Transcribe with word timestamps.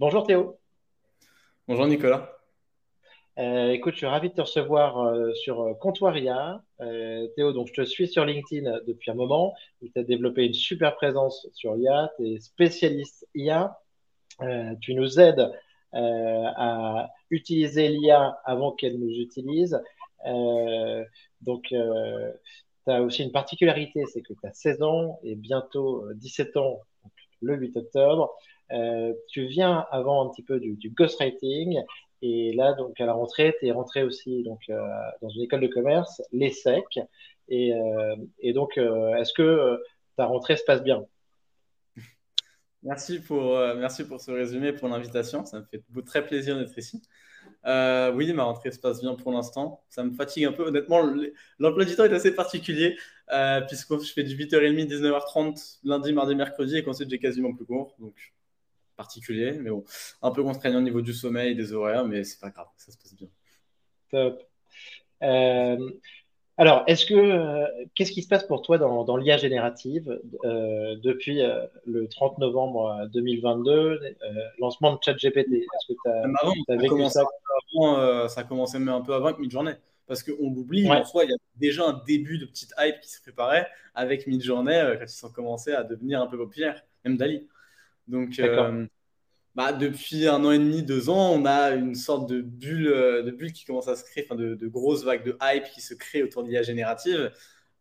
Bonjour 0.00 0.26
Théo. 0.26 0.58
Bonjour 1.68 1.86
Nicolas. 1.86 2.32
Euh, 3.38 3.72
écoute, 3.72 3.92
je 3.92 3.98
suis 3.98 4.06
ravi 4.06 4.30
de 4.30 4.34
te 4.34 4.40
recevoir 4.40 4.96
euh, 4.96 5.30
sur 5.34 5.60
euh, 5.60 5.74
Comptoir 5.74 6.16
IA. 6.16 6.62
Théo, 7.36 7.52
donc 7.52 7.66
je 7.66 7.74
te 7.74 7.84
suis 7.84 8.08
sur 8.08 8.24
LinkedIn 8.24 8.78
depuis 8.86 9.10
un 9.10 9.14
moment. 9.14 9.52
Tu 9.82 9.92
as 10.00 10.02
développé 10.02 10.46
une 10.46 10.54
super 10.54 10.96
présence 10.96 11.46
sur 11.52 11.76
IA. 11.76 12.10
Tu 12.16 12.28
es 12.28 12.40
spécialiste 12.40 13.28
IA. 13.34 13.78
tu 14.80 14.94
nous 14.94 15.20
aides 15.20 15.52
à 15.92 17.10
utiliser 17.28 17.90
l'IA 17.90 18.40
avant 18.46 18.72
qu'elle 18.72 18.98
nous 18.98 19.20
utilise. 19.20 19.78
donc, 21.42 21.64
tu 21.64 21.76
as 22.86 23.02
aussi 23.02 23.22
une 23.22 23.32
particularité, 23.32 24.06
c'est 24.06 24.22
que 24.22 24.32
tu 24.32 24.46
as 24.46 24.54
16 24.54 24.80
ans 24.80 25.20
et 25.22 25.34
bientôt 25.34 26.10
17 26.14 26.56
ans, 26.56 26.80
le 27.42 27.56
8 27.56 27.76
octobre. 27.76 28.34
Tu 29.28 29.46
viens 29.46 29.84
avant 29.90 30.26
un 30.26 30.30
petit 30.30 30.42
peu 30.42 30.60
du, 30.60 30.90
ghostwriting 30.90 31.82
et 32.22 32.52
là, 32.52 32.74
donc, 32.74 33.00
à 33.00 33.06
la 33.06 33.14
rentrée, 33.14 33.54
tu 33.58 33.66
es 33.66 33.72
rentré 33.72 34.02
aussi 34.02 34.42
donc, 34.42 34.60
euh, 34.68 34.78
dans 35.22 35.30
une 35.30 35.42
école 35.42 35.60
de 35.60 35.68
commerce, 35.68 36.20
l'ESSEC. 36.32 37.00
Et, 37.48 37.74
euh, 37.74 38.16
et 38.40 38.52
donc, 38.52 38.76
euh, 38.76 39.14
est-ce 39.14 39.32
que 39.32 39.78
ta 40.16 40.26
rentrée 40.26 40.56
se 40.56 40.64
passe 40.64 40.82
bien? 40.82 41.04
Merci 42.82 43.20
pour, 43.20 43.58
merci 43.76 44.04
pour 44.04 44.20
ce 44.20 44.30
résumé, 44.30 44.72
pour 44.72 44.88
l'invitation. 44.88 45.44
Ça 45.44 45.60
me 45.60 45.64
fait 45.64 45.82
très 46.06 46.24
plaisir 46.24 46.58
d'être 46.58 46.76
ici. 46.78 47.02
oui, 47.64 48.32
ma 48.32 48.44
rentrée 48.44 48.70
se 48.70 48.78
passe 48.78 49.00
bien 49.00 49.14
pour 49.14 49.32
l'instant. 49.32 49.82
Ça 49.88 50.02
me 50.02 50.12
fatigue 50.12 50.44
un 50.44 50.52
peu. 50.52 50.66
Honnêtement, 50.66 51.02
l'emploi 51.58 51.84
du 51.84 51.94
temps 51.94 52.04
est 52.04 52.12
assez 52.12 52.34
particulier, 52.34 52.96
puisque 53.68 53.98
je 53.98 54.12
fais 54.12 54.22
du 54.22 54.34
8h30, 54.34 54.88
19h30, 54.88 55.80
lundi, 55.84 56.12
mardi, 56.12 56.34
mercredi, 56.34 56.78
et 56.78 56.82
qu'ensuite 56.82 57.10
j'ai 57.10 57.18
quasiment 57.18 57.54
plus 57.54 57.66
court. 57.66 57.94
Donc, 57.98 58.14
particulier, 59.00 59.52
mais 59.52 59.70
bon, 59.70 59.82
un 60.20 60.30
peu 60.30 60.42
contraignant 60.42 60.78
au 60.78 60.82
niveau 60.82 61.00
du 61.00 61.14
sommeil, 61.14 61.54
des 61.54 61.72
horaires, 61.72 62.04
mais 62.04 62.22
c'est 62.22 62.38
pas 62.38 62.50
grave, 62.50 62.66
ça 62.76 62.92
se 62.92 62.98
passe 62.98 63.14
bien. 63.14 63.28
Top. 64.10 64.42
Euh, 65.22 65.90
alors, 66.58 66.84
est-ce 66.86 67.06
que 67.06 67.14
euh, 67.14 67.66
qu'est-ce 67.94 68.12
qui 68.12 68.22
se 68.22 68.28
passe 68.28 68.44
pour 68.44 68.60
toi 68.60 68.76
dans, 68.76 69.04
dans 69.04 69.16
l'IA 69.16 69.38
générative 69.38 70.20
euh, 70.44 70.96
depuis 71.02 71.40
le 71.86 72.08
30 72.08 72.36
novembre 72.38 73.08
2022, 73.14 74.00
lancement 74.58 74.92
de 74.92 74.98
ChatGPT? 75.02 75.52
Est-ce 75.52 75.94
que 75.94 75.98
tu 76.04 76.72
as, 76.72 76.76
vécu 76.76 77.08
ça? 77.08 78.44
commencé 78.44 78.78
même 78.78 78.90
un 78.90 79.00
peu 79.00 79.14
avant 79.14 79.28
avec 79.28 79.38
Midjourney. 79.38 79.72
Parce 80.06 80.22
qu'on 80.24 80.52
l'oublie, 80.52 80.90
en 80.90 81.04
soi, 81.04 81.24
il 81.24 81.30
y 81.30 81.32
a 81.32 81.36
déjà 81.56 81.86
un 81.86 82.02
début 82.06 82.36
de 82.36 82.44
petite 82.44 82.74
hype 82.78 83.00
qui 83.00 83.08
se 83.08 83.22
préparait 83.22 83.66
avec 83.94 84.26
Midjourney 84.26 84.98
quand 84.98 85.06
ils 85.06 85.26
ont 85.26 85.30
commencé 85.30 85.72
à 85.72 85.84
devenir 85.84 86.20
un 86.20 86.26
peu 86.26 86.36
populaires, 86.36 86.84
même 87.04 87.16
Dali. 87.16 87.48
Donc, 88.10 88.38
euh, 88.40 88.86
bah, 89.54 89.72
depuis 89.72 90.26
un 90.26 90.44
an 90.44 90.50
et 90.50 90.58
demi, 90.58 90.82
deux 90.82 91.08
ans, 91.08 91.32
on 91.32 91.44
a 91.44 91.70
une 91.70 91.94
sorte 91.94 92.28
de 92.28 92.40
bulle, 92.40 92.88
euh, 92.88 93.22
de 93.22 93.30
bulle 93.30 93.52
qui 93.52 93.64
commence 93.64 93.88
à 93.88 93.96
se 93.96 94.04
créer, 94.04 94.24
enfin 94.24 94.34
de, 94.34 94.66
grosses 94.66 95.04
vagues 95.04 95.24
de 95.24 95.36
hype 95.40 95.64
qui 95.72 95.80
se 95.80 95.94
créent 95.94 96.22
autour 96.22 96.42
de 96.42 96.48
l'IA 96.48 96.62
générative, 96.62 97.32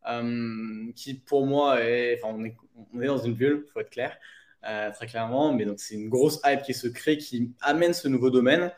euh, 0.07 0.91
qui 0.95 1.15
pour 1.15 1.45
moi 1.45 1.81
est, 1.81 2.19
enfin, 2.21 2.33
on 2.37 2.43
est, 2.45 2.55
on 2.93 3.01
est 3.01 3.07
dans 3.07 3.17
une 3.17 3.33
bulle, 3.33 3.65
il 3.67 3.71
faut 3.71 3.79
être 3.79 3.89
clair, 3.89 4.17
très 4.61 5.07
clairement, 5.07 5.53
mais 5.53 5.65
donc 5.65 5.79
c'est 5.79 5.95
une 5.95 6.09
grosse 6.09 6.39
hype 6.45 6.61
qui 6.61 6.73
se 6.73 6.87
crée, 6.87 7.17
qui 7.17 7.51
amène 7.61 7.93
ce 7.93 8.07
nouveau 8.07 8.29
domaine. 8.29 8.71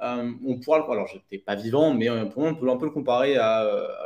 on 0.00 0.60
pourra, 0.62 0.78
alors 0.92 1.06
j'étais 1.06 1.38
pas 1.38 1.54
vivant, 1.54 1.94
mais 1.94 2.08
pour 2.30 2.42
moi, 2.42 2.50
on 2.50 2.54
peut 2.54 2.68
un 2.68 2.76
peu 2.76 2.86
le 2.86 2.92
comparer 2.92 3.36
à, 3.36 3.60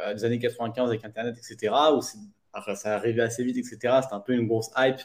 à 0.05 0.15
des 0.15 0.25
années 0.25 0.39
95 0.39 0.89
avec 0.89 1.05
Internet, 1.05 1.37
etc., 1.37 1.75
où 1.97 2.01
ça 2.03 2.95
arrivait 2.95 3.23
assez 3.23 3.43
vite, 3.43 3.57
etc. 3.57 4.01
C'était 4.03 4.15
un 4.15 4.21
peu 4.21 4.33
une 4.33 4.47
grosse 4.47 4.71
hype 4.77 5.01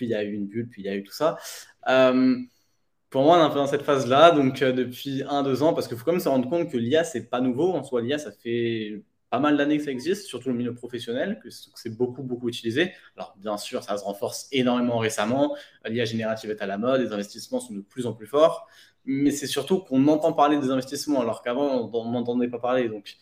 puis 0.00 0.06
il 0.06 0.12
y 0.12 0.14
a 0.14 0.22
eu 0.22 0.32
une 0.32 0.46
bulle, 0.46 0.66
puis 0.66 0.80
il 0.80 0.86
y 0.86 0.88
a 0.88 0.96
eu 0.96 1.02
tout 1.02 1.12
ça. 1.12 1.36
Euh, 1.86 2.38
pour 3.10 3.22
moi, 3.22 3.36
on 3.36 3.40
est 3.42 3.44
un 3.44 3.50
peu 3.50 3.56
dans 3.56 3.66
cette 3.66 3.82
phase-là, 3.82 4.30
donc 4.30 4.62
euh, 4.62 4.72
depuis 4.72 5.22
un, 5.28 5.42
deux 5.42 5.62
ans, 5.62 5.74
parce 5.74 5.88
qu'il 5.88 5.98
faut 5.98 6.06
quand 6.06 6.12
même 6.12 6.22
se 6.22 6.28
rendre 6.30 6.48
compte 6.48 6.70
que 6.70 6.78
l'IA, 6.78 7.04
c'est 7.04 7.28
pas 7.28 7.42
nouveau. 7.42 7.74
En 7.74 7.82
soi, 7.82 8.00
l'IA, 8.00 8.16
ça 8.16 8.32
fait 8.32 9.02
pas 9.28 9.40
mal 9.40 9.58
d'années 9.58 9.76
que 9.76 9.84
ça 9.84 9.90
existe, 9.90 10.24
surtout 10.24 10.48
le 10.48 10.54
milieu 10.54 10.74
professionnel, 10.74 11.38
que 11.42 11.50
c'est 11.50 11.94
beaucoup, 11.94 12.22
beaucoup 12.22 12.48
utilisé. 12.48 12.92
Alors, 13.14 13.34
bien 13.36 13.58
sûr, 13.58 13.82
ça 13.82 13.98
se 13.98 14.04
renforce 14.04 14.48
énormément 14.52 14.96
récemment. 14.96 15.54
L'IA 15.84 16.06
générative 16.06 16.50
est 16.50 16.62
à 16.62 16.66
la 16.66 16.78
mode, 16.78 17.02
les 17.02 17.12
investissements 17.12 17.60
sont 17.60 17.74
de 17.74 17.82
plus 17.82 18.06
en 18.06 18.14
plus 18.14 18.26
forts, 18.26 18.68
mais 19.04 19.32
c'est 19.32 19.46
surtout 19.46 19.80
qu'on 19.80 20.08
entend 20.08 20.32
parler 20.32 20.58
des 20.58 20.70
investissements, 20.70 21.20
alors 21.20 21.42
qu'avant, 21.42 21.90
on 21.92 22.10
n'entendait 22.10 22.48
pas 22.48 22.58
parler. 22.58 22.88
Donc, 22.88 23.18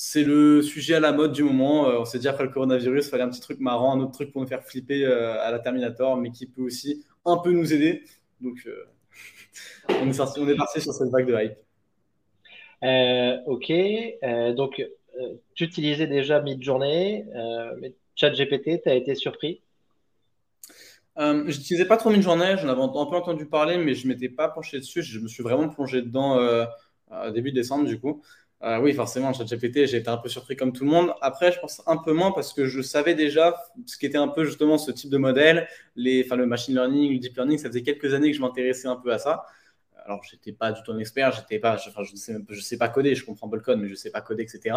c'est 0.00 0.22
le 0.22 0.62
sujet 0.62 0.94
à 0.94 1.00
la 1.00 1.10
mode 1.10 1.32
du 1.32 1.42
moment. 1.42 1.88
Euh, 1.88 1.98
on 1.98 2.04
s'est 2.04 2.20
dit 2.20 2.28
après 2.28 2.44
le 2.44 2.50
coronavirus, 2.50 3.06
il 3.06 3.10
fallait 3.10 3.24
un 3.24 3.30
petit 3.30 3.40
truc 3.40 3.58
marrant, 3.58 3.96
un 3.96 4.00
autre 4.00 4.12
truc 4.12 4.30
pour 4.30 4.40
nous 4.40 4.46
faire 4.46 4.62
flipper 4.62 5.04
euh, 5.04 5.42
à 5.42 5.50
la 5.50 5.58
Terminator, 5.58 6.16
mais 6.16 6.30
qui 6.30 6.46
peut 6.46 6.62
aussi 6.62 7.04
un 7.24 7.36
peu 7.38 7.50
nous 7.50 7.74
aider. 7.74 8.04
Donc, 8.40 8.58
euh, 8.66 8.84
on, 9.88 10.08
est 10.08 10.12
sorti, 10.12 10.38
on 10.38 10.48
est 10.48 10.54
parti 10.54 10.80
sur 10.80 10.92
cette 10.92 11.08
vague 11.08 11.26
de 11.26 11.34
hype. 11.34 11.58
ok, 13.46 14.54
donc 14.54 14.80
tu 15.56 15.64
utilisais 15.64 16.06
déjà 16.06 16.40
Midjourney, 16.42 17.24
mais 17.80 17.92
ChatGPT, 18.14 18.80
tu 18.84 18.88
as 18.88 18.94
été 18.94 19.16
surpris? 19.16 19.62
Je 21.16 21.42
n'utilisais 21.42 21.86
pas 21.86 21.96
trop 21.96 22.10
Midjourney, 22.10 22.56
j'en 22.56 22.68
avais 22.68 22.82
un 22.82 22.88
peu 22.88 23.16
entendu 23.16 23.46
parler, 23.46 23.78
mais 23.78 23.94
je 23.94 24.06
ne 24.06 24.12
m'étais 24.12 24.28
pas 24.28 24.48
penché 24.48 24.78
dessus. 24.78 25.02
Je 25.02 25.18
me 25.18 25.26
suis 25.26 25.42
vraiment 25.42 25.68
plongé 25.68 26.02
dedans 26.02 26.38
début 27.32 27.50
décembre, 27.50 27.84
du 27.84 27.98
coup. 27.98 28.22
Euh, 28.64 28.80
oui, 28.80 28.92
forcément, 28.92 29.32
ChatGPT, 29.32 29.86
j'ai 29.86 29.98
été 29.98 30.08
un 30.08 30.16
peu 30.16 30.28
surpris 30.28 30.56
comme 30.56 30.72
tout 30.72 30.84
le 30.84 30.90
monde. 30.90 31.14
Après, 31.20 31.52
je 31.52 31.60
pense 31.60 31.80
un 31.86 31.96
peu 31.96 32.12
moins 32.12 32.32
parce 32.32 32.52
que 32.52 32.66
je 32.66 32.82
savais 32.82 33.14
déjà 33.14 33.54
ce 33.86 33.96
qui 33.96 34.06
était 34.06 34.18
un 34.18 34.26
peu 34.26 34.44
justement 34.44 34.78
ce 34.78 34.90
type 34.90 35.10
de 35.10 35.16
modèle, 35.16 35.68
les, 35.94 36.24
enfin, 36.24 36.34
le 36.34 36.46
machine 36.46 36.74
learning, 36.74 37.12
le 37.12 37.18
deep 37.20 37.36
learning, 37.36 37.58
ça 37.58 37.68
faisait 37.68 37.82
quelques 37.82 38.14
années 38.14 38.30
que 38.32 38.36
je 38.36 38.40
m'intéressais 38.42 38.88
un 38.88 38.96
peu 38.96 39.12
à 39.12 39.18
ça. 39.18 39.44
Alors, 40.04 40.22
j'étais 40.24 40.52
pas 40.52 40.72
du 40.72 40.82
tout 40.82 40.90
un 40.90 40.98
expert, 40.98 41.32
j'étais 41.32 41.60
pas, 41.60 41.74
enfin, 41.86 42.02
je 42.02 42.16
sais, 42.16 42.34
je 42.48 42.60
sais 42.60 42.78
pas 42.78 42.88
coder, 42.88 43.14
je 43.14 43.24
comprends 43.24 43.48
pas 43.48 43.56
le 43.56 43.62
code, 43.62 43.78
mais 43.78 43.88
je 43.88 43.94
sais 43.94 44.10
pas 44.10 44.22
coder, 44.22 44.42
etc. 44.44 44.74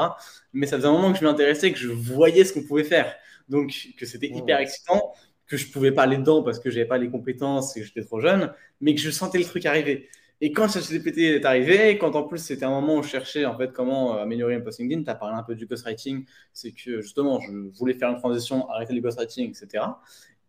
Mais 0.53 0.67
ça 0.67 0.77
faisait 0.77 0.87
un 0.87 0.91
moment 0.91 1.11
que 1.11 1.17
je 1.19 1.25
m'intéressais, 1.25 1.71
que 1.71 1.79
je 1.79 1.87
voyais 1.87 2.43
ce 2.43 2.53
qu'on 2.53 2.63
pouvait 2.63 2.83
faire. 2.83 3.15
Donc, 3.49 3.73
que 3.97 4.05
c'était 4.05 4.27
hyper 4.27 4.59
excitant, 4.59 5.13
que 5.47 5.57
je 5.57 5.71
pouvais 5.71 5.91
pas 5.91 6.03
aller 6.03 6.17
dedans 6.17 6.43
parce 6.43 6.59
que 6.59 6.69
j'avais 6.69 6.85
pas 6.85 6.97
les 6.97 7.09
compétences 7.09 7.75
et 7.75 7.81
que 7.81 7.85
j'étais 7.87 8.03
trop 8.03 8.19
jeune, 8.19 8.53
mais 8.79 8.93
que 8.93 9.01
je 9.01 9.09
sentais 9.09 9.39
le 9.39 9.45
truc 9.45 9.65
arriver. 9.65 10.09
Et 10.43 10.51
quand 10.51 10.67
ChatGPT 10.67 11.19
est 11.19 11.45
arrivé, 11.45 11.99
quand 11.99 12.15
en 12.15 12.23
plus 12.23 12.39
c'était 12.39 12.65
un 12.65 12.71
moment 12.71 12.97
où 12.97 13.03
je 13.03 13.09
cherchais 13.09 13.45
en 13.45 13.55
fait 13.55 13.71
comment 13.71 14.15
euh, 14.15 14.23
améliorer 14.23 14.55
un 14.55 14.61
post 14.61 14.79
LinkedIn, 14.79 15.03
tu 15.03 15.09
as 15.11 15.15
parlé 15.15 15.37
un 15.37 15.43
peu 15.43 15.53
du 15.53 15.67
ghostwriting, 15.67 16.25
c'est 16.51 16.71
que 16.71 16.99
justement 16.99 17.39
je 17.39 17.51
voulais 17.77 17.93
faire 17.93 18.09
une 18.09 18.17
transition, 18.17 18.67
arrêter 18.71 18.93
le 18.93 19.01
ghostwriting, 19.01 19.47
etc. 19.49 19.85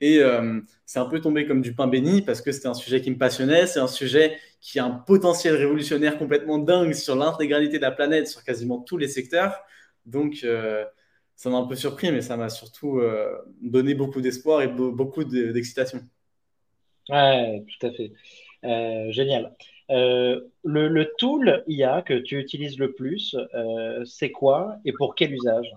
Et 0.00 0.18
euh, 0.20 0.60
c'est 0.86 0.98
un 0.98 1.04
peu 1.04 1.20
tombé 1.20 1.46
comme 1.46 1.60
du 1.60 1.74
pain 1.74 1.88
béni 1.88 2.22
parce 2.22 2.40
que 2.40 2.52
c'était 2.52 2.68
un 2.68 2.74
sujet 2.74 3.02
qui 3.02 3.10
me 3.10 3.18
passionnait, 3.18 3.66
c'est 3.66 3.80
un 3.80 3.86
sujet 3.86 4.38
qui 4.62 4.78
a 4.78 4.86
un 4.86 4.92
potentiel 4.92 5.56
révolutionnaire 5.56 6.16
complètement 6.16 6.56
dingue 6.56 6.94
sur 6.94 7.14
l'intégralité 7.14 7.76
de 7.76 7.82
la 7.82 7.92
planète, 7.92 8.28
sur 8.28 8.42
quasiment 8.44 8.80
tous 8.80 8.96
les 8.96 9.08
secteurs. 9.08 9.62
Donc 10.06 10.38
euh, 10.42 10.86
ça 11.36 11.50
m'a 11.50 11.58
un 11.58 11.66
peu 11.66 11.76
surpris, 11.76 12.10
mais 12.10 12.22
ça 12.22 12.38
m'a 12.38 12.48
surtout 12.48 13.02
donné 13.60 13.94
beaucoup 13.94 14.22
d'espoir 14.22 14.62
et 14.62 14.68
beaucoup 14.68 15.24
d'excitation. 15.24 16.00
Ouais, 17.10 17.62
tout 17.78 17.86
à 17.86 17.90
fait. 17.92 19.12
génial. 19.12 19.54
Euh, 19.92 20.40
le, 20.64 21.04
tool 21.18 21.62
IA 21.66 22.02
que 22.02 22.14
tu 22.14 22.38
utilises 22.38 22.78
le 22.78 22.92
plus, 22.92 23.36
euh, 23.54 24.02
c'est 24.06 24.30
quoi 24.30 24.76
et 24.84 24.92
pour 24.92 25.14
quel 25.14 25.34
usage? 25.34 25.70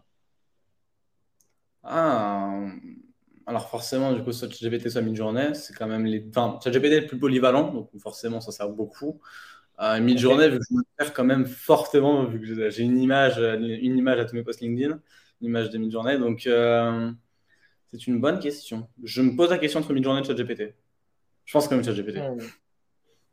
Ah, 1.83 2.61
alors 3.45 3.69
forcément, 3.69 4.13
du 4.13 4.23
coup, 4.23 4.31
ChatGPT, 4.31 4.89
soit 4.89 5.01
Midjourney, 5.01 5.53
c'est 5.53 5.75
quand 5.75 5.87
même 5.87 6.05
les. 6.05 6.25
Enfin, 6.29 6.59
ChatGPT 6.63 6.93
est 6.93 7.01
le 7.01 7.07
plus 7.07 7.19
polyvalent, 7.19 7.73
donc 7.73 7.89
forcément, 7.99 8.39
ça 8.39 8.51
sert 8.51 8.69
beaucoup. 8.69 9.19
Euh, 9.81 9.99
Midjourney, 9.99 10.49
vu 10.49 10.59
que 10.59 10.65
je 10.69 10.75
me 10.75 10.83
sers 10.97 11.13
quand 11.13 11.25
même 11.25 11.45
fortement, 11.45 12.23
vu 12.23 12.39
que 12.39 12.69
j'ai 12.69 12.83
une 12.83 12.97
image, 12.97 13.37
une 13.37 13.97
image 13.97 14.19
à 14.19 14.25
tous 14.25 14.35
mes 14.35 14.43
posts 14.43 14.61
LinkedIn, 14.61 14.99
une 15.41 15.47
image 15.47 15.69
de 15.69 15.77
Midjourney, 15.77 16.17
donc 16.17 16.47
c'est 17.91 18.07
une 18.07 18.21
bonne 18.21 18.39
question. 18.39 18.87
Je 19.03 19.21
me 19.21 19.35
pose 19.35 19.49
la 19.49 19.57
question 19.57 19.81
entre 19.81 19.93
Midjourney 19.93 20.21
et 20.21 20.23
ChatGPT. 20.23 20.73
Je 21.43 21.53
pense 21.53 21.67
quand 21.67 21.75
même 21.75 21.83
ChatGPT. 21.83 22.19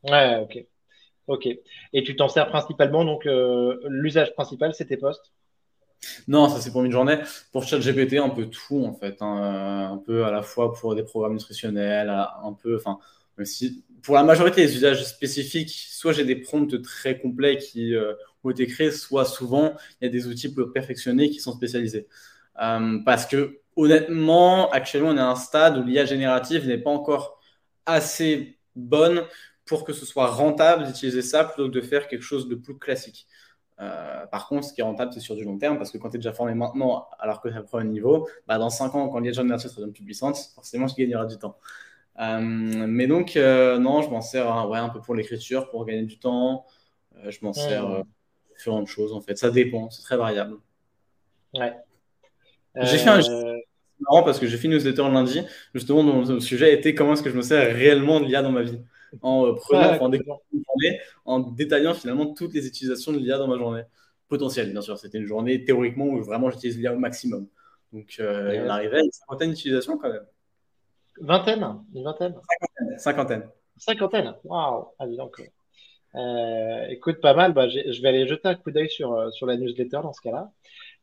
Ouais, 0.02 0.36
ok. 0.42 0.66
Ok. 1.32 1.48
Et 1.94 2.02
tu 2.02 2.14
t'en 2.14 2.28
sers 2.28 2.46
principalement, 2.46 3.06
donc 3.06 3.24
euh, 3.24 3.78
l'usage 3.88 4.34
principal, 4.34 4.74
c'est 4.74 4.84
tes 4.84 4.98
posts? 4.98 5.32
Non, 6.28 6.50
ça 6.50 6.60
c'est 6.60 6.70
pour 6.70 6.84
une 6.84 6.92
journée. 6.92 7.16
Pour 7.52 7.64
ChatGPT, 7.64 8.18
un 8.18 8.28
peu 8.28 8.50
tout 8.50 8.84
en 8.84 8.92
fait. 8.92 9.16
Hein. 9.22 9.92
Un 9.92 9.96
peu 9.96 10.26
à 10.26 10.30
la 10.30 10.42
fois 10.42 10.74
pour 10.74 10.94
des 10.94 11.02
programmes 11.02 11.32
nutritionnels, 11.32 12.10
un 12.10 12.52
peu, 12.52 12.76
enfin, 12.76 12.98
pour 14.02 14.14
la 14.14 14.24
majorité 14.24 14.66
des 14.66 14.76
usages 14.76 15.02
spécifiques, 15.04 15.70
soit 15.70 16.12
j'ai 16.12 16.26
des 16.26 16.36
prompts 16.36 16.82
très 16.82 17.18
complets 17.18 17.56
qui 17.56 17.94
euh, 17.94 18.12
ont 18.44 18.50
été 18.50 18.66
créés, 18.66 18.90
soit 18.90 19.24
souvent 19.24 19.72
il 20.00 20.04
y 20.04 20.08
a 20.08 20.10
des 20.10 20.26
outils 20.26 20.52
pour 20.52 20.70
perfectionner 20.70 21.30
qui 21.30 21.40
sont 21.40 21.54
spécialisés. 21.54 22.08
Euh, 22.62 22.98
parce 23.06 23.24
que 23.24 23.60
honnêtement, 23.74 24.68
actuellement, 24.68 25.08
on 25.08 25.16
est 25.16 25.20
à 25.20 25.30
un 25.30 25.36
stade 25.36 25.78
où 25.78 25.82
l'IA 25.82 26.04
générative 26.04 26.66
n'est 26.66 26.76
pas 26.76 26.90
encore 26.90 27.40
assez 27.86 28.58
bonne 28.76 29.22
pour 29.64 29.84
que 29.84 29.92
ce 29.92 30.04
soit 30.04 30.26
rentable 30.26 30.84
d'utiliser 30.84 31.22
ça 31.22 31.44
plutôt 31.44 31.68
que 31.68 31.74
de 31.74 31.80
faire 31.80 32.08
quelque 32.08 32.22
chose 32.22 32.48
de 32.48 32.54
plus 32.54 32.78
classique. 32.78 33.26
Euh, 33.80 34.26
par 34.26 34.48
contre, 34.48 34.68
ce 34.68 34.72
qui 34.72 34.80
est 34.80 34.84
rentable, 34.84 35.12
c'est 35.12 35.20
sur 35.20 35.34
du 35.34 35.44
long 35.44 35.58
terme, 35.58 35.76
parce 35.76 35.90
que 35.90 35.98
quand 35.98 36.10
tu 36.10 36.16
es 36.16 36.18
déjà 36.18 36.32
formé 36.32 36.54
maintenant, 36.54 37.08
alors 37.18 37.40
que 37.40 37.48
tu 37.48 37.54
as 37.54 37.78
un 37.78 37.84
niveau, 37.84 38.28
bah 38.46 38.58
dans 38.58 38.70
5 38.70 38.94
ans, 38.94 39.08
quand 39.08 39.18
l'IA 39.20 39.32
générative 39.32 39.70
sera 39.70 39.86
plus 39.88 40.04
puissante, 40.04 40.36
forcément, 40.54 40.86
tu 40.86 40.94
gagneras 41.00 41.26
du 41.26 41.38
temps. 41.38 41.56
mais 42.18 43.06
donc, 43.06 43.34
non, 43.36 44.02
je 44.02 44.10
m'en 44.10 44.20
sers 44.20 44.50
hein, 44.50 44.68
ouais, 44.68 44.78
un 44.78 44.88
peu 44.88 45.00
pour 45.00 45.14
l'écriture, 45.14 45.68
pour 45.70 45.84
gagner 45.84 46.04
du 46.04 46.18
temps. 46.18 46.66
je 47.28 47.38
m'en 47.42 47.52
sers 47.52 47.82
pour 47.82 48.04
différentes 48.56 48.88
choses, 48.88 49.12
en 49.12 49.20
fait. 49.20 49.36
Ça 49.36 49.50
dépend, 49.50 49.90
c'est 49.90 50.02
très 50.02 50.16
variable. 50.16 50.58
Ouais. 51.54 51.74
J'ai 52.76 52.98
fait 52.98 53.10
un 53.10 53.20
marrant 54.00 54.22
parce 54.22 54.38
que 54.38 54.46
j'ai 54.46 54.56
fait 54.56 54.66
une 54.66 54.74
newsletter 54.74 55.02
lundi, 55.02 55.42
justement, 55.74 56.04
dont 56.04 56.24
le 56.24 56.40
sujet 56.40 56.72
était 56.72 56.94
comment 56.94 57.14
est-ce 57.14 57.22
que 57.22 57.30
je 57.30 57.36
me 57.36 57.42
sers 57.42 57.74
réellement 57.74 58.20
de 58.20 58.26
l'IA 58.26 58.42
dans 58.42 58.52
ma 58.52 58.62
vie. 58.62 58.80
En 59.20 59.46
euh, 59.46 59.52
prenant, 59.54 59.92
en, 60.00 60.12
journée, 60.12 61.00
en 61.24 61.40
détaillant 61.40 61.94
finalement 61.94 62.32
toutes 62.32 62.54
les 62.54 62.66
utilisations 62.66 63.12
de 63.12 63.18
l'IA 63.18 63.38
dans 63.38 63.48
ma 63.48 63.58
journée. 63.58 63.82
Potentielle, 64.28 64.72
bien 64.72 64.80
sûr. 64.80 64.96
C'était 64.98 65.18
une 65.18 65.26
journée 65.26 65.64
théoriquement 65.64 66.06
où 66.06 66.22
vraiment 66.22 66.50
j'utilise 66.50 66.78
l'IA 66.78 66.94
au 66.94 66.98
maximum. 66.98 67.46
Donc, 67.92 68.16
euh, 68.20 68.54
il 68.54 68.70
arrivait 68.70 68.98
à 68.98 69.02
une 69.02 69.12
cinquantaine 69.12 69.50
d'utilisations 69.50 69.98
quand 69.98 70.08
même. 70.08 70.24
Vingtaine 71.20 71.78
Une 71.94 72.04
vingtaine 72.04 72.34
Cinquantaine. 72.96 73.48
Cinquantaine. 73.76 74.34
Waouh 74.44 74.86
Ah, 74.98 75.06
donc. 75.06 75.42
Euh, 76.14 76.86
écoute, 76.88 77.20
pas 77.20 77.34
mal. 77.34 77.52
Bah, 77.52 77.68
je 77.68 78.02
vais 78.02 78.08
aller 78.08 78.26
jeter 78.26 78.48
un 78.48 78.54
coup 78.54 78.70
d'œil 78.70 78.88
sur, 78.88 79.12
euh, 79.12 79.30
sur 79.30 79.46
la 79.46 79.56
newsletter 79.56 80.00
dans 80.02 80.12
ce 80.12 80.20
cas-là. 80.20 80.50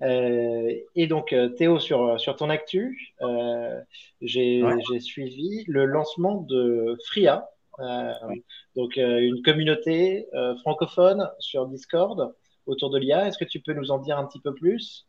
Euh, 0.01 0.73
et 0.95 1.07
donc, 1.07 1.35
Théo, 1.57 1.79
sur, 1.79 2.19
sur 2.19 2.35
ton 2.35 2.49
actu, 2.49 3.13
euh, 3.21 3.79
j'ai 4.21 4.63
suivi 4.99 5.63
le 5.67 5.85
lancement 5.85 6.41
de 6.41 6.97
Fria, 7.05 7.49
donc 8.75 8.97
une 8.97 9.41
communauté 9.43 10.27
francophone 10.61 11.29
sur 11.39 11.67
Discord 11.67 12.33
autour 12.65 12.89
de 12.89 12.99
l'IA. 12.99 13.27
Est-ce 13.27 13.37
que 13.37 13.45
tu 13.45 13.59
peux 13.59 13.73
nous 13.73 13.91
en 13.91 13.97
dire 13.99 14.17
un 14.17 14.25
petit 14.25 14.39
peu 14.39 14.53
plus? 14.53 15.07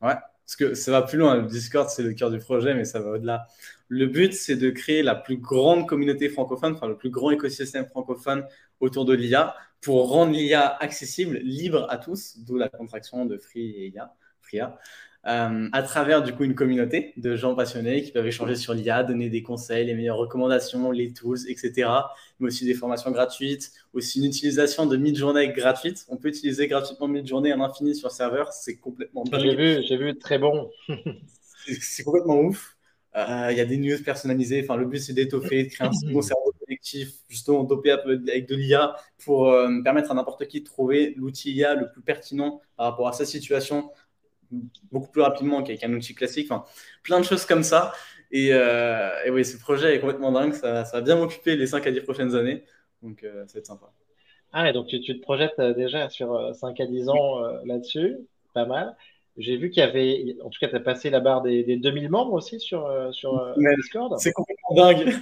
Ouais, 0.00 0.14
parce 0.44 0.56
que 0.58 0.74
ça 0.74 0.90
va 0.90 1.02
plus 1.02 1.18
loin. 1.18 1.36
Le 1.36 1.46
Discord, 1.46 1.88
c'est 1.88 2.02
le 2.02 2.12
cœur 2.12 2.30
du 2.30 2.38
projet, 2.38 2.74
mais 2.74 2.84
ça 2.84 3.00
va 3.00 3.10
au-delà. 3.12 3.46
Le 3.88 4.06
but, 4.06 4.32
c'est 4.32 4.56
de 4.56 4.70
créer 4.70 5.02
la 5.02 5.14
plus 5.14 5.36
grande 5.36 5.88
communauté 5.88 6.28
francophone, 6.28 6.74
enfin 6.74 6.88
le 6.88 6.96
plus 6.96 7.10
grand 7.10 7.30
écosystème 7.30 7.86
francophone 7.86 8.46
autour 8.80 9.04
de 9.04 9.14
l'IA 9.14 9.54
pour 9.80 10.10
rendre 10.10 10.32
l'IA 10.32 10.76
accessible, 10.76 11.38
libre 11.38 11.86
à 11.90 11.98
tous, 11.98 12.38
d'où 12.38 12.56
la 12.56 12.68
contraction 12.68 13.26
de 13.26 13.38
Free 13.38 13.70
et 13.70 13.88
IA, 13.88 14.12
FRIA, 14.40 14.78
euh, 15.26 15.68
à 15.72 15.82
travers 15.82 16.22
du 16.22 16.32
coup 16.32 16.44
une 16.44 16.54
communauté 16.54 17.12
de 17.16 17.34
gens 17.34 17.54
passionnés 17.54 18.02
qui 18.02 18.12
peuvent 18.12 18.26
échanger 18.26 18.54
sur 18.54 18.74
l'IA, 18.74 19.02
donner 19.02 19.28
des 19.28 19.42
conseils, 19.42 19.84
les 19.84 19.94
meilleures 19.94 20.18
recommandations, 20.18 20.92
les 20.92 21.12
tools, 21.12 21.38
etc. 21.48 21.90
Mais 22.38 22.46
aussi 22.46 22.64
des 22.64 22.74
formations 22.74 23.10
gratuites, 23.10 23.72
aussi 23.92 24.20
une 24.20 24.26
utilisation 24.26 24.86
de 24.86 24.96
Midjourney 24.96 25.52
gratuite. 25.52 26.06
On 26.08 26.16
peut 26.16 26.28
utiliser 26.28 26.68
gratuitement 26.68 27.08
Midjourney 27.08 27.50
à 27.50 27.56
l'infini 27.56 27.96
sur 27.96 28.10
serveur, 28.12 28.52
c'est 28.52 28.76
complètement 28.76 29.24
J'ai 29.32 29.56
vu, 29.56 29.82
j'ai 29.82 29.96
vu, 29.96 30.16
très 30.16 30.38
bon. 30.38 30.70
c'est 31.80 32.04
complètement 32.04 32.38
ouf. 32.40 32.76
Euh, 33.16 33.48
il 33.50 33.56
y 33.56 33.60
a 33.60 33.64
des 33.64 33.78
news 33.78 34.02
personnalisées. 34.04 34.62
Enfin, 34.62 34.76
le 34.76 34.84
but, 34.84 34.98
c'est 34.98 35.14
d'étoffer, 35.14 35.64
de 35.64 35.68
créer 35.70 35.88
un 35.88 35.92
second 35.92 36.22
cerveau 36.22 36.52
collectif, 36.60 37.14
justement 37.28 37.64
dopé 37.64 37.90
avec 37.90 38.46
de 38.46 38.54
l'IA 38.54 38.96
pour 39.24 39.48
euh, 39.48 39.68
permettre 39.82 40.10
à 40.10 40.14
n'importe 40.14 40.46
qui 40.46 40.60
de 40.60 40.66
trouver 40.66 41.14
l'outil 41.16 41.52
IA 41.52 41.74
le 41.74 41.90
plus 41.90 42.02
pertinent 42.02 42.60
par 42.76 42.90
rapport 42.90 43.08
à 43.08 43.12
sa 43.12 43.24
situation 43.24 43.90
beaucoup 44.92 45.10
plus 45.10 45.22
rapidement 45.22 45.62
qu'avec 45.62 45.82
un 45.84 45.92
outil 45.92 46.14
classique. 46.14 46.50
Enfin, 46.50 46.64
plein 47.02 47.20
de 47.20 47.24
choses 47.24 47.44
comme 47.44 47.62
ça. 47.62 47.92
Et, 48.30 48.48
euh, 48.52 49.30
oui, 49.30 49.44
ce 49.44 49.58
projet 49.58 49.94
est 49.94 50.00
complètement 50.00 50.32
dingue. 50.32 50.52
Ça, 50.52 50.84
va 50.84 51.00
bien 51.00 51.16
m'occuper 51.16 51.56
les 51.56 51.66
5 51.66 51.86
à 51.86 51.90
10 51.90 52.00
prochaines 52.00 52.34
années. 52.34 52.64
Donc, 53.02 53.20
ça 53.22 53.28
va 53.54 53.58
être 53.58 53.66
sympa. 53.66 53.92
Ah, 54.52 54.70
et 54.70 54.72
donc 54.72 54.86
tu, 54.86 55.00
tu 55.00 55.16
te 55.16 55.22
projettes 55.22 55.60
déjà 55.60 56.08
sur 56.08 56.54
5 56.54 56.80
à 56.80 56.86
10 56.86 57.08
ans 57.08 57.40
là-dessus. 57.64 58.16
Pas 58.54 58.64
mal. 58.64 58.96
J'ai 59.38 59.58
vu 59.58 59.68
qu'il 59.68 59.80
y 59.80 59.84
avait, 59.84 60.36
en 60.42 60.48
tout 60.48 60.58
cas, 60.58 60.68
tu 60.68 60.76
as 60.76 60.80
passé 60.80 61.10
la 61.10 61.20
barre 61.20 61.42
des, 61.42 61.76
2000 61.76 62.08
membres 62.08 62.32
aussi 62.32 62.58
sur, 62.58 62.86
euh, 62.86 63.12
sur 63.12 63.38
euh, 63.38 63.52
Discord. 63.76 64.14
C'est 64.18 64.32
complètement 64.32 64.74
dingue. 64.74 65.14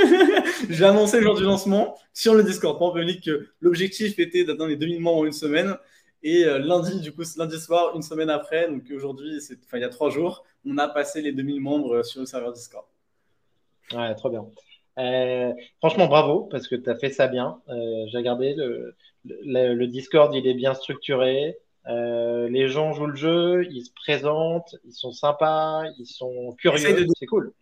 J'ai 0.70 0.84
annoncé 0.84 1.18
le 1.18 1.24
jour 1.24 1.34
du 1.34 1.42
lancement 1.42 1.96
sur 2.14 2.34
le 2.34 2.44
Discord 2.44 2.78
pour 2.78 2.94
public 2.94 3.24
que 3.24 3.48
l'objectif 3.60 4.20
était 4.20 4.44
d'atteindre 4.44 4.68
les 4.68 4.76
2000 4.76 5.00
membres 5.00 5.18
en 5.22 5.26
une 5.26 5.32
semaine. 5.32 5.74
Et 6.22 6.44
euh, 6.44 6.58
lundi, 6.58 7.00
du 7.00 7.12
coup, 7.12 7.22
lundi 7.36 7.58
soir, 7.58 7.94
une 7.94 8.02
semaine 8.02 8.30
après, 8.30 8.68
donc 8.68 8.82
aujourd'hui, 8.90 9.38
enfin, 9.38 9.78
il 9.78 9.80
y 9.80 9.84
a 9.84 9.88
trois 9.88 10.10
jours, 10.10 10.44
on 10.64 10.78
a 10.78 10.88
passé 10.88 11.22
les 11.22 11.32
2000 11.32 11.60
membres 11.60 12.02
sur 12.02 12.20
le 12.20 12.26
serveur 12.26 12.52
Discord. 12.52 12.86
Ouais, 13.92 14.14
trop 14.14 14.30
bien. 14.30 14.44
franchement, 15.78 16.06
bravo, 16.06 16.44
parce 16.44 16.66
que 16.66 16.74
tu 16.74 16.90
as 16.90 16.96
fait 16.96 17.10
ça 17.10 17.28
bien. 17.28 17.60
J'ai 17.68 18.16
regardé, 18.16 18.54
le, 18.54 18.96
le, 19.24 19.86
Discord, 19.86 20.34
il 20.34 20.46
est 20.46 20.54
bien 20.54 20.74
structuré. 20.74 21.58
Euh, 21.88 22.48
les 22.48 22.68
gens 22.68 22.92
jouent 22.92 23.06
le 23.06 23.16
jeu, 23.16 23.66
ils 23.70 23.84
se 23.84 23.92
présentent, 23.92 24.74
ils 24.84 24.92
sont 24.92 25.12
sympas, 25.12 25.84
ils 25.98 26.06
sont 26.06 26.54
curieux, 26.58 27.06
c'est 27.16 27.26
cool. 27.26 27.52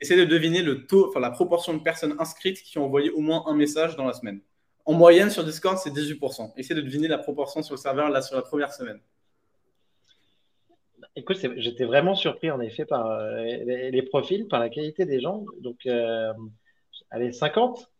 Essayez 0.00 0.20
de 0.24 0.30
deviner 0.30 0.62
le 0.62 0.86
taux, 0.86 1.08
enfin 1.08 1.20
la 1.20 1.30
proportion 1.30 1.74
de 1.74 1.82
personnes 1.82 2.16
inscrites 2.18 2.62
qui 2.62 2.78
ont 2.78 2.84
envoyé 2.84 3.10
au 3.10 3.20
moins 3.20 3.44
un 3.46 3.54
message 3.54 3.96
dans 3.96 4.04
la 4.04 4.12
semaine. 4.12 4.40
En 4.84 4.94
moyenne 4.94 5.30
sur 5.30 5.44
Discord, 5.44 5.78
c'est 5.78 5.90
18%. 5.90 6.52
Essayez 6.56 6.74
de 6.74 6.84
deviner 6.84 7.08
la 7.08 7.18
proportion 7.18 7.62
sur 7.62 7.74
le 7.74 7.80
serveur 7.80 8.10
là 8.10 8.22
sur 8.22 8.36
la 8.36 8.42
première 8.42 8.72
semaine. 8.72 9.00
Écoute, 11.14 11.38
j'étais 11.56 11.84
vraiment 11.84 12.14
surpris 12.14 12.50
en 12.50 12.60
effet 12.60 12.84
par 12.84 13.06
euh, 13.06 13.42
les, 13.44 14.02
profils, 14.02 14.48
par 14.48 14.60
la 14.60 14.70
qualité 14.70 15.04
des 15.04 15.20
gens. 15.20 15.44
Donc, 15.60 15.86
euh, 15.86 16.32
allez, 17.10 17.32
50 17.32 17.90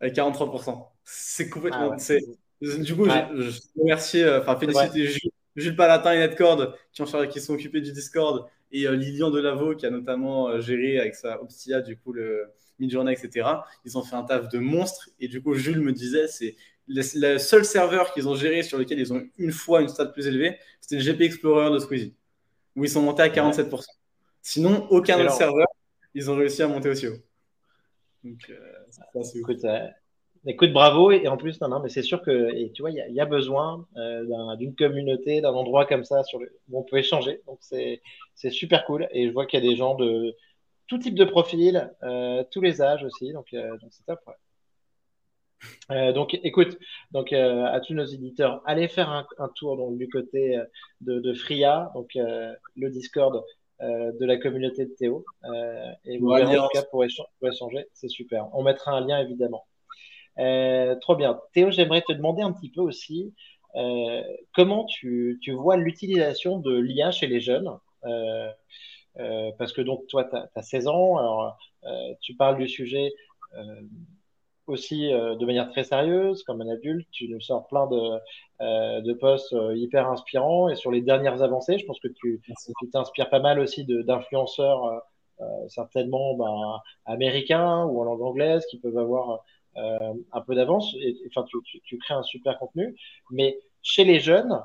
Avec 0.00 0.14
43%. 0.14 0.86
C'est 1.04 1.48
complètement. 1.48 1.92
Ah 1.92 2.14
du 2.60 2.96
coup, 2.96 3.04
je, 3.04 3.60
remercie, 3.80 4.22
euh, 4.22 4.40
enfin, 4.40 4.56
féliciter 4.56 5.06
Jules, 5.06 5.30
Jules, 5.54 5.76
Palatin 5.76 6.12
et 6.14 6.18
Netcord 6.18 6.74
qui, 6.92 7.02
qui 7.30 7.40
sont 7.40 7.54
occupés 7.54 7.80
du 7.80 7.92
Discord 7.92 8.46
et 8.72 8.86
euh, 8.86 8.96
Lilian 8.96 9.30
Delavaux 9.30 9.76
qui 9.76 9.86
a 9.86 9.90
notamment 9.90 10.60
géré 10.60 10.98
avec 10.98 11.14
sa 11.14 11.40
Optia, 11.40 11.80
du 11.80 11.96
coup, 11.96 12.12
le 12.12 12.50
Midjourney, 12.78 13.12
etc. 13.12 13.48
Ils 13.84 13.98
ont 13.98 14.02
fait 14.02 14.16
un 14.16 14.24
taf 14.24 14.48
de 14.48 14.58
monstre 14.58 15.08
et 15.20 15.28
du 15.28 15.42
coup, 15.42 15.54
Jules 15.54 15.80
me 15.80 15.92
disait, 15.92 16.28
c'est 16.28 16.56
le, 16.86 17.38
seul 17.38 17.64
serveur 17.64 18.12
qu'ils 18.12 18.28
ont 18.28 18.34
géré 18.34 18.62
sur 18.62 18.78
lequel 18.78 18.98
ils 18.98 19.12
ont 19.12 19.22
une 19.36 19.52
fois 19.52 19.82
une 19.82 19.88
stat 19.88 20.06
plus 20.06 20.26
élevée, 20.26 20.56
c'était 20.80 20.96
le 20.96 21.12
GP 21.12 21.22
Explorer 21.22 21.70
de 21.70 21.78
Squeezie, 21.78 22.14
où 22.76 22.84
ils 22.84 22.90
sont 22.90 23.02
montés 23.02 23.22
à 23.22 23.28
47%. 23.28 23.84
Sinon, 24.40 24.86
aucun 24.90 25.20
autre 25.20 25.32
serveur, 25.32 25.66
ils 26.14 26.30
ont 26.30 26.36
réussi 26.36 26.62
à 26.62 26.68
monter 26.68 26.88
aussi 26.88 27.08
haut. 27.08 27.18
Donc, 28.24 28.50
ça, 28.90 29.04
c'est 29.22 29.40
Écoute, 30.46 30.72
bravo. 30.72 31.10
Et 31.10 31.28
en 31.28 31.36
plus, 31.36 31.60
non, 31.60 31.68
non, 31.68 31.80
mais 31.80 31.88
c'est 31.88 32.02
sûr 32.02 32.22
que, 32.22 32.54
et 32.54 32.70
tu 32.72 32.82
vois, 32.82 32.90
il 32.90 33.14
y, 33.14 33.20
a 33.20 33.26
besoin 33.26 33.86
euh, 33.96 34.56
d'une 34.56 34.74
communauté, 34.74 35.40
d'un 35.40 35.50
endroit 35.50 35.84
comme 35.84 36.04
ça 36.04 36.22
sur 36.24 36.38
le, 36.38 36.50
où 36.70 36.78
on 36.78 36.82
peut 36.82 36.96
échanger. 36.96 37.42
Donc, 37.46 37.58
c'est 37.60 38.50
super 38.50 38.84
cool. 38.86 39.08
Et 39.12 39.28
je 39.28 39.32
vois 39.32 39.46
qu'il 39.46 39.62
y 39.62 39.66
a 39.66 39.68
des 39.68 39.76
gens 39.76 39.94
de 39.94 40.34
tout 40.88 40.98
type 40.98 41.14
de 41.14 41.24
profil, 41.24 41.90
euh, 42.02 42.42
tous 42.50 42.60
les 42.60 42.82
âges 42.82 43.04
aussi. 43.04 43.32
Donc, 43.32 43.46
euh, 43.54 43.76
donc 43.78 43.90
c'est 43.90 44.04
top. 44.04 44.20
donc, 46.14 46.34
écoute, 46.42 46.78
donc 47.10 47.32
à 47.32 47.80
tous 47.80 47.94
nos 47.94 48.04
éditeurs, 48.04 48.62
allez 48.64 48.88
faire 48.88 49.10
un, 49.10 49.48
tour 49.56 49.76
donc, 49.76 49.98
du 49.98 50.08
côté 50.08 50.60
de, 51.00 51.18
de 51.18 51.34
Fria, 51.34 51.90
donc 51.94 52.10
le 52.14 52.90
Discord 52.90 53.44
de 53.80 54.24
la 54.24 54.36
communauté 54.36 54.86
de 54.86 54.92
Théo. 54.92 55.24
et 56.04 56.18
vous 56.18 56.28
verrez 56.32 56.58
en 56.58 56.68
tout 56.68 56.74
cas 56.74 56.84
pour 56.90 57.04
échanger, 57.04 57.86
c'est 57.92 58.08
super. 58.08 58.48
On 58.54 58.62
mettra 58.62 58.92
un 58.92 59.06
lien 59.06 59.18
évidemment. 59.20 59.66
Euh, 60.38 60.94
trop 60.96 61.16
bien. 61.16 61.40
Théo, 61.52 61.70
j'aimerais 61.70 62.02
te 62.02 62.12
demander 62.12 62.42
un 62.42 62.52
petit 62.52 62.70
peu 62.70 62.80
aussi 62.80 63.34
euh, 63.76 64.22
comment 64.54 64.84
tu, 64.84 65.38
tu 65.42 65.52
vois 65.52 65.76
l'utilisation 65.76 66.58
de 66.58 66.78
l'IA 66.78 67.10
chez 67.10 67.26
les 67.26 67.40
jeunes. 67.40 67.70
Euh, 69.18 69.50
parce 69.58 69.72
que 69.72 69.80
donc 69.80 70.06
toi, 70.06 70.24
tu 70.24 70.36
as, 70.36 70.62
16 70.62 70.88
ans, 70.88 71.16
alors 71.16 71.58
tu 72.20 72.34
parles 72.34 72.58
du 72.58 72.68
sujet 72.68 73.12
aussi 74.66 75.08
de 75.08 75.44
manière 75.46 75.70
très 75.70 75.84
sérieuse, 75.84 76.42
comme 76.42 76.60
un 76.60 76.68
adulte, 76.68 77.08
tu 77.10 77.28
nous 77.28 77.40
sors 77.40 77.66
plein 77.68 77.86
de, 77.86 79.00
de 79.00 79.12
posts 79.14 79.54
hyper 79.74 80.08
inspirants 80.08 80.68
et 80.68 80.76
sur 80.76 80.90
les 80.90 81.00
dernières 81.00 81.42
avancées, 81.42 81.78
je 81.78 81.86
pense 81.86 82.00
que 82.00 82.08
tu 82.08 82.42
t'inspires 82.92 83.30
pas 83.30 83.40
mal 83.40 83.58
aussi 83.58 83.84
d'influenceurs 83.84 85.02
certainement 85.68 86.34
ben, 86.34 86.80
américains 87.06 87.84
ou 87.84 88.00
en 88.00 88.04
langue 88.04 88.22
anglaise 88.22 88.66
qui 88.66 88.78
peuvent 88.78 88.98
avoir 88.98 89.44
euh, 89.78 90.14
un 90.32 90.40
peu 90.40 90.54
d'avance. 90.54 90.94
Et, 91.00 91.16
enfin, 91.28 91.46
tu, 91.84 91.98
crées 91.98 92.14
un 92.14 92.22
super 92.22 92.58
contenu. 92.58 92.96
Mais 93.30 93.58
chez 93.82 94.04
les 94.04 94.18
jeunes, 94.18 94.60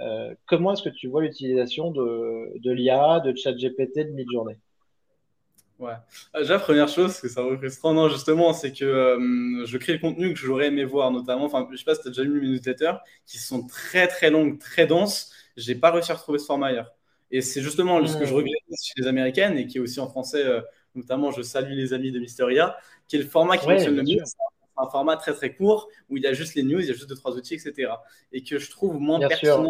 euh, 0.00 0.04
euh, 0.04 0.34
comment 0.46 0.72
est-ce 0.72 0.82
que 0.82 0.88
tu 0.88 1.08
vois 1.08 1.22
l'utilisation 1.22 1.90
de, 1.90 2.58
de 2.58 2.70
l'IA, 2.72 3.20
de 3.20 3.34
ChatGPT, 3.36 3.98
de 3.98 4.12
Midjourney 4.12 4.56
Ouais. 5.78 5.94
Déjà, 6.34 6.58
première 6.58 6.88
chose, 6.88 7.20
que 7.20 7.28
ça 7.28 7.40
frustrant, 7.56 7.94
non, 7.94 8.08
justement, 8.08 8.52
c'est 8.52 8.72
que 8.72 9.16
je 9.64 9.78
crée 9.78 9.92
le 9.92 10.00
contenu 10.00 10.34
que 10.34 10.38
j'aurais 10.38 10.66
aimé 10.66 10.84
voir, 10.84 11.12
notamment, 11.12 11.44
enfin, 11.44 11.68
je 11.70 11.76
sais 11.76 11.84
pas 11.84 11.94
si 11.94 12.02
tu 12.02 12.08
as 12.08 12.10
déjà 12.10 12.24
lu 12.24 12.40
mes 12.40 12.48
newsletters, 12.48 12.94
qui 13.26 13.38
sont 13.38 13.64
très, 13.64 14.08
très 14.08 14.30
longues, 14.30 14.58
très 14.58 14.88
denses. 14.88 15.32
J'ai 15.56 15.76
pas 15.76 15.92
réussi 15.92 16.10
à 16.10 16.16
retrouver 16.16 16.40
ce 16.40 16.46
format 16.46 16.68
ailleurs. 16.68 16.92
Et 17.30 17.42
c'est 17.42 17.60
justement 17.62 18.04
ce 18.04 18.16
que 18.16 18.24
je 18.24 18.34
regrette 18.34 18.58
chez 18.82 18.94
les 18.96 19.06
Américaines 19.06 19.56
et 19.56 19.66
qui 19.66 19.78
est 19.78 19.80
aussi 19.80 20.00
en 20.00 20.08
français 20.08 20.44
notamment 20.98 21.30
je 21.30 21.42
salue 21.42 21.72
les 21.72 21.92
amis 21.92 22.12
de 22.12 22.18
Mysteria, 22.18 22.76
qui 23.06 23.16
est 23.16 23.20
le 23.20 23.26
format 23.26 23.56
qui 23.56 23.64
fonctionne 23.64 23.96
le 23.96 24.02
mieux. 24.02 24.20
un 24.20 24.57
format 24.86 25.16
très 25.16 25.34
très 25.34 25.54
court 25.54 25.88
où 26.08 26.16
il 26.16 26.22
y 26.22 26.26
a 26.26 26.32
juste 26.32 26.54
les 26.54 26.62
news, 26.62 26.80
il 26.80 26.86
y 26.86 26.90
a 26.90 26.94
juste 26.94 27.08
deux 27.08 27.16
trois 27.16 27.36
outils, 27.36 27.54
etc. 27.54 27.92
Et 28.32 28.42
que 28.42 28.58
je 28.58 28.70
trouve 28.70 29.00
moins 29.00 29.18
pertinent 29.18 29.66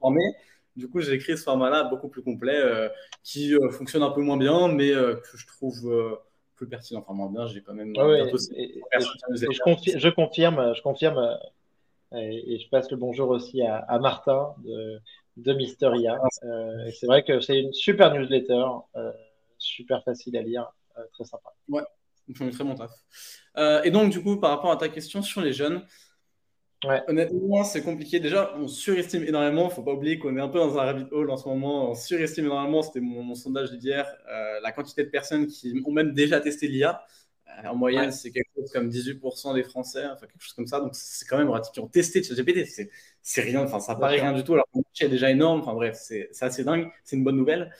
former. 0.00 0.34
Du 0.78 0.88
coup, 0.88 1.00
j'ai 1.00 1.12
écrit 1.14 1.36
ce 1.36 1.42
format-là 1.42 1.82
beaucoup 1.84 2.08
plus 2.08 2.22
complet, 2.22 2.56
euh, 2.56 2.88
qui 3.24 3.52
euh, 3.52 3.68
fonctionne 3.70 4.04
un 4.04 4.10
peu 4.10 4.22
moins 4.22 4.36
bien, 4.36 4.68
mais 4.68 4.92
euh, 4.92 5.16
que 5.16 5.36
je 5.36 5.44
trouve 5.44 6.20
plus 6.54 6.68
pertinent. 6.68 7.00
Enfin, 7.00 7.14
moins 7.14 7.32
bien, 7.32 7.48
j'ai 7.48 7.62
quand 7.62 7.74
même. 7.74 7.92
je, 7.96 9.60
confirme, 10.14 10.72
je 10.76 10.82
confirme, 10.82 11.36
et, 12.12 12.60
je 12.60 12.68
passe 12.68 12.88
le 12.92 12.96
bonjour 12.96 13.30
aussi 13.30 13.60
à, 13.60 13.98
Martin 13.98 14.54
de, 14.58 15.00
de 15.36 15.52
Mysteria. 15.52 16.16
Euh, 16.44 16.88
c'est 16.92 17.06
vrai 17.06 17.24
que 17.24 17.40
c'est 17.40 17.58
une 17.58 17.72
super 17.72 18.14
newsletter, 18.14 18.66
super 19.58 20.04
facile 20.04 20.36
à 20.36 20.42
lire, 20.42 20.70
très 21.12 21.24
sympa. 21.24 21.52
Ouais, 21.68 21.82
ils 22.28 22.36
font 22.36 22.48
très 22.50 22.64
bon 22.64 22.74
taf. 22.74 22.90
et 23.84 23.90
donc, 23.90 24.10
du 24.10 24.22
coup, 24.22 24.38
par 24.38 24.50
rapport 24.50 24.70
à 24.70 24.76
ta 24.76 24.88
question 24.88 25.22
sur 25.22 25.40
les 25.40 25.52
jeunes, 25.52 25.82
Honnêtement, 27.08 27.64
c'est 27.64 27.82
compliqué. 27.82 28.20
Déjà, 28.20 28.54
on 28.56 28.68
surestime 28.68 29.24
énormément. 29.24 29.62
Il 29.62 29.68
ne 29.68 29.72
faut 29.72 29.82
pas 29.82 29.92
oublier 29.92 30.18
qu'on 30.18 30.36
est 30.36 30.40
un 30.40 30.48
peu 30.48 30.58
dans 30.58 30.78
un 30.78 30.84
rabbit 30.84 31.06
hole 31.10 31.28
en 31.30 31.36
ce 31.36 31.48
moment. 31.48 31.90
On 31.90 31.94
surestime 31.94 32.44
énormément, 32.44 32.82
c'était 32.82 33.00
mon, 33.00 33.34
sondage 33.34 33.72
d'hier, 33.72 34.06
la 34.62 34.70
quantité 34.70 35.02
de 35.02 35.08
personnes 35.08 35.48
qui 35.48 35.74
ont 35.84 35.90
même 35.90 36.12
déjà 36.12 36.40
testé 36.40 36.68
l'IA. 36.68 37.04
en 37.64 37.74
moyenne, 37.74 38.12
c'est 38.12 38.30
quelque 38.30 38.50
chose 38.54 38.70
comme 38.70 38.88
18% 38.88 39.54
des 39.54 39.64
Français, 39.64 40.04
enfin 40.06 40.26
quelque 40.26 40.40
chose 40.40 40.52
comme 40.52 40.68
ça. 40.68 40.78
Donc, 40.78 40.90
c'est 40.94 41.26
quand 41.26 41.38
même 41.38 41.50
qui 41.72 41.80
ont 41.80 41.88
testé 41.88 42.22
ChatGPT. 42.22 42.64
C'est 42.66 42.90
c'est 43.22 43.42
rien, 43.42 43.62
enfin 43.62 43.80
ça 43.80 43.94
paraît 43.94 44.20
rien 44.20 44.32
du 44.32 44.42
tout 44.42 44.54
alors 44.54 44.66
le 44.74 44.80
marché 44.80 45.04
est 45.04 45.08
déjà 45.08 45.30
énorme, 45.30 45.60
enfin 45.60 45.74
bref, 45.74 45.98
c'est 46.00 46.30
assez 46.40 46.64
dingue, 46.64 46.90
c'est 47.04 47.16
une 47.16 47.24
bonne 47.24 47.36
nouvelle. 47.36 47.74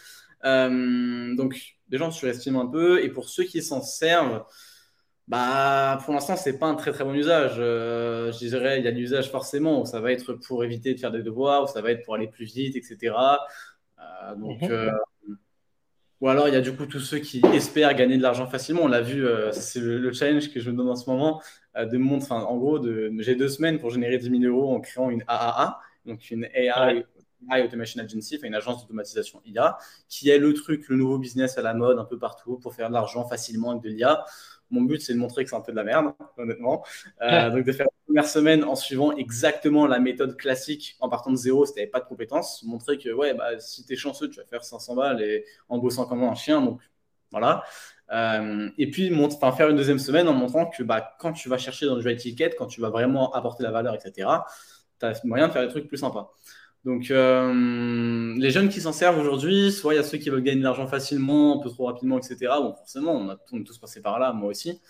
Euh, 0.44 1.34
donc 1.36 1.77
les 1.90 1.98
gens 1.98 2.10
surestiment 2.10 2.62
un 2.62 2.66
peu 2.66 3.02
et 3.02 3.08
pour 3.08 3.28
ceux 3.28 3.44
qui 3.44 3.62
s'en 3.62 3.82
servent, 3.82 4.44
bah 5.26 5.98
pour 6.04 6.14
l'instant 6.14 6.36
c'est 6.36 6.58
pas 6.58 6.66
un 6.66 6.74
très 6.74 6.92
très 6.92 7.04
bon 7.04 7.14
usage. 7.14 7.56
Euh, 7.58 8.32
je 8.32 8.46
dirais 8.46 8.78
il 8.78 8.84
y 8.84 8.88
a 8.88 8.90
l'usage 8.90 9.30
forcément, 9.30 9.84
ça 9.84 10.00
va 10.00 10.12
être 10.12 10.32
pour 10.34 10.64
éviter 10.64 10.94
de 10.94 11.00
faire 11.00 11.12
des 11.12 11.22
devoirs, 11.22 11.64
ou 11.64 11.66
ça 11.66 11.80
va 11.82 11.90
être 11.90 12.04
pour 12.04 12.14
aller 12.14 12.28
plus 12.28 12.46
vite, 12.46 12.76
etc. 12.76 13.14
Euh, 13.98 14.34
donc 14.36 14.62
mhm. 14.62 15.36
ou 16.20 16.28
alors 16.28 16.48
il 16.48 16.54
y 16.54 16.56
a 16.56 16.60
du 16.60 16.74
coup 16.74 16.86
tous 16.86 17.00
ceux 17.00 17.18
qui 17.18 17.42
espèrent 17.52 17.94
gagner 17.94 18.16
de 18.16 18.22
l'argent 18.22 18.46
facilement. 18.46 18.82
On 18.82 18.88
l'a 18.88 19.02
vu, 19.02 19.26
c'est 19.52 19.80
le, 19.80 19.98
le, 19.98 20.12
challenge 20.12 20.52
que 20.52 20.60
je 20.60 20.70
me 20.70 20.76
donne 20.76 20.88
en 20.88 20.96
ce 20.96 21.08
moment. 21.08 21.40
Euh, 21.78 21.86
de 21.86 21.96
montre, 21.96 22.32
en 22.32 22.56
gros, 22.56 22.82
j'ai 23.18 23.34
deux 23.34 23.48
semaines 23.48 23.78
pour 23.78 23.90
générer 23.90 24.18
10 24.18 24.40
000 24.40 24.42
euros 24.44 24.74
en 24.74 24.80
créant 24.80 25.10
une 25.10 25.22
AAA, 25.26 25.80
donc 26.06 26.30
une 26.30 26.44
AI, 26.54 27.04
Automation 27.64 28.02
Agency, 28.02 28.38
une 28.42 28.54
agence 28.54 28.82
d'automatisation 28.82 29.40
IA, 29.44 29.78
qui 30.08 30.30
est 30.30 30.38
le 30.38 30.52
truc, 30.54 30.88
le 30.88 30.96
nouveau 30.96 31.18
business 31.18 31.58
à 31.58 31.62
la 31.62 31.74
mode 31.74 31.98
un 31.98 32.04
peu 32.04 32.18
partout 32.18 32.58
pour 32.58 32.74
faire 32.74 32.88
de 32.88 32.94
l'argent 32.94 33.26
facilement 33.26 33.70
avec 33.70 33.82
de 33.82 33.88
l'IA. 33.88 34.24
Mon 34.70 34.82
but, 34.82 35.00
c'est 35.00 35.14
de 35.14 35.18
montrer 35.18 35.44
que 35.44 35.50
c'est 35.50 35.56
un 35.56 35.60
peu 35.60 35.72
de 35.72 35.76
la 35.76 35.84
merde, 35.84 36.12
honnêtement. 36.36 36.84
Euh, 37.22 37.50
donc, 37.50 37.64
de 37.64 37.72
faire 37.72 37.86
la 37.86 38.04
première 38.06 38.26
semaine 38.26 38.64
en 38.64 38.76
suivant 38.76 39.16
exactement 39.16 39.86
la 39.86 39.98
méthode 39.98 40.36
classique, 40.36 40.96
en 41.00 41.08
partant 41.08 41.30
de 41.30 41.36
zéro 41.36 41.64
si 41.64 41.72
tu 41.72 41.78
n'avais 41.78 41.90
pas 41.90 42.00
de 42.00 42.04
compétences. 42.04 42.62
Montrer 42.64 42.98
que, 42.98 43.10
ouais, 43.10 43.34
bah, 43.34 43.58
si 43.60 43.84
tu 43.86 43.94
es 43.94 43.96
chanceux, 43.96 44.28
tu 44.28 44.40
vas 44.40 44.46
faire 44.46 44.62
500 44.62 44.94
balles 44.94 45.22
et 45.22 45.44
en 45.68 45.78
bossant 45.78 46.04
comme 46.06 46.22
un 46.22 46.34
chien. 46.34 46.60
Donc, 46.60 46.80
voilà. 47.30 47.62
Euh, 48.10 48.70
et 48.78 48.90
puis 48.90 49.14
enfin, 49.14 49.52
faire 49.52 49.68
une 49.68 49.76
deuxième 49.76 49.98
semaine 49.98 50.28
en 50.28 50.34
montrant 50.34 50.66
que 50.66 50.82
bah, 50.82 51.14
quand 51.18 51.32
tu 51.32 51.48
vas 51.48 51.58
chercher 51.58 51.86
dans 51.86 51.94
le 51.94 52.00
jeu 52.00 52.14
ticket, 52.16 52.50
quand 52.56 52.66
tu 52.66 52.80
vas 52.80 52.90
vraiment 52.90 53.32
apporter 53.32 53.62
la 53.62 53.70
valeur, 53.70 53.94
etc., 53.94 54.28
tu 54.98 55.06
as 55.06 55.24
moyen 55.24 55.48
de 55.48 55.52
faire 55.52 55.62
des 55.62 55.68
trucs 55.68 55.88
plus 55.88 55.98
sympas. 55.98 56.32
Donc, 56.84 57.10
euh, 57.10 58.34
les 58.36 58.50
jeunes 58.50 58.68
qui 58.68 58.80
s'en 58.80 58.92
servent 58.92 59.18
aujourd'hui, 59.18 59.72
soit 59.72 59.94
il 59.94 59.96
y 59.96 60.00
a 60.00 60.04
ceux 60.04 60.18
qui 60.18 60.30
veulent 60.30 60.42
gagner 60.42 60.60
de 60.60 60.64
l'argent 60.64 60.86
facilement, 60.86 61.58
un 61.58 61.62
peu 61.62 61.70
trop 61.70 61.86
rapidement, 61.86 62.18
etc. 62.18 62.36
Bon, 62.60 62.74
forcément, 62.74 63.12
on, 63.12 63.28
a, 63.28 63.36
tous 63.64 63.78
passé 63.78 64.00
par 64.00 64.18
là, 64.18 64.32
moi 64.32 64.48
aussi, 64.48 64.80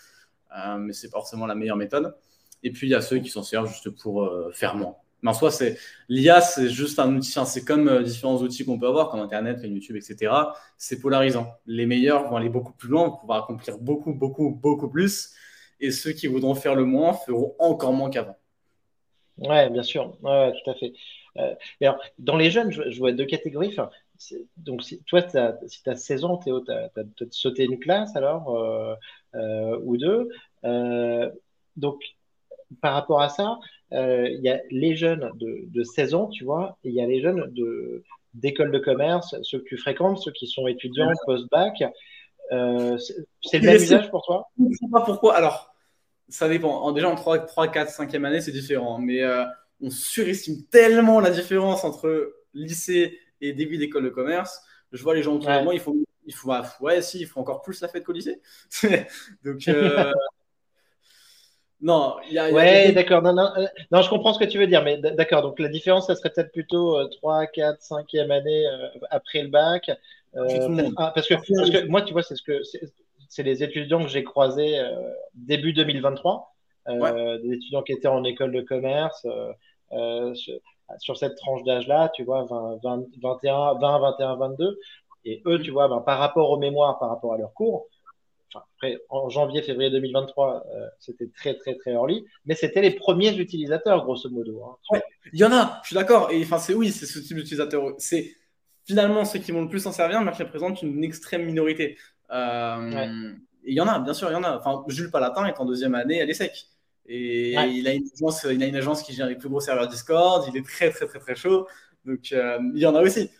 euh, 0.57 0.77
mais 0.77 0.93
c'est 0.93 1.09
pas 1.09 1.17
forcément 1.17 1.45
la 1.45 1.55
meilleure 1.55 1.77
méthode. 1.77 2.15
Et 2.63 2.71
puis, 2.71 2.87
il 2.87 2.91
y 2.91 2.95
a 2.95 3.01
ceux 3.01 3.19
qui 3.19 3.29
s'en 3.29 3.43
servent 3.43 3.67
juste 3.67 3.89
pour 3.89 4.23
euh, 4.23 4.51
faire 4.53 4.75
moins. 4.75 4.95
Mais 5.21 5.31
en 5.31 5.33
soi, 5.33 5.51
c'est 5.51 5.77
l'IA, 6.07 6.41
c'est 6.41 6.69
juste 6.69 6.99
un 6.99 7.13
outil. 7.15 7.37
c'est 7.45 7.65
comme 7.65 7.87
euh, 7.89 8.03
différents 8.03 8.37
outils 8.37 8.65
qu'on 8.65 8.79
peut 8.79 8.87
avoir, 8.87 9.09
comme 9.09 9.19
Internet, 9.19 9.61
comme 9.61 9.71
YouTube, 9.71 9.97
etc. 9.97 10.33
C'est 10.77 10.99
polarisant. 10.99 11.47
Les 11.65 11.85
meilleurs 11.85 12.29
vont 12.29 12.37
aller 12.37 12.49
beaucoup 12.49 12.73
plus 12.73 12.89
loin, 12.89 13.09
vont 13.09 13.17
pouvoir 13.17 13.43
accomplir 13.43 13.77
beaucoup, 13.79 14.13
beaucoup, 14.13 14.51
beaucoup 14.51 14.89
plus. 14.89 15.33
Et 15.81 15.91
ceux 15.91 16.11
qui 16.11 16.27
voudront 16.27 16.55
faire 16.55 16.75
le 16.75 16.85
moins 16.85 17.13
feront 17.13 17.55
encore 17.59 17.93
moins 17.93 18.09
qu'avant. 18.09 18.37
Ouais, 19.37 19.69
bien 19.69 19.83
sûr. 19.83 20.17
Ouais, 20.21 20.51
tout 20.51 20.71
à 20.71 20.75
fait. 20.75 20.93
Euh, 21.37 21.53
alors, 21.81 21.99
dans 22.17 22.37
les 22.37 22.51
jeunes, 22.51 22.71
je, 22.71 22.97
vois 22.97 23.11
deux 23.11 23.25
catégories. 23.25 23.69
Enfin, 23.69 23.89
donc, 24.57 24.83
si, 24.83 25.01
toi, 25.03 25.21
si 25.67 25.83
tu 25.83 25.89
as 25.89 25.95
16 25.95 26.25
ans, 26.25 26.37
Théo, 26.37 26.61
tu 26.61 26.71
as, 26.71 26.89
peut-être 26.89 27.33
sauté 27.33 27.63
une 27.65 27.79
classe 27.79 28.15
alors, 28.15 28.55
euh, 29.35 29.79
ou 29.83 29.97
deux. 29.97 30.29
donc, 31.75 32.01
par 32.81 32.93
rapport 32.93 33.21
à 33.21 33.29
ça, 33.29 33.59
euh, 33.93 34.29
il 34.29 34.41
y 34.41 34.49
a 34.49 34.59
les 34.69 34.95
jeunes 34.95 35.31
de, 35.35 35.63
de, 35.67 35.83
16 35.83 36.13
ans, 36.13 36.27
tu 36.27 36.43
vois, 36.43 36.77
et 36.83 36.89
il 36.89 36.95
y 36.95 37.01
a 37.01 37.07
les 37.07 37.21
jeunes 37.21 37.51
de 37.53 38.03
d'école 38.35 38.71
de 38.71 38.77
commerce, 38.77 39.35
ceux 39.41 39.57
que 39.57 39.65
tu 39.65 39.77
fréquentes, 39.77 40.19
ceux 40.19 40.31
qui 40.31 40.45
sont 40.45 40.67
étudiants, 40.67 41.09
post-bac. 41.25 41.83
Euh, 42.51 42.95
c'est 43.41 43.57
le 43.57 43.65
même 43.65 43.75
usage 43.75 44.11
pour 44.11 44.23
toi? 44.23 44.47
Je 44.57 44.65
ne 44.65 44.73
sais 44.73 44.87
pas 44.91 45.01
pourquoi. 45.01 45.35
Alors, 45.35 45.73
ça 46.27 46.47
dépend. 46.47 46.69
En, 46.83 46.91
déjà, 46.91 47.09
en 47.09 47.15
3, 47.15 47.39
3 47.39 47.69
4, 47.69 47.89
5e 47.89 48.25
année, 48.25 48.39
c'est 48.39 48.51
différent. 48.51 48.99
Mais 48.99 49.23
euh, 49.23 49.45
on 49.81 49.89
surestime 49.89 50.63
tellement 50.65 51.19
la 51.19 51.29
différence 51.29 51.83
entre 51.83 52.33
lycée 52.53 53.19
et 53.41 53.53
début 53.53 53.77
d'école 53.77 54.03
de 54.03 54.09
commerce. 54.09 54.61
Je 54.91 55.01
vois 55.03 55.15
les 55.15 55.23
gens 55.23 55.35
autour 55.35 55.51
de 55.51 55.63
moi, 55.63 55.73
il 55.73 55.79
faut, 55.79 55.95
il 56.25 56.33
faut, 56.33 56.51
ah, 56.51 56.63
ouais, 56.81 57.01
si, 57.01 57.19
il 57.19 57.27
faut 57.27 57.39
encore 57.39 57.61
plus 57.61 57.81
la 57.81 57.87
fête 57.87 58.03
qu'au 58.03 58.11
lycée. 58.11 58.41
Donc, 59.43 59.67
non, 61.81 62.17
il 62.27 62.33
y 62.33 62.39
a. 62.39 62.51
Ouais, 62.51 62.91
d'accord. 62.91 63.21
Non, 63.21 63.33
non, 63.33 63.49
euh, 63.57 63.65
non, 63.91 64.01
je 64.01 64.09
comprends 64.09 64.33
ce 64.33 64.39
que 64.39 64.45
tu 64.45 64.57
veux 64.57 64.67
dire, 64.67 64.83
mais 64.83 64.97
d'accord. 64.97 65.41
Donc 65.41 65.59
la 65.59 65.69
différence, 65.69 66.07
ça 66.07 66.15
serait 66.15 66.29
peut-être 66.29 66.51
plutôt 66.51 67.07
3, 67.07 67.47
4, 67.47 67.79
5e 67.79 68.31
année 68.31 68.67
euh, 68.67 68.89
après 69.09 69.43
le 69.43 69.49
bac. 69.49 69.89
Euh, 70.35 70.89
ah, 70.97 71.11
parce, 71.15 71.27
que, 71.27 71.35
parce, 71.35 71.69
que, 71.69 71.87
moi, 71.87 72.01
tu 72.01 72.13
vois, 72.13 72.21
c'est 72.21 72.35
ce 72.35 72.43
que 72.43 72.61
c'est 73.29 73.43
les 73.43 73.63
étudiants 73.63 74.03
que 74.03 74.09
j'ai 74.09 74.23
croisés 74.23 74.77
début 75.33 75.71
2023, 75.71 76.53
des 76.87 77.53
étudiants 77.53 77.81
qui 77.81 77.93
étaient 77.93 78.07
en 78.07 78.23
école 78.23 78.51
de 78.51 78.61
commerce 78.61 79.25
sur, 79.89 81.17
cette 81.17 81.35
tranche 81.35 81.63
d'âge-là, 81.63 82.09
tu 82.13 82.23
vois, 82.23 82.45
20, 82.45 82.79
21, 83.21 83.73
20, 83.79 83.99
21, 83.99 84.35
22. 84.35 84.79
Et 85.25 85.41
eux, 85.45 85.59
tu 85.61 85.71
vois, 85.71 85.87
ben, 85.87 86.01
par 86.01 86.19
rapport 86.19 86.49
aux 86.49 86.57
mémoires, 86.57 86.97
par 86.99 87.09
rapport 87.09 87.33
à 87.33 87.37
leurs 87.37 87.53
cours, 87.53 87.87
après, 88.55 88.99
en 89.09 89.29
janvier, 89.29 89.61
février 89.61 89.91
2023, 89.91 90.65
euh, 90.73 90.87
c'était 90.99 91.29
très, 91.35 91.55
très, 91.55 91.75
très 91.75 91.91
early, 91.91 92.25
mais 92.45 92.55
c'était 92.55 92.81
les 92.81 92.91
premiers 92.91 93.37
utilisateurs, 93.37 94.03
grosso 94.03 94.29
modo. 94.29 94.63
Hein, 94.93 94.99
il 95.31 95.39
y 95.39 95.43
en 95.43 95.51
a, 95.51 95.79
je 95.83 95.89
suis 95.89 95.95
d'accord. 95.95 96.31
Et 96.31 96.41
enfin, 96.43 96.57
c'est 96.57 96.73
oui, 96.73 96.91
c'est 96.91 97.05
ce 97.05 97.19
type 97.19 97.37
d'utilisateur. 97.37 97.83
C'est 97.97 98.33
finalement 98.85 99.25
ceux 99.25 99.39
qui 99.39 99.51
vont 99.51 99.61
le 99.61 99.69
plus 99.69 99.81
s'en 99.81 99.91
servir, 99.91 100.21
mais 100.21 100.31
qui 100.31 100.41
représentent 100.41 100.81
une 100.81 101.03
extrême 101.03 101.45
minorité. 101.45 101.97
Euh, 102.31 103.33
il 103.65 103.73
y 103.73 103.81
en 103.81 103.87
a, 103.87 103.99
bien 103.99 104.13
sûr, 104.13 104.29
il 104.29 104.33
y 104.33 104.37
en 104.37 104.43
a. 104.43 104.57
Enfin, 104.57 104.83
Jules 104.87 105.11
Palatin 105.11 105.45
est 105.45 105.59
en 105.59 105.65
deuxième 105.65 105.93
année 105.93 106.17
elle 106.17 106.29
est 106.29 106.33
Et 107.11 107.53
il, 107.53 107.87
a 107.87 107.93
une 107.95 108.07
agence, 108.13 108.45
il 108.49 108.61
a 108.61 108.67
une 108.67 108.75
agence 108.75 109.01
qui 109.01 109.13
gère 109.13 109.25
les 109.25 109.35
plus 109.35 109.49
gros 109.49 109.59
serveurs 109.59 109.87
Discord. 109.87 110.45
Il 110.47 110.55
est 110.55 110.63
très, 110.63 110.91
très, 110.91 111.07
très, 111.07 111.19
très 111.19 111.35
chaud. 111.35 111.67
Donc, 112.05 112.31
euh, 112.31 112.59
il 112.75 112.79
y 112.79 112.85
en 112.85 112.93
a 112.93 113.01
aussi. 113.01 113.31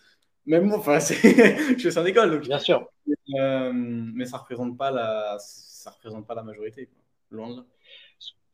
Même 0.44 0.64
moi, 0.64 0.78
enfin, 0.78 0.98
je 0.98 1.76
suis 1.78 1.98
en 1.98 2.04
école. 2.04 2.32
Donc, 2.32 2.42
bien 2.42 2.58
sûr. 2.58 2.90
Euh, 3.38 3.72
mais 3.72 4.24
ça 4.24 4.38
représente 4.38 4.76
pas 4.76 4.90
la, 4.90 5.36
ça 5.38 5.90
représente 5.90 6.26
pas 6.26 6.34
la 6.34 6.42
majorité. 6.42 6.88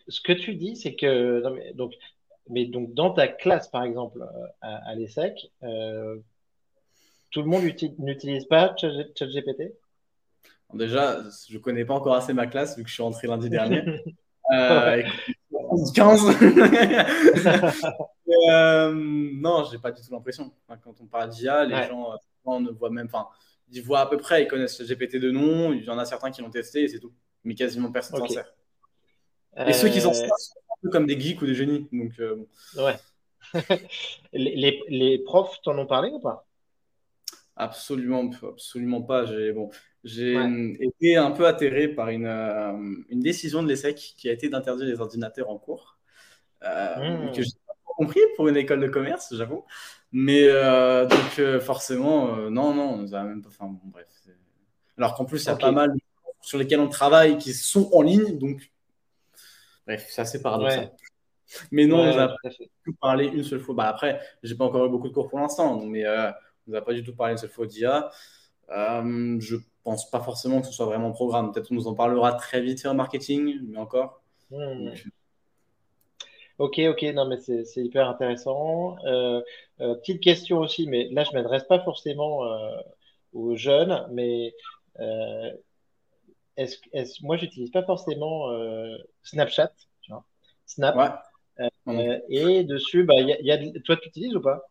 Ce 0.06 0.20
que 0.20 0.32
tu 0.32 0.54
dis, 0.54 0.76
c'est 0.76 0.94
que 0.94 1.42
mais, 1.50 1.72
donc, 1.72 1.94
mais 2.50 2.66
donc 2.66 2.92
dans 2.92 3.10
ta 3.10 3.26
classe, 3.26 3.68
par 3.68 3.84
exemple, 3.84 4.20
euh, 4.20 4.46
à, 4.60 4.90
à 4.90 4.94
l'ESSEC, 4.94 5.50
euh, 5.62 6.18
tout 7.30 7.40
le 7.40 7.48
monde 7.48 7.62
n'utilise 7.98 8.44
pas 8.44 8.74
ChatGPT 8.76 9.72
Déjà, 10.74 11.22
je 11.48 11.58
connais 11.58 11.84
pas 11.84 11.94
encore 11.94 12.14
assez 12.14 12.34
ma 12.34 12.46
classe 12.46 12.76
vu 12.76 12.82
que 12.82 12.88
je 12.88 12.94
suis 12.94 13.02
rentré 13.02 13.28
lundi 13.28 13.48
dernier. 13.48 13.82
euh, 14.52 15.02
15 15.94 16.26
euh, 18.50 18.92
Non, 18.94 19.64
j'ai 19.70 19.78
pas 19.78 19.90
du 19.90 20.02
tout 20.02 20.12
l'impression. 20.12 20.52
quand 20.68 21.00
on 21.00 21.06
parle 21.06 21.30
d'IA, 21.30 21.64
les 21.64 21.88
gens 21.88 22.60
ne 22.60 22.70
voient 22.70 22.90
même. 22.90 23.06
Enfin, 23.06 23.28
ils 23.70 23.82
voient 23.82 24.00
à 24.00 24.06
peu 24.06 24.16
près, 24.16 24.44
ils 24.44 24.48
connaissent 24.48 24.78
le 24.80 24.86
GPT 24.86 25.16
de 25.16 25.30
nom, 25.30 25.72
il 25.72 25.84
y 25.84 25.90
en 25.90 25.98
a 25.98 26.04
certains 26.04 26.30
qui 26.30 26.42
l'ont 26.42 26.50
testé 26.50 26.82
et 26.82 26.88
c'est 26.88 27.00
tout. 27.00 27.12
Mais 27.44 27.54
quasiment 27.54 27.90
personne 27.90 28.18
s'en 28.18 28.28
sert. 28.28 28.52
Et 29.66 29.72
ceux 29.72 29.88
qui 29.88 30.00
s'en 30.00 30.10
euh, 30.10 30.14
servent 30.14 30.30
sont 30.38 30.58
un 30.58 30.76
peu 30.82 30.90
comme 30.90 31.06
des 31.06 31.18
geeks 31.18 31.40
ou 31.40 31.46
des 31.46 31.54
génies. 31.54 31.88
Donc, 31.92 32.12
euh, 32.20 32.46
Ouais. 32.76 32.96
les, 34.32 34.82
les, 34.88 35.18
profs 35.18 35.60
t'en 35.62 35.78
ont 35.78 35.86
parlé 35.86 36.10
ou 36.10 36.18
pas? 36.18 36.46
Absolument, 37.54 38.30
absolument 38.42 39.02
pas. 39.02 39.24
J'ai 39.24 39.52
bon, 39.52 39.70
j'ai 40.06 40.36
été 40.78 41.16
un 41.16 41.32
peu 41.32 41.48
atterré 41.48 41.88
par 41.88 42.10
une, 42.10 42.26
euh, 42.26 42.72
une 43.08 43.20
décision 43.20 43.60
de 43.60 43.68
l'ESSEC 43.68 43.96
qui 44.16 44.28
a 44.28 44.32
été 44.32 44.48
d'interdire 44.48 44.86
les 44.86 45.00
ordinateurs 45.00 45.50
en 45.50 45.58
cours. 45.58 45.98
Euh, 46.62 47.26
mmh. 47.26 47.32
Que 47.32 47.42
j'ai 47.42 47.50
pas 47.66 47.74
compris 47.84 48.20
pour 48.36 48.46
une 48.46 48.56
école 48.56 48.80
de 48.80 48.86
commerce, 48.86 49.34
j'avoue. 49.34 49.64
Mais 50.12 50.44
euh, 50.44 51.06
donc, 51.06 51.60
forcément, 51.60 52.36
non, 52.50 52.72
non, 52.72 52.94
on 52.94 52.96
nous 52.98 53.14
a 53.16 53.24
même 53.24 53.42
pas. 53.42 53.48
Enfin, 53.48 53.66
bon, 53.66 53.80
bref. 53.84 54.06
Alors 54.96 55.14
qu'en 55.14 55.24
plus, 55.24 55.42
il 55.42 55.46
y 55.48 55.50
a 55.50 55.56
pas 55.56 55.72
mal 55.72 55.92
sur 56.40 56.58
lesquels 56.58 56.80
on 56.80 56.88
travaille 56.88 57.36
qui 57.38 57.52
sont 57.52 57.90
en 57.92 58.02
ligne. 58.02 58.38
Donc, 58.38 58.70
bref, 59.88 60.06
c'est 60.08 60.22
assez 60.22 60.40
paradoxal. 60.40 60.92
Mais 61.72 61.86
non, 61.86 61.98
on 61.98 62.16
n'a 62.16 62.28
pas 62.28 62.36
parlé 63.00 63.26
une 63.26 63.42
seule 63.42 63.60
fois. 63.60 63.74
Bah, 63.74 63.88
après, 63.88 64.20
j'ai 64.44 64.54
pas 64.54 64.66
encore 64.66 64.86
eu 64.86 64.88
beaucoup 64.88 65.08
de 65.08 65.14
cours 65.14 65.28
pour 65.28 65.40
l'instant, 65.40 65.84
mais 65.84 66.06
on 66.06 66.70
n'a 66.70 66.80
pas 66.80 66.94
du 66.94 67.02
tout 67.02 67.14
parlé 67.16 67.32
une 67.32 67.38
seule 67.38 67.50
fois 67.50 67.66
d'IA. 67.66 68.08
je 68.70 69.56
pense 69.86 70.10
pas 70.10 70.20
forcément 70.20 70.60
que 70.60 70.66
ce 70.66 70.72
soit 70.72 70.86
vraiment 70.86 71.12
programme. 71.12 71.52
Peut-être 71.52 71.68
qu'on 71.68 71.76
nous 71.76 71.86
en 71.86 71.94
parlera 71.94 72.32
très 72.32 72.60
vite 72.60 72.80
sur 72.80 72.92
marketing, 72.92 73.60
mais 73.68 73.78
encore. 73.78 74.20
Ok, 76.58 76.80
ok, 76.80 77.02
non, 77.14 77.28
mais 77.28 77.38
c'est 77.38 77.84
hyper 77.84 78.08
intéressant. 78.08 78.96
Euh, 79.06 79.40
euh, 79.80 79.94
petite 79.94 80.20
question 80.20 80.58
aussi, 80.58 80.88
mais 80.88 81.08
là, 81.12 81.22
je 81.22 81.30
ne 81.30 81.34
m'adresse 81.36 81.64
pas 81.64 81.78
forcément 81.84 82.44
euh, 82.44 82.76
aux 83.32 83.54
jeunes, 83.54 84.08
mais 84.10 84.54
est-ce, 86.56 86.78
est 86.92 87.22
moi, 87.22 87.36
j'utilise 87.36 87.70
pas 87.70 87.84
forcément 87.84 88.50
Snapchat, 89.22 89.72
tu 90.02 90.10
vois, 90.10 90.24
Snap. 90.66 91.24
et 92.28 92.64
dessus, 92.64 93.04
bah, 93.04 93.20
y 93.20 93.36
y 93.40 93.52
a, 93.52 93.58
toi, 93.82 93.96
tu 93.98 94.08
utilises 94.08 94.34
ou 94.34 94.40
pas? 94.40 94.68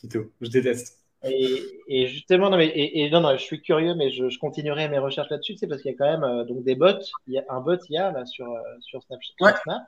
Du 0.00 0.08
tout, 0.08 0.30
je 0.40 0.48
déteste. 0.48 1.07
Et, 1.24 2.06
justement, 2.06 2.48
non, 2.50 2.56
mais, 2.56 2.70
et, 2.74 3.10
non, 3.10 3.20
non, 3.20 3.32
je 3.32 3.42
suis 3.42 3.60
curieux, 3.60 3.94
mais 3.94 4.10
je, 4.10 4.38
continuerai 4.38 4.88
mes 4.88 4.98
recherches 4.98 5.30
là-dessus, 5.30 5.56
c'est 5.56 5.66
parce 5.66 5.82
qu'il 5.82 5.90
y 5.90 5.94
a 5.94 5.98
quand 5.98 6.18
même 6.18 6.44
donc 6.44 6.62
des 6.62 6.76
bots. 6.76 7.02
Il 7.26 7.34
y 7.34 7.38
a 7.38 7.44
un 7.48 7.60
bot, 7.60 7.76
il 7.88 7.94
y 7.94 7.98
a 7.98 8.12
là 8.12 8.24
sur, 8.24 8.46
sur 8.80 9.02
Snapchat. 9.02 9.60
Snap. 9.62 9.82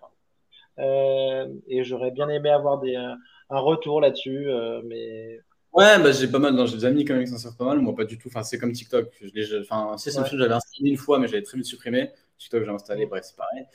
Euh, 0.79 1.47
et 1.69 1.85
j'aurais 1.85 2.11
bien 2.11 2.29
aimé 2.29 2.51
avoir 2.51 2.81
des, 2.81 2.97
un 2.97 3.59
retour 3.59 4.01
là-dessus, 4.01 4.49
euh, 4.49 4.81
mais 4.85 5.41
Ouais, 5.73 6.03
bah, 6.03 6.11
j'ai 6.11 6.27
pas 6.27 6.41
mal, 6.41 6.67
j'ai 6.67 6.79
des 6.79 6.85
amis 6.85 7.05
quand 7.05 7.15
même 7.15 7.23
qui 7.23 7.31
s'en 7.31 7.39
servent 7.39 7.57
pas 7.57 7.67
mal, 7.67 7.79
moi 7.79 7.95
pas 7.95 8.05
du 8.05 8.19
tout. 8.19 8.27
Enfin, 8.27 8.43
c'est 8.43 8.59
comme 8.59 8.73
TikTok. 8.73 9.09
Je 9.21 9.61
enfin, 9.61 9.97
c'est 9.99 10.11
j'avais 10.11 10.53
installé 10.53 10.91
une 10.91 10.97
fois, 10.97 11.21
mais 11.21 11.29
j'avais 11.29 11.43
très 11.43 11.57
vite 11.57 11.67
supprimé. 11.67 12.11
TikTok, 12.39 12.65
j'ai 12.65 12.71
installé, 12.71 13.07
bref, 13.07 13.25
c'est 13.25 13.37
pareil. 13.37 13.67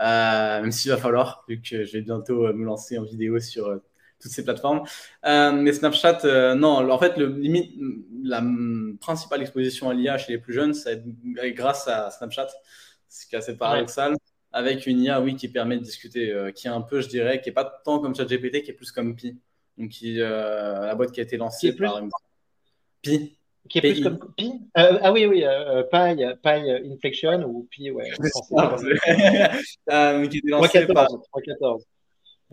Euh, 0.00 0.62
même 0.62 0.72
s'il 0.72 0.90
va 0.90 0.96
falloir, 0.96 1.44
vu 1.48 1.60
que 1.60 1.84
je 1.84 1.92
vais 1.92 2.00
bientôt 2.00 2.52
me 2.52 2.64
lancer 2.64 2.98
en 2.98 3.04
vidéo 3.04 3.38
sur 3.38 3.80
toutes 4.24 4.32
ces 4.32 4.44
plateformes. 4.44 4.82
mais 5.22 5.72
Snapchat, 5.72 6.54
non, 6.56 6.90
en 6.90 6.98
fait, 6.98 7.16
le, 7.16 7.26
limite, 7.26 7.74
la 8.24 8.42
principale 9.00 9.42
exposition 9.42 9.90
à 9.90 9.94
l'IA 9.94 10.18
chez 10.18 10.32
les 10.32 10.38
plus 10.38 10.52
jeunes, 10.52 10.74
c'est 10.74 11.04
grâce 11.54 11.86
à 11.86 12.10
Snapchat, 12.10 12.48
ce 13.08 13.26
qui 13.26 13.36
est 13.36 13.38
assez 13.38 13.56
paradoxal 13.56 14.16
avec 14.54 14.86
une 14.86 15.02
IA, 15.02 15.20
oui, 15.20 15.34
qui 15.34 15.48
permet 15.48 15.76
de 15.76 15.82
discuter, 15.82 16.32
euh, 16.32 16.52
qui 16.52 16.68
est 16.68 16.70
un 16.70 16.80
peu, 16.80 17.00
je 17.00 17.08
dirais, 17.08 17.40
qui 17.40 17.48
n'est 17.48 17.54
pas 17.54 17.64
tant 17.84 17.98
comme 17.98 18.14
ChatGPT, 18.14 18.62
qui 18.62 18.70
est 18.70 18.74
plus 18.74 18.92
comme 18.92 19.16
Pi. 19.16 19.36
Donc, 19.76 19.90
qui, 19.90 20.20
euh, 20.20 20.86
la 20.86 20.94
boîte 20.94 21.10
qui 21.10 21.18
a 21.18 21.24
été 21.24 21.36
lancée 21.36 21.74
par 21.74 22.00
Pi. 23.02 23.36
Qui 23.68 23.78
est 23.78 23.80
plus 23.80 24.02
comme 24.04 24.32
Pi? 24.36 24.52
Euh, 24.78 24.98
Ah 25.02 25.12
oui, 25.12 25.26
oui, 25.26 25.44
Pi, 25.90 26.24
Pi 26.40 26.92
Inflection 26.92 27.42
ou 27.42 27.66
Pi, 27.68 27.90
ouais. 27.90 28.12
euh, 29.90 30.26
qui 30.28 30.38
été 30.38 30.48
lancé 30.48 30.86
par, 30.86 31.08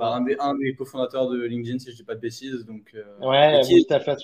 par 0.02 0.16
un, 0.16 0.22
des, 0.22 0.36
un 0.40 0.56
des 0.56 0.76
cofondateurs 0.76 1.30
de 1.30 1.44
LinkedIn, 1.44 1.80
si 1.80 1.86
je 1.86 1.92
ne 1.92 1.98
dis 1.98 2.04
pas 2.04 2.16
de 2.16 2.20
bêtises. 2.20 2.66
Donc, 2.66 2.96
ouais, 3.22 3.62
qui 3.64 3.86
tout 3.86 3.94
à 3.94 4.00
fait. 4.00 4.18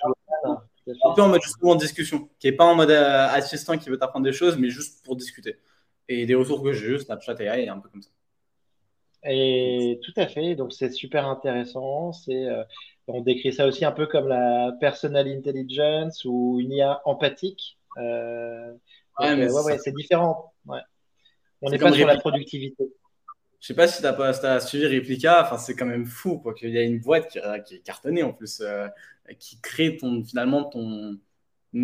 Un 1.04 1.14
peu 1.14 1.22
en 1.22 1.30
mode 1.30 1.42
justement 1.42 1.72
en 1.72 1.76
discussion, 1.76 2.30
qui 2.40 2.48
n'est 2.48 2.56
pas 2.56 2.66
en 2.66 2.76
mode 2.76 2.92
assistant 2.92 3.78
qui 3.78 3.90
veut 3.90 3.98
t'apprendre 3.98 4.26
des 4.26 4.34
choses, 4.34 4.58
mais 4.58 4.70
juste 4.70 5.04
pour 5.06 5.16
discuter. 5.16 5.58
Et 6.10 6.26
des 6.26 6.36
ressources 6.36 6.64
que 6.64 6.74
j'ai, 6.74 6.98
Snapchat 7.00 7.36
AI 7.40 7.66
est 7.66 7.70
un 7.70 7.80
peu 7.80 7.90
comme 7.90 8.02
ça. 8.02 8.10
Et 9.30 10.00
tout 10.04 10.14
à 10.16 10.28
fait, 10.28 10.56
donc 10.56 10.72
c'est 10.72 10.92
super 10.92 11.28
intéressant. 11.28 12.14
C'est, 12.14 12.46
euh, 12.46 12.64
on 13.08 13.22
décrit 13.22 13.52
ça 13.52 13.68
aussi 13.68 13.84
un 13.84 13.92
peu 13.92 14.08
comme 14.08 14.28
la 14.28 14.74
personal 14.80 15.28
intelligence 15.28 16.24
ou 16.24 16.60
une 16.60 16.72
IA 16.72 17.02
empathique. 17.06 17.78
Euh, 17.98 18.72
ouais, 19.20 19.36
mais 19.36 19.52
euh, 19.52 19.64
ouais, 19.64 19.78
c'est 19.80 19.94
différent. 19.94 20.54
On 21.62 21.70
n'est 21.70 21.78
pas 21.78 21.92
sur 21.92 22.08
la 22.08 22.18
productivité. 22.18 22.86
Je 23.60 23.68
sais 23.68 23.74
pas 23.74 23.88
si 23.88 24.02
tu 24.02 24.08
as, 24.08 24.60
suivi 24.60 24.86
Replica, 24.86 25.44
enfin, 25.44 25.58
c'est 25.58 25.76
quand 25.76 25.86
même 25.86 26.06
fou 26.06 26.42
qu'il 26.58 26.70
y 26.70 26.78
a 26.78 26.84
une 26.84 27.00
boîte 27.00 27.28
qui, 27.30 27.40
qui 27.66 27.76
est 27.76 27.80
cartonnée 27.80 28.24
en 28.24 28.34
plus, 28.34 28.62
qui 29.40 29.60
crée 29.62 29.98
ton, 29.98 30.24
finalement 30.24 30.66
ton, 30.66 31.18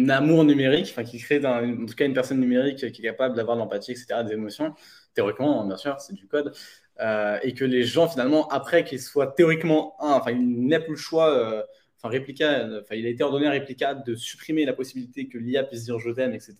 amour 0.09 0.43
numérique, 0.45 0.87
enfin 0.89 1.03
qui 1.03 1.19
crée 1.19 1.45
en 1.45 1.85
tout 1.85 1.95
cas 1.95 2.05
une 2.05 2.13
personne 2.13 2.39
numérique 2.39 2.77
qui 2.77 2.85
est 2.85 3.03
capable 3.03 3.35
d'avoir 3.35 3.57
de 3.57 3.61
l'empathie, 3.61 3.91
etc., 3.91 4.23
des 4.25 4.33
émotions, 4.33 4.73
théoriquement, 5.13 5.65
bien 5.65 5.77
sûr, 5.77 5.99
c'est 5.99 6.13
du 6.13 6.27
code, 6.27 6.53
euh, 6.99 7.39
et 7.43 7.53
que 7.53 7.65
les 7.65 7.83
gens 7.83 8.07
finalement, 8.07 8.47
après 8.49 8.83
qu'ils 8.83 9.01
soient 9.01 9.27
théoriquement 9.27 9.95
un, 9.99 10.13
enfin 10.13 10.31
il 10.31 10.67
n'a 10.67 10.79
plus 10.79 10.91
le 10.93 10.97
choix, 10.97 11.29
euh, 11.31 11.63
enfin 11.97 12.09
réplica, 12.09 12.67
enfin 12.81 12.95
il 12.95 13.05
a 13.05 13.09
été 13.09 13.23
ordonné 13.23 13.47
à 13.47 13.51
réplica 13.51 13.93
de 13.93 14.15
supprimer 14.15 14.65
la 14.65 14.73
possibilité 14.73 15.27
que 15.27 15.37
l'IA 15.37 15.63
puisse 15.63 15.83
dire 15.83 15.99
je 15.99 16.11
t'aime, 16.11 16.33
etc. 16.33 16.55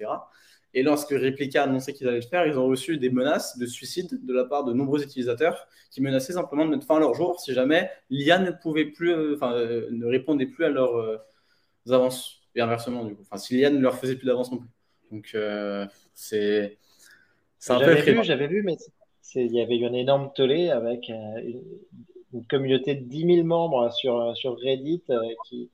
Et 0.74 0.84
lorsque 0.84 1.12
Replica 1.12 1.64
a 1.64 1.66
annoncé 1.66 1.94
qu'ils 1.94 2.08
allaient 2.08 2.18
le 2.18 2.24
faire, 2.24 2.48
ils 2.48 2.58
ont 2.58 2.66
reçu 2.66 2.98
des 2.98 3.10
menaces 3.10 3.58
de 3.58 3.66
suicide 3.66 4.26
de 4.26 4.34
la 4.34 4.46
part 4.46 4.64
de 4.64 4.74
nombreux 4.74 5.04
utilisateurs 5.04 5.68
qui 5.92 6.02
menaçaient 6.02 6.34
simplement 6.34 6.66
de 6.66 6.72
mettre 6.72 6.88
fin 6.88 6.98
à 6.98 7.00
leur 7.00 7.14
jour 7.14 7.40
si 7.40 7.54
jamais 7.54 7.92
l'IA 8.10 8.40
ne 8.40 8.52
pouvait 8.52 8.86
plus, 8.86 9.12
euh, 9.12 9.36
enfin, 9.36 9.54
ne 9.54 10.06
répondait 10.06 10.48
plus 10.48 10.66
à 10.66 10.70
leurs 10.70 11.24
avances 11.90 12.44
et 12.56 12.62
inversement, 12.62 13.06
du 13.06 13.16
coup. 13.16 13.22
Enfin, 13.22 13.38
si 13.38 13.58
ne 13.58 13.80
leur 13.80 13.98
faisait 13.98 14.16
plus 14.16 14.26
d'avance 14.26 14.52
non 14.52 14.60
plus. 14.60 14.70
Donc, 15.12 15.32
euh, 15.36 15.86
c'est. 16.14 16.78
J'avais 17.66 18.02
vu, 18.02 18.24
j'avais 18.24 18.48
vu, 18.48 18.64
mais 18.64 18.76
il 19.36 19.54
y 19.54 19.62
avait 19.62 19.78
eu 19.78 19.86
un 19.86 19.94
énorme 19.94 20.32
tollé 20.36 20.70
avec 20.70 21.10
euh, 21.10 21.40
une, 22.34 22.46
communauté 22.48 22.96
de 22.96 23.06
10 23.06 23.36
000 23.36 23.48
membres 23.48 23.92
sur, 23.94 24.36
sur 24.36 24.58
Reddit 24.58 25.04
euh, 25.12 25.22
qui, 25.48 25.70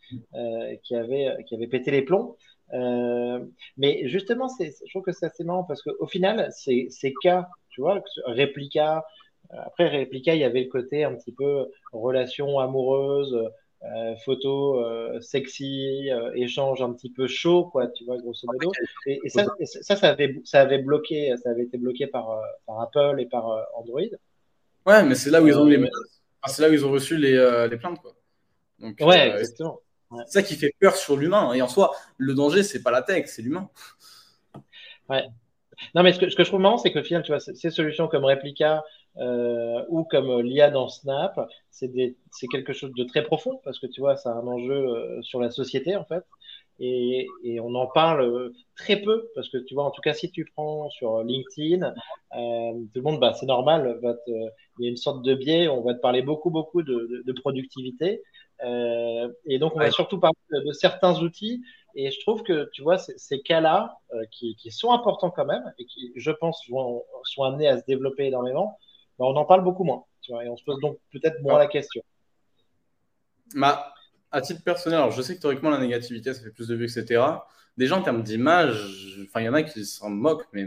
qui, 0.84 0.96
avait, 0.96 1.38
qui 1.48 1.56
avait 1.56 1.68
pété 1.68 1.90
les 1.90 2.02
plombs. 2.02 2.36
Mais 2.72 4.08
justement, 4.08 4.48
je 4.60 4.90
trouve 4.90 5.04
que 5.04 5.12
c'est 5.12 5.26
assez 5.26 5.44
marrant 5.44 5.64
parce 5.64 5.82
qu'au 5.82 6.08
final, 6.08 6.50
ces, 6.52 6.88
ces 6.90 7.14
cas, 7.22 7.48
tu 7.70 7.82
vois, 7.82 8.02
réplica, 8.26 9.06
après 9.52 9.88
réplica, 9.88 10.36
il 10.36 10.42
y 10.42 10.44
avait 10.44 10.64
le 10.64 10.70
côté 10.70 11.04
un 11.04 11.16
petit 11.16 11.32
peu 11.32 11.68
relation 11.92 12.60
amoureuse, 12.60 13.50
euh, 13.84 14.16
photos 14.26 14.86
euh, 14.86 15.22
sexy, 15.22 16.10
euh, 16.12 16.34
échange 16.36 16.82
un 16.82 16.92
petit 16.92 17.10
peu 17.10 17.28
chaud, 17.28 17.66
quoi, 17.66 17.88
tu 17.88 18.04
vois, 18.04 18.18
grosso 18.18 18.46
modo. 18.46 18.72
Et, 19.06 19.22
ça, 19.30 19.46
ça, 19.64 19.96
ça, 19.96 20.10
avait, 20.10 20.42
ça 20.44 20.60
avait 20.60 20.80
bloqué, 20.80 21.34
ça 21.42 21.52
avait 21.52 21.64
été 21.64 21.78
bloqué 21.78 22.06
par, 22.08 22.30
euh, 22.32 22.42
par 22.66 22.82
Apple 22.82 23.22
et 23.22 23.26
par 23.26 23.46
Android. 23.76 24.02
Ouais, 24.86 25.04
mais 25.04 25.16
c'est 25.16 25.30
là 25.30 25.42
où 25.42 25.48
ils 25.48 25.58
ont 25.58 25.66
les, 25.66 25.90
c'est 26.48 26.62
là 26.62 26.70
où 26.70 26.74
ils 26.74 26.86
ont 26.86 26.92
reçu 26.92 27.18
les, 27.18 27.68
les 27.70 27.78
plaintes, 27.78 28.00
quoi. 28.00 28.14
Donc, 28.80 28.98
ouais, 29.02 29.30
exactement. 29.30 29.80
C'est 30.26 30.40
ça 30.40 30.44
qui 30.44 30.56
fait 30.56 30.74
peur 30.80 30.96
sur 30.96 31.18
l'humain. 31.18 31.54
Et 31.54 31.62
en 31.62 31.68
soi, 31.68 31.96
le 32.18 32.34
danger, 32.34 32.64
c'est 32.64 32.82
pas 32.82 32.92
la 32.92 33.02
tech, 33.02 33.28
c'est 33.28 33.42
l'humain. 33.42 33.70
Ouais. 35.10 35.26
Non, 35.96 36.04
mais 36.04 36.14
ce 36.14 36.20
que, 36.20 36.30
ce 36.30 36.36
que 36.36 36.44
je 36.44 36.50
trouve 36.50 36.62
marrant, 36.62 36.78
c'est 36.78 36.92
que 36.92 37.02
final, 37.02 37.24
tu 37.24 37.32
vois, 37.32 37.40
ces 37.40 37.70
solutions 37.70 38.08
comme 38.08 38.26
Replica, 38.26 38.84
euh, 39.18 39.84
ou 39.90 40.04
comme 40.04 40.42
l'IA 40.42 40.70
dans 40.70 40.88
Snap, 40.88 41.40
c'est 41.72 41.92
quelque 42.52 42.74
chose 42.74 42.92
de 42.96 43.04
très 43.04 43.24
profond 43.24 43.60
parce 43.64 43.80
que 43.80 43.88
tu 43.88 44.02
vois, 44.02 44.16
ça 44.16 44.32
a 44.32 44.36
un 44.36 44.48
enjeu 44.48 44.74
euh, 44.74 45.22
sur 45.22 45.40
la 45.42 45.50
société 45.52 45.96
en 45.96 46.06
fait. 46.06 46.24
Et, 46.82 47.28
et, 47.44 47.60
on 47.60 47.76
en 47.76 47.88
parle 47.88 48.54
très 48.78 49.02
peu 49.02 49.30
parce 49.36 49.50
que 49.50 49.58
tu 49.58 49.74
vois, 49.74 49.84
en 49.84 49.92
tout 49.92 50.00
cas, 50.02 50.14
si 50.14 50.32
tu 50.32 50.46
prends 50.56 50.90
sur 50.90 51.24
LinkedIn, 51.24 51.86
euh, 51.86 52.72
tout 52.72 52.90
le 52.96 53.02
monde, 53.02 53.20
bah, 53.20 53.34
c'est 53.34 53.48
normal, 53.48 54.00
va 54.02 54.14
te, 54.14 54.32
il 54.80 54.86
y 54.86 54.88
a 54.88 54.90
une 54.90 54.96
sorte 54.96 55.22
de 55.26 55.36
biais, 55.36 55.68
on 55.68 55.82
va 55.82 55.94
te 55.94 56.00
parler 56.00 56.22
beaucoup, 56.22 56.52
beaucoup 56.52 56.82
de, 56.82 57.24
de, 57.26 57.34
productivité. 57.34 58.22
Euh, 58.64 59.30
et 59.46 59.60
donc, 59.60 59.76
on 59.76 59.80
va 59.80 59.92
surtout 59.92 60.20
parler 60.20 60.36
de, 60.52 60.72
certains 60.72 61.20
outils. 61.22 61.62
Et 61.96 62.12
je 62.12 62.20
trouve 62.20 62.44
que, 62.44 62.70
tu 62.72 62.82
vois, 62.82 62.98
ces 62.98 63.42
cas-là, 63.42 63.98
euh, 64.14 64.24
qui, 64.32 64.56
qui, 64.56 64.72
sont 64.72 64.92
importants 64.92 65.32
quand 65.32 65.46
même 65.46 65.74
et 65.80 65.86
qui, 65.86 66.12
je 66.16 66.32
pense, 66.32 66.62
vont, 66.70 67.04
sont 67.24 67.44
amenés 67.44 67.68
à 67.68 67.80
se 67.80 67.86
développer 67.86 68.26
énormément, 68.26 68.78
bah, 69.18 69.26
on 69.26 69.36
en 69.36 69.46
parle 69.46 69.64
beaucoup 69.64 69.84
moins. 69.84 70.06
Tu 70.22 70.32
vois, 70.32 70.46
et 70.46 70.50
on 70.50 70.58
se 70.58 70.64
pose 70.64 70.80
donc 70.80 70.98
peut-être 71.12 71.42
moins 71.42 71.58
la 71.58 71.68
question. 71.68 72.04
Bah, 73.56 73.94
à 74.32 74.42
titre 74.42 74.64
personnel, 74.64 75.00
alors 75.00 75.12
je 75.12 75.22
sais 75.22 75.36
que 75.36 75.42
théoriquement 75.42 75.70
la 75.70 75.80
négativité 75.80 76.34
ça 76.34 76.42
fait 76.42 76.52
plus 76.52 76.68
de 76.68 76.76
vues, 76.76 76.86
etc. 76.86 77.24
Déjà 77.78 77.98
en 77.98 78.02
termes 78.02 78.22
d'image, 78.22 79.18
enfin 79.24 79.42
il 79.42 79.46
y 79.46 79.50
en 79.50 79.54
a 79.54 79.64
qui 79.64 79.86
s'en 79.86 80.10
moquent, 80.10 80.48
mais 80.54 80.66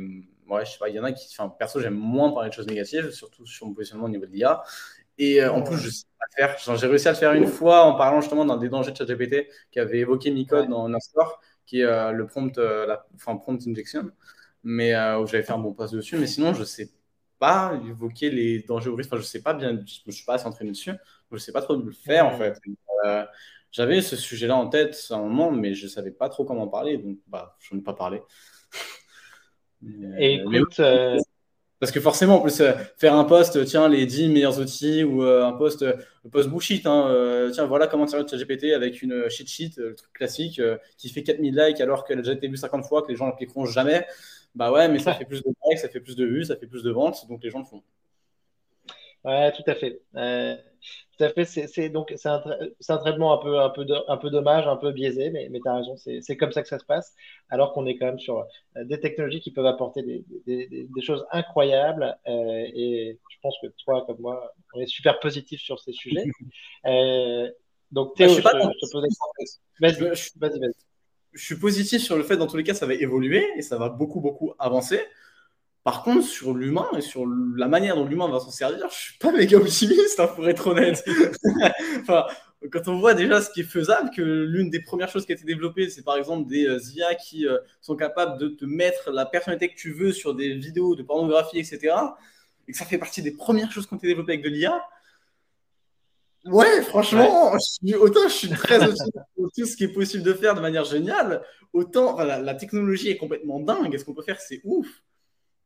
ouais, 0.48 0.64
je 0.64 0.72
sais 0.72 0.78
pas, 0.78 0.88
il 0.88 0.96
y 0.96 1.00
en 1.00 1.05
a 1.05 1.12
qui, 1.12 1.28
enfin 1.31 1.48
perso 1.48 1.81
j'aime 1.81 1.94
moins 1.94 2.33
parler 2.33 2.48
de 2.48 2.55
choses 2.55 2.66
négatives, 2.66 3.11
surtout 3.11 3.46
sur 3.46 3.66
mon 3.66 3.74
positionnement 3.74 4.07
au 4.07 4.11
niveau 4.11 4.26
de 4.26 4.33
l'IA. 4.33 4.62
Et 5.18 5.40
euh, 5.40 5.53
en 5.53 5.62
plus, 5.62 5.77
je 5.77 5.90
sais 5.90 6.05
pas 6.18 6.25
le 6.37 6.57
faire. 6.57 6.77
J'ai 6.77 6.87
réussi 6.87 7.09
à 7.09 7.12
le 7.12 7.16
faire 7.16 7.33
une 7.33 7.46
fois 7.46 7.85
en 7.85 7.94
parlant 7.94 8.20
justement 8.20 8.44
d'un 8.44 8.57
des 8.57 8.68
dangers 8.68 8.92
de 8.92 8.96
ChatGPT 8.96 9.48
qui 9.70 9.79
avait 9.79 9.98
évoqué 9.98 10.31
Micode 10.31 10.68
dans 10.68 10.88
Nastor, 10.88 11.40
qui 11.66 11.81
est 11.81 11.85
euh, 11.85 12.12
le 12.12 12.27
prompt, 12.27 12.57
euh, 12.59 12.87
la, 12.87 13.07
enfin, 13.14 13.37
prompt 13.37 13.59
injection, 13.66 14.11
mais 14.64 14.94
où 15.16 15.27
j'avais 15.27 15.42
fait 15.42 15.53
un 15.53 15.59
bon 15.59 15.72
post 15.72 15.94
dessus. 15.94 16.16
Mais 16.16 16.27
sinon, 16.27 16.55
je 16.55 16.64
sais 16.64 16.90
pas 17.38 17.79
évoquer 17.88 18.31
les 18.31 18.62
dangers 18.62 18.90
au 18.90 18.96
risque. 18.96 19.12
Enfin, 19.12 19.20
je 19.20 19.27
sais 19.27 19.42
pas 19.42 19.55
bien, 19.55 19.72
je 19.72 20.01
ne 20.07 20.12
suis 20.12 20.25
pas 20.25 20.35
assez 20.35 20.46
entraîné 20.46 20.70
dessus. 20.70 20.92
Je 21.31 21.38
sais 21.38 21.53
pas 21.53 21.62
trop 21.62 21.77
le 21.77 21.92
faire 21.92 22.27
en 22.27 22.38
fait. 22.38 22.59
J'avais 23.70 24.03
ce 24.03 24.16
sujet-là 24.16 24.55
en 24.55 24.68
tête 24.68 25.07
à 25.11 25.14
un 25.14 25.22
moment, 25.22 25.51
mais 25.51 25.72
je 25.72 25.88
savais 25.88 26.11
pas 26.11 26.29
trop 26.29 26.44
comment 26.44 26.68
parler, 26.68 26.98
donc 26.98 27.16
bah, 27.27 27.57
je 27.59 27.75
n'en 27.75 27.81
ai 27.81 27.83
pas 27.83 27.94
parlé. 27.94 28.20
Et 30.18 30.35
écoute, 30.35 30.79
parce 31.82 31.90
que 31.90 31.98
forcément, 31.98 32.36
en 32.36 32.40
plus, 32.40 32.62
faire 32.96 33.16
un 33.16 33.24
post, 33.24 33.64
tiens, 33.64 33.88
les 33.88 34.06
10 34.06 34.28
meilleurs 34.28 34.60
outils 34.60 35.02
ou 35.02 35.24
euh, 35.24 35.44
un 35.44 35.52
post, 35.52 35.84
post 36.30 36.48
bullshit, 36.48 36.86
hein, 36.86 37.50
tiens, 37.52 37.66
voilà 37.66 37.88
comment 37.88 38.06
tirer 38.06 38.22
le 38.22 38.38
GPT 38.38 38.72
avec 38.72 39.02
une 39.02 39.28
cheat 39.28 39.48
sheet, 39.48 39.72
le 39.78 39.96
truc 39.96 40.12
classique, 40.12 40.62
qui 40.96 41.08
fait 41.08 41.24
4000 41.24 41.52
likes 41.52 41.80
alors 41.80 42.04
qu'elle 42.04 42.20
a 42.20 42.22
déjà 42.22 42.34
été 42.34 42.46
vue 42.46 42.56
50 42.56 42.84
fois, 42.86 43.02
que 43.02 43.08
les 43.08 43.16
gens 43.16 43.26
n'appliqueront 43.26 43.66
jamais. 43.66 44.06
Bah 44.54 44.70
ouais, 44.70 44.86
mais 44.86 45.00
ça 45.00 45.12
fait 45.12 45.24
plus 45.24 45.42
de 45.42 45.48
likes, 45.68 45.80
ça 45.80 45.88
fait 45.88 45.98
plus 45.98 46.14
de 46.14 46.24
vues, 46.24 46.44
ça 46.44 46.54
fait 46.54 46.68
plus 46.68 46.84
de 46.84 46.90
ventes, 46.92 47.26
donc 47.28 47.42
les 47.42 47.50
gens 47.50 47.58
le 47.58 47.64
font. 47.64 47.82
Ouais, 49.24 49.50
tout 49.50 49.64
à 49.66 49.74
fait. 49.74 50.00
Tout 51.16 51.24
à 51.24 51.28
fait. 51.30 51.44
C'est 51.44 51.88
donc 51.88 52.12
c'est 52.16 52.28
un, 52.28 52.42
un, 52.88 52.96
traitement 52.98 53.34
un 53.34 53.42
peu 53.42 53.58
un 53.58 53.70
peu 53.70 53.86
un 54.08 54.16
peu 54.16 54.30
dommage, 54.30 54.66
un 54.66 54.76
peu 54.76 54.92
biaisé, 54.92 55.30
mais 55.30 55.48
mais 55.50 55.60
as 55.66 55.76
raison. 55.76 55.96
C'est 55.96 56.36
comme 56.36 56.52
ça 56.52 56.62
que 56.62 56.68
ça 56.68 56.78
se 56.78 56.84
passe. 56.84 57.14
Alors 57.48 57.72
qu'on 57.72 57.86
est 57.86 57.98
quand 57.98 58.06
même 58.06 58.18
sur 58.18 58.38
euh, 58.76 58.84
des 58.84 59.00
technologies 59.00 59.40
qui 59.40 59.50
peuvent 59.50 59.66
apporter 59.66 60.02
des, 60.02 60.24
des, 60.46 60.66
des 60.68 61.02
choses 61.02 61.24
incroyables. 61.30 62.16
Euh, 62.26 62.64
et 62.74 63.18
je 63.30 63.36
pense 63.42 63.56
que 63.62 63.68
toi 63.84 64.04
comme 64.06 64.20
moi, 64.20 64.52
on 64.74 64.80
est 64.80 64.86
super 64.86 65.20
positif 65.20 65.60
sur 65.60 65.80
ces 65.80 65.92
sujets. 65.92 66.24
Euh, 66.84 67.48
donc 67.92 68.16
Théo, 68.16 68.30
je, 68.30 68.40
pas 68.40 68.50
Vas-y, 69.80 70.00
vas-y. 70.00 70.72
Je 71.32 71.44
suis 71.44 71.56
positif 71.56 72.02
sur 72.02 72.16
le 72.16 72.24
fait, 72.24 72.36
dans 72.36 72.46
tous 72.46 72.56
les 72.56 72.64
cas, 72.64 72.74
ça 72.74 72.86
va 72.86 72.94
évoluer 72.94 73.46
et 73.56 73.62
ça 73.62 73.78
va 73.78 73.88
beaucoup, 73.88 74.20
beaucoup 74.20 74.54
avancer. 74.58 75.00
Par 75.84 76.04
contre, 76.04 76.24
sur 76.24 76.54
l'humain 76.54 76.86
et 76.96 77.00
sur 77.00 77.26
la 77.26 77.66
manière 77.66 77.96
dont 77.96 78.04
l'humain 78.04 78.28
va 78.28 78.38
s'en 78.38 78.52
servir, 78.52 78.88
je 78.88 78.94
suis 78.94 79.18
pas 79.18 79.32
méga 79.32 79.56
optimiste, 79.56 80.20
hein, 80.20 80.28
pour 80.28 80.48
être 80.48 80.68
honnête. 80.68 81.04
enfin, 82.00 82.24
quand 82.70 82.86
on 82.86 82.98
voit 83.00 83.14
déjà 83.14 83.42
ce 83.42 83.50
qui 83.50 83.62
est 83.62 83.64
faisable, 83.64 84.10
que 84.14 84.22
l'une 84.22 84.70
des 84.70 84.80
premières 84.80 85.08
choses 85.08 85.26
qui 85.26 85.32
a 85.32 85.34
été 85.34 85.44
développée, 85.44 85.90
c'est 85.90 86.04
par 86.04 86.16
exemple 86.16 86.48
des 86.48 86.66
euh, 86.66 86.78
IA 86.94 87.16
qui 87.16 87.48
euh, 87.48 87.58
sont 87.80 87.96
capables 87.96 88.38
de 88.38 88.48
te 88.48 88.64
mettre 88.64 89.10
la 89.10 89.26
personnalité 89.26 89.68
que 89.68 89.74
tu 89.74 89.92
veux 89.92 90.12
sur 90.12 90.36
des 90.36 90.54
vidéos 90.54 90.94
de 90.94 91.02
pornographie, 91.02 91.58
etc. 91.58 91.96
Et 92.68 92.72
que 92.72 92.78
ça 92.78 92.84
fait 92.84 92.98
partie 92.98 93.22
des 93.22 93.32
premières 93.32 93.72
choses 93.72 93.88
qui 93.88 93.94
ont 93.94 93.96
été 93.96 94.06
développées 94.06 94.34
avec 94.34 94.44
de 94.44 94.50
l'IA. 94.50 94.80
Ouais, 96.44 96.82
franchement, 96.82 97.52
autant 98.00 98.28
je 98.28 98.34
suis 98.34 98.48
très 98.50 98.76
optimiste 98.76 99.18
pour 99.36 99.50
tout 99.56 99.66
ce 99.66 99.76
qui 99.76 99.84
est 99.84 99.92
possible 99.92 100.22
de 100.22 100.32
faire 100.32 100.54
de 100.54 100.60
manière 100.60 100.84
géniale, 100.84 101.42
autant 101.72 102.16
la 102.18 102.54
technologie 102.54 103.10
est 103.10 103.16
complètement 103.16 103.58
dingue. 103.58 103.94
Et 103.94 103.98
ce 103.98 104.04
qu'on 104.04 104.14
peut 104.14 104.22
faire, 104.22 104.40
c'est 104.40 104.60
ouf 104.64 104.88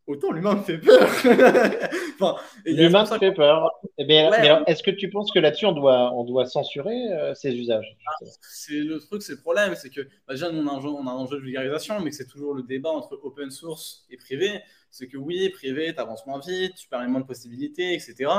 autant 0.06 0.32
l'humain 0.32 0.54
me 0.54 0.62
fait 0.62 0.78
peur. 0.78 1.02
enfin, 2.20 2.36
l'humain 2.64 3.04
te 3.04 3.18
fait 3.18 3.32
peur. 3.32 3.70
Eh 3.98 4.04
bien, 4.04 4.30
est-ce 4.66 4.82
que 4.82 4.90
tu 4.90 5.10
penses 5.10 5.32
que 5.32 5.38
là-dessus, 5.38 5.66
on 5.66 5.72
doit, 5.72 6.12
on 6.14 6.24
doit 6.24 6.46
censurer 6.46 7.12
euh, 7.12 7.34
ces 7.34 7.54
usages 7.54 7.96
ah, 8.06 8.24
C'est 8.40 8.74
le 8.74 8.98
truc, 9.00 9.22
c'est 9.22 9.32
le 9.32 9.40
problème, 9.40 9.74
c'est 9.74 9.90
que 9.90 10.02
bah, 10.26 10.34
déjà, 10.34 10.50
nous, 10.50 10.62
on 10.62 10.68
a, 10.68 10.72
un, 10.72 10.84
on 10.84 11.06
a 11.06 11.10
un 11.10 11.14
enjeu 11.14 11.36
de 11.36 11.42
vulgarisation, 11.42 12.00
mais 12.00 12.12
c'est 12.12 12.26
toujours 12.26 12.54
le 12.54 12.62
débat 12.62 12.90
entre 12.90 13.18
open 13.22 13.50
source 13.50 14.06
et 14.10 14.16
privé. 14.16 14.60
C'est 14.90 15.08
que 15.08 15.16
oui, 15.16 15.48
privé, 15.50 15.92
tu 15.94 16.00
avances 16.00 16.26
moins 16.26 16.40
vite, 16.40 16.74
tu 16.76 16.88
permets 16.88 17.08
moins 17.08 17.20
de 17.20 17.26
possibilités, 17.26 17.94
etc. 17.94 18.30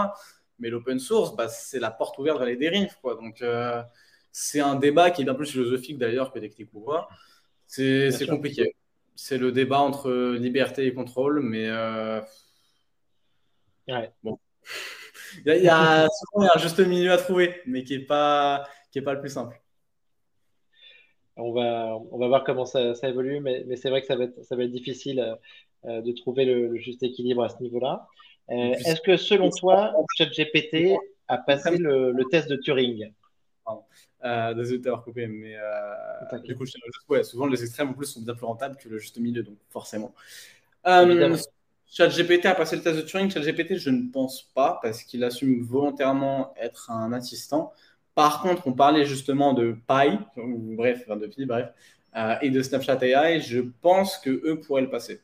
Mais 0.60 0.69
l'open 0.69 0.99
source, 0.99 1.36
bah, 1.36 1.47
c'est 1.47 1.80
la 1.80 1.91
porte 1.91 2.17
ouverte 2.17 2.38
vers 2.38 2.47
les 2.47 2.56
dérives. 2.56 2.95
Quoi. 3.01 3.15
Donc, 3.15 3.41
euh, 3.41 3.82
c'est 4.32 4.60
un 4.60 4.75
débat 4.75 5.12
qui 5.12 5.21
est 5.21 5.25
bien 5.25 5.36
plus 5.36 5.51
philosophique 5.51 5.97
d'ailleurs 5.97 6.32
que 6.32 6.39
technique 6.39 6.69
ou 6.73 6.80
quoi. 6.80 7.10
C'est 7.67 8.27
compliqué 8.27 8.73
c'est 9.17 9.39
le 9.39 9.51
débat 9.51 9.80
entre 9.80 10.36
liberté 10.36 10.86
et 10.86 10.93
contrôle, 10.93 11.41
mais 11.41 11.67
euh, 11.67 12.21
bon. 14.23 14.39
il, 15.45 15.63
y 15.63 15.67
a, 15.67 16.06
un 16.06 16.60
juste 16.60 16.80
milieu 16.80 17.12
à 17.12 17.17
trouver, 17.17 17.56
mais 17.65 17.84
qui 17.84 17.97
n'est 17.97 18.06
pas, 18.06 18.63
qui 18.91 18.99
est 18.99 19.01
pas 19.01 19.13
le 19.13 19.19
plus 19.19 19.32
simple. 19.32 19.60
On 21.36 21.51
va, 21.51 21.97
on 22.12 22.17
va 22.19 22.27
voir 22.27 22.43
comment 22.43 22.65
ça, 22.65 22.93
évolue, 23.03 23.39
mais, 23.39 23.63
mais 23.67 23.75
c'est 23.75 23.89
vrai 23.89 24.01
que 24.01 24.08
ça 24.08 24.15
va 24.15 24.25
être, 24.25 24.43
ça 24.43 24.56
va 24.56 24.63
être 24.63 24.71
difficile 24.71 25.36
euh, 25.86 26.01
de 26.01 26.12
trouver 26.12 26.45
le, 26.45 26.75
juste 26.77 27.01
équilibre 27.01 27.43
à 27.43 27.49
ce 27.49 27.62
niveau-là. 27.62 28.08
Euh, 28.51 28.73
est-ce 28.86 29.01
que 29.01 29.17
selon 29.17 29.49
toi, 29.49 29.93
ChatGPT 30.15 30.95
a 31.27 31.39
passé 31.39 31.77
le, 31.77 32.12
le 32.12 32.23
test 32.25 32.49
de 32.49 32.56
Turing? 32.56 33.12
Euh, 34.23 34.53
désolé 34.53 34.80
de 34.80 34.84
t'avoir 34.84 35.03
coupé, 35.03 35.27
mais 35.27 35.56
euh, 35.56 36.39
du 36.39 36.56
coup, 36.56 36.65
ouais, 37.10 37.23
souvent 37.23 37.45
les 37.45 37.62
extrêmes 37.63 37.89
en 37.89 37.93
plus 37.93 38.08
sont 38.08 38.21
bien 38.21 38.34
plus 38.34 38.45
rentables 38.45 38.75
que 38.75 38.89
le 38.89 38.97
juste 38.97 39.17
milieu, 39.19 39.43
donc 39.43 39.58
forcément. 39.69 40.13
Euh, 40.88 41.38
ChatGPT 41.86 42.47
a 42.47 42.56
passé 42.56 42.75
le 42.75 42.82
test 42.82 42.97
de 42.97 43.01
Turing. 43.01 43.30
ChatGPT, 43.30 43.77
je 43.77 43.89
ne 43.91 44.12
pense 44.12 44.43
pas, 44.56 44.80
parce 44.82 45.03
qu'il 45.03 45.23
assume 45.23 45.62
volontairement 45.63 46.53
être 46.60 46.91
un 46.91 47.13
assistant. 47.13 47.73
Par 48.15 48.41
contre, 48.41 48.67
on 48.67 48.73
parlait 48.73 49.06
justement 49.06 49.53
de 49.53 49.77
Pi, 49.88 50.17
ou 50.38 50.75
bref, 50.75 51.03
enfin 51.06 51.17
de 51.17 51.27
Pi, 51.27 51.45
bref, 51.45 51.69
euh, 52.15 52.36
et 52.41 52.49
de 52.49 52.62
Snapchat 52.62 52.97
AI. 53.03 53.39
Je 53.39 53.60
pense 53.82 54.17
que 54.17 54.32
eux 54.32 54.60
pourraient 54.60 54.82
le 54.82 54.89
passer. 54.89 55.21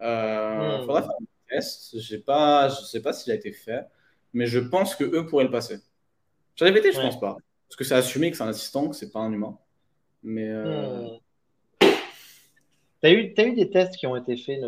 Il 0.00 0.06
hmm. 0.06 0.80
faudra 0.82 1.02
faire 1.02 1.12
un 1.12 1.24
test. 1.48 1.98
Je 1.98 2.14
ne 2.14 2.84
sais 2.84 3.00
pas 3.00 3.12
s'il 3.14 3.32
a 3.32 3.36
été 3.36 3.52
fait, 3.52 3.86
mais 4.34 4.46
je 4.46 4.58
pense 4.58 4.94
que 4.94 5.04
eux 5.04 5.24
pourraient 5.24 5.44
le 5.44 5.50
passer. 5.50 5.78
ChatGPT, 6.56 6.92
je 6.92 6.98
ne 6.98 7.04
pense 7.04 7.18
pas. 7.18 7.38
Parce 7.68 7.76
que 7.76 7.84
c'est 7.84 7.94
assumé 7.94 8.30
que 8.30 8.36
c'est 8.36 8.44
un 8.44 8.48
assistant, 8.48 8.88
que 8.88 8.96
c'est 8.96 9.10
pas 9.10 9.20
un 9.20 9.32
humain. 9.32 9.58
Mais. 10.22 10.48
Euh... 10.48 11.02
Hmm. 11.02 11.18
Tu 13.04 13.10
as, 13.10 13.44
eu 13.44 13.52
des 13.52 13.68
tests 13.68 13.96
qui 13.96 14.06
ont 14.06 14.16
été 14.16 14.34
faits 14.34 14.62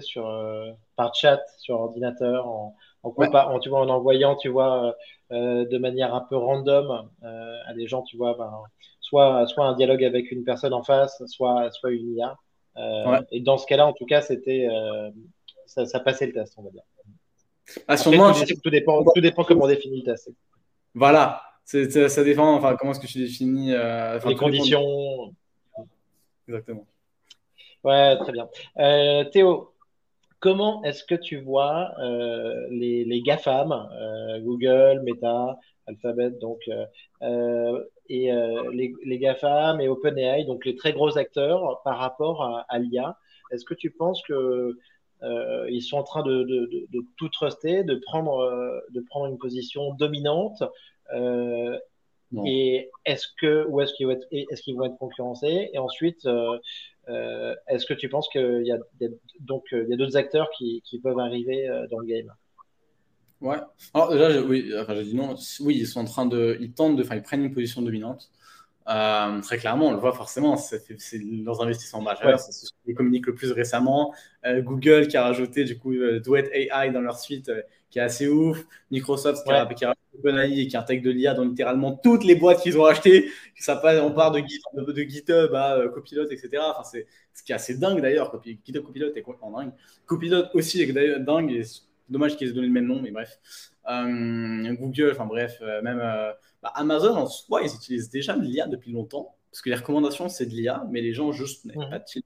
sur, 0.00 0.26
euh, 0.26 0.70
par 0.96 1.14
chat, 1.14 1.42
sur 1.58 1.78
ordinateur, 1.78 2.48
en, 2.48 2.74
en, 3.02 3.58
tu 3.58 3.68
vois, 3.68 3.80
en 3.80 3.88
envoyant, 3.90 4.36
tu 4.36 4.48
vois, 4.48 4.96
euh, 5.32 5.66
de 5.66 5.76
manière 5.76 6.14
un 6.14 6.22
peu 6.22 6.34
random 6.34 7.10
euh, 7.22 7.56
à 7.66 7.74
des 7.74 7.86
gens, 7.86 8.00
tu 8.00 8.16
vois, 8.16 8.38
ben, 8.38 8.50
soit, 9.02 9.46
soit 9.48 9.66
un 9.66 9.74
dialogue 9.74 10.02
avec 10.02 10.32
une 10.32 10.44
personne 10.44 10.72
en 10.72 10.82
face, 10.82 11.22
soit, 11.26 11.70
soit 11.72 11.90
une 11.90 12.16
IA. 12.16 12.38
Et 13.30 13.40
dans 13.40 13.58
ce 13.58 13.66
cas-là, 13.66 13.86
en 13.86 13.92
tout 13.92 14.06
cas, 14.06 14.22
c'était 14.22 14.66
ça, 15.66 15.84
ça, 15.84 16.00
passait 16.00 16.26
le 16.26 16.32
test, 16.32 16.54
on 16.56 16.62
va 16.62 16.70
dire. 16.70 16.84
À 17.86 17.98
ce 17.98 18.08
moment, 18.08 18.32
tout, 18.32 18.70
dépend, 18.70 19.04
tout 19.04 19.20
dépend 19.20 19.44
comment 19.44 19.64
on 19.64 19.68
définit 19.68 19.98
le 19.98 20.04
test. 20.04 20.30
Voilà, 20.94 21.42
ça 21.64 22.24
dépend, 22.24 22.54
enfin, 22.54 22.76
comment 22.76 22.92
est-ce 22.92 23.00
que 23.00 23.06
tu 23.06 23.18
définis 23.18 23.72
euh, 23.72 24.18
Les 24.26 24.34
conditions. 24.34 25.34
Exactement. 26.46 26.86
Ouais, 27.82 28.16
très 28.18 28.32
bien. 28.32 28.48
Euh, 28.78 29.24
Théo, 29.24 29.72
comment 30.40 30.82
est-ce 30.84 31.04
que 31.04 31.14
tu 31.14 31.40
vois 31.40 31.92
euh, 32.00 32.66
les, 32.70 33.04
les 33.04 33.22
GAFAM, 33.22 33.88
Google, 34.42 35.02
Meta, 35.04 35.58
Alphabet, 35.86 36.30
donc, 36.40 36.60
et 38.10 38.30
les, 38.72 38.94
les, 39.04 39.18
GAFAM 39.18 39.80
et 39.80 39.88
OpenAI, 39.88 40.44
donc 40.44 40.66
les 40.66 40.76
très 40.76 40.92
gros 40.92 41.16
acteurs 41.16 41.80
par 41.82 41.98
rapport 41.98 42.64
à, 42.68 42.78
l'IA 42.78 43.16
Est-ce 43.50 43.64
que 43.64 43.74
tu 43.74 43.90
penses 43.90 44.22
que 44.22 44.76
ils 45.70 45.82
sont 45.82 45.96
en 45.96 46.02
train 46.02 46.22
de, 46.22 46.42
de, 46.42 46.86
de, 46.90 47.04
tout 47.16 47.30
truster, 47.30 47.84
de 47.84 47.94
prendre, 47.96 48.82
de 48.90 49.00
prendre 49.00 49.26
une 49.26 49.38
position 49.38 49.94
dominante 49.94 50.62
euh, 51.12 51.78
et 52.44 52.90
est-ce 53.04 53.28
que 53.40 53.64
ou 53.68 53.80
est-ce 53.80 53.94
qu'ils 53.94 54.06
vont 54.06 54.12
être 54.12 54.26
est-ce 54.30 54.62
qu'ils 54.62 54.76
vont 54.76 54.84
être 54.84 54.98
concurrencés? 54.98 55.70
Et 55.72 55.78
ensuite, 55.78 56.26
euh, 56.26 56.58
euh, 57.08 57.54
est-ce 57.68 57.86
que 57.86 57.94
tu 57.94 58.08
penses 58.08 58.28
qu'il 58.28 58.66
y 58.66 58.72
a 58.72 58.78
donc 59.40 59.64
il 59.70 59.88
y 59.88 59.92
a 59.92 59.96
d'autres 59.96 60.16
acteurs 60.16 60.50
qui, 60.56 60.82
qui, 60.84 60.98
peuvent 60.98 61.18
arriver 61.18 61.68
dans 61.90 61.98
le 61.98 62.06
game? 62.06 62.32
Ouais. 63.40 63.58
Alors 63.92 64.10
déjà, 64.10 64.40
oui, 64.42 64.72
enfin, 64.76 64.94
j'ai 64.94 65.04
dit 65.04 65.14
non. 65.14 65.36
Oui, 65.60 65.76
ils 65.78 65.86
sont 65.86 66.00
en 66.00 66.04
train 66.04 66.26
de, 66.26 66.56
ils 66.60 66.72
tentent 66.72 66.96
de, 66.96 67.02
enfin, 67.02 67.16
ils 67.16 67.22
prennent 67.22 67.44
une 67.44 67.54
position 67.54 67.82
dominante. 67.82 68.30
très 68.86 69.58
clairement, 69.58 69.88
on 69.88 69.92
le 69.92 69.98
voit 69.98 70.12
forcément, 70.12 70.56
c'est 70.56 70.82
leurs 71.44 71.62
investissements 71.62 72.02
majeurs, 72.02 72.40
c'est 72.40 72.52
ce 72.52 72.72
qu'ils 72.84 72.94
communiquent 72.96 73.26
le 73.26 73.34
plus 73.34 73.52
récemment. 73.52 74.12
Google 74.44 75.06
qui 75.06 75.16
a 75.16 75.22
rajouté 75.22 75.64
du 75.64 75.78
coup 75.78 75.92
Duet 75.92 76.50
AI 76.52 76.90
dans 76.90 77.02
leur 77.02 77.18
suite, 77.18 77.52
qui 77.90 78.00
est 78.00 78.02
assez 78.02 78.26
ouf. 78.26 78.64
Microsoft 78.90 79.44
qui, 79.46 79.52
a, 79.52 79.66
qui 79.66 79.84
a 79.84 79.94
Qui 80.22 80.76
intègre 80.76 81.04
de 81.04 81.10
l'IA 81.10 81.34
dans 81.34 81.44
littéralement 81.44 81.92
toutes 81.92 82.24
les 82.24 82.34
boîtes 82.34 82.62
qu'ils 82.62 82.78
ont 82.78 82.84
achetées. 82.84 83.28
Ça 83.58 83.76
passe, 83.76 84.00
on 84.00 84.12
part 84.12 84.32
de, 84.32 84.40
de, 84.40 85.02
GitHub 85.02 85.54
à 85.54 85.76
euh, 85.76 85.88
Copilot, 85.88 86.30
etc. 86.30 86.62
Enfin, 86.70 86.82
c'est 86.84 87.06
ce 87.32 87.42
qui 87.42 87.52
est 87.52 87.54
assez 87.54 87.76
dingue 87.76 88.00
d'ailleurs. 88.00 88.32
GitHub 88.44 88.84
Copilot 88.84 89.14
est 89.14 89.22
complètement 89.22 89.50
dingue. 89.58 89.72
Copilot 90.06 90.44
aussi 90.54 90.80
est 90.80 90.92
dingue. 91.20 91.50
Et 91.50 91.62
dommage 92.08 92.36
qu'ils 92.36 92.48
aient 92.48 92.52
donné 92.52 92.68
le 92.68 92.72
même 92.72 92.86
nom, 92.86 93.00
mais 93.02 93.10
bref. 93.10 93.38
Euh, 93.90 94.72
Google, 94.74 95.10
enfin 95.12 95.26
bref, 95.26 95.58
euh, 95.60 95.82
même 95.82 95.98
bah, 96.62 96.72
Amazon 96.74 97.16
en 97.16 97.26
soi, 97.26 97.62
ils 97.62 97.74
utilisent 97.74 98.08
déjà 98.08 98.34
de 98.34 98.42
l'IA 98.42 98.66
depuis 98.66 98.92
longtemps. 98.92 99.36
Parce 99.50 99.62
que 99.62 99.68
les 99.68 99.76
recommandations, 99.76 100.28
c'est 100.28 100.46
de 100.46 100.52
l'IA, 100.52 100.84
mais 100.90 101.00
les 101.00 101.12
gens 101.12 101.32
juste 101.32 101.64
n'ont 101.66 101.88
pas 101.90 101.98
de 101.98 102.04
dessus. 102.04 102.24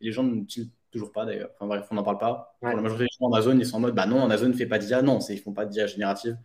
les 0.00 0.12
gens 0.12 0.22
n'utilisent 0.22 0.70
toujours 0.90 1.12
pas 1.12 1.26
d'ailleurs. 1.26 1.50
Enfin 1.54 1.66
bref, 1.66 1.86
on 1.90 1.94
n'en 1.96 2.02
parle 2.02 2.18
pas. 2.18 2.56
Pour 2.60 2.68
la 2.68 2.80
majorité 2.80 3.04
des 3.04 3.10
gens, 3.20 3.26
Amazon, 3.26 3.58
ils 3.58 3.66
sont 3.66 3.76
en 3.76 3.80
mode 3.80 3.94
bah 3.94 4.06
non, 4.06 4.22
Amazon 4.22 4.48
ne 4.48 4.52
fait 4.54 4.66
pas 4.66 4.78
d'IA. 4.78 5.02
Non, 5.02 5.18
ils 5.18 5.34
ne 5.34 5.40
font 5.40 5.52
pas 5.52 5.66
d'IA 5.66 5.86
générative 5.86 6.36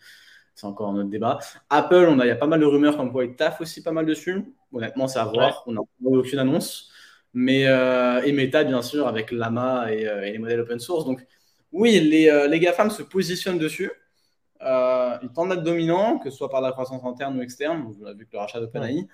c'est 0.60 0.68
encore 0.68 0.90
un 0.90 0.96
autre 0.96 1.10
débat. 1.10 1.40
Apple, 1.70 2.08
on 2.10 2.20
a, 2.20 2.26
il 2.26 2.28
y 2.28 2.32
a 2.32 2.36
pas 2.36 2.48
mal 2.48 2.60
de 2.60 2.66
rumeurs 2.66 2.98
comme 2.98 3.12
quoi 3.12 3.26
ils 3.26 3.36
taffent 3.36 3.62
aussi 3.62 3.82
pas 3.82 3.92
mal 3.92 4.06
dessus. 4.06 4.44
Honnêtement, 4.74 5.08
c'est 5.08 5.20
à 5.20 5.26
voir. 5.26 5.64
On 5.68 5.74
n'a 5.74 5.82
aucune 6.04 6.40
annonce. 6.40 6.92
Mais, 7.34 7.68
euh, 7.68 8.22
et 8.24 8.32
Meta, 8.32 8.64
bien 8.64 8.82
sûr, 8.82 9.08
avec 9.08 9.32
Lama 9.32 9.88
euh, 9.88 10.24
et, 10.24 10.32
les 10.32 10.38
modèles 10.38 10.62
open 10.62 10.80
source. 10.80 11.06
Donc, 11.06 11.26
oui, 11.72 12.00
les, 12.00 12.30
euh, 12.30 12.48
les 12.48 12.60
GAFAM 12.60 12.90
se 12.90 13.04
positionnent 13.04 13.60
dessus. 13.60 13.92
ils 14.62 15.30
tentent 15.34 15.50
d'être 15.50 15.64
dominants, 15.64 16.20
que 16.20 16.30
ce 16.30 16.38
soit 16.38 16.50
par 16.50 16.62
la 16.62 16.72
croissance 16.72 17.04
interne 17.06 17.38
ou 17.38 17.42
externe. 17.42 17.94
On 18.02 18.06
a 18.06 18.14
vu 18.14 18.26
que 18.26 18.32
le 18.34 18.40
rachat 18.40 18.60
d'OpenAI. 18.60 19.08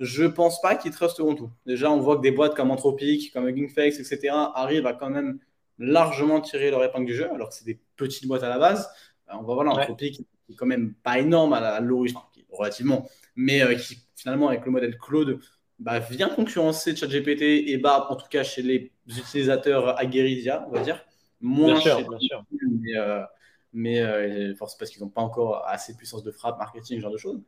Je 0.00 0.24
pense 0.24 0.60
pas 0.60 0.76
qu'ils 0.76 0.92
trusteront 0.92 1.34
tout. 1.34 1.50
Déjà, 1.66 1.90
on 1.90 1.98
voit 1.98 2.16
que 2.16 2.22
des 2.22 2.30
boîtes 2.30 2.54
comme 2.54 2.70
Anthropic, 2.70 3.32
comme 3.32 3.48
Hugging 3.48 3.68
Face, 3.68 3.98
etc., 3.98 4.30
arrivent 4.54 4.86
à 4.86 4.92
quand 4.92 5.10
même 5.10 5.38
largement 5.78 6.40
tirer 6.40 6.70
leur 6.70 6.82
épingle 6.84 7.06
du 7.06 7.14
jeu, 7.14 7.30
alors 7.32 7.48
que 7.48 7.54
c'est 7.54 7.64
des 7.64 7.80
petites 7.96 8.26
boîtes 8.26 8.42
à 8.42 8.48
la 8.48 8.58
base. 8.58 8.88
On 9.28 9.42
voit 9.42 9.54
voilà, 9.54 9.72
Anthropic, 9.72 10.22
qui 10.48 10.54
est 10.54 10.56
quand 10.56 10.66
même 10.66 10.94
pas 10.94 11.18
énorme 11.18 11.52
à 11.52 11.78
l'origine, 11.80 12.18
relativement, 12.50 13.06
mais 13.36 13.62
euh, 13.62 13.74
qui 13.74 13.98
finalement 14.16 14.48
avec 14.48 14.64
le 14.64 14.70
modèle 14.72 14.96
Claude 14.98 15.38
bah, 15.78 15.98
vient 15.98 16.28
concurrencer 16.28 16.96
ChatGPT 16.96 17.42
et 17.42 17.76
bah, 17.76 18.06
en 18.08 18.16
tout 18.16 18.26
cas 18.28 18.42
chez 18.42 18.62
les 18.62 18.92
utilisateurs 19.06 19.98
aguerris 19.98 20.48
on 20.66 20.70
va 20.70 20.80
dire. 20.80 21.04
Moins 21.40 21.74
bien 21.74 21.80
sûr, 21.80 22.08
bien 22.08 22.18
sûr. 22.18 22.44
Mais, 22.50 22.96
euh, 22.96 23.22
mais 23.72 24.00
euh, 24.00 24.54
force 24.56 24.76
parce 24.76 24.90
qu'ils 24.90 25.02
n'ont 25.02 25.10
pas 25.10 25.20
encore 25.20 25.64
assez 25.68 25.92
de 25.92 25.98
puissance 25.98 26.24
de 26.24 26.32
frappe, 26.32 26.58
marketing, 26.58 26.96
ce 26.96 27.02
genre 27.02 27.12
de 27.12 27.18
choses. 27.18 27.40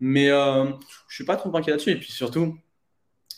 Mais 0.00 0.30
euh, 0.30 0.70
je 1.08 1.14
suis 1.14 1.24
pas 1.24 1.36
trop 1.36 1.54
inquiet 1.54 1.72
là-dessus. 1.72 1.90
Et 1.90 1.96
puis 1.96 2.12
surtout, 2.12 2.56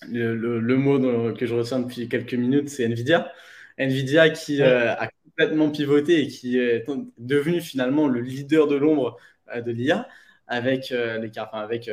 le, 0.09 0.37
le, 0.37 0.77
mot 0.77 0.99
que 1.35 1.47
je 1.47 1.55
retiens 1.55 1.81
depuis 1.81 2.09
quelques 2.09 2.35
minutes, 2.35 2.69
c'est 2.69 2.85
Nvidia. 2.85 3.33
Nvidia 3.79 4.31
qui 4.31 4.61
euh, 4.61 4.95
a 4.95 5.09
complètement 5.39 5.71
pivoté 5.71 6.23
et 6.23 6.29
qui 6.29 6.59
est 6.59 6.85
devenu 7.19 7.61
finalement 7.61 8.09
le 8.09 8.21
leader 8.21 8.67
de 8.67 8.77
l'ombre 8.77 9.17
euh, 9.55 9.61
de 9.61 9.71
l'IA 9.71 10.09
avec 10.51 10.89
les 10.91 11.31
enfin, 11.39 11.59
avec 11.59 11.91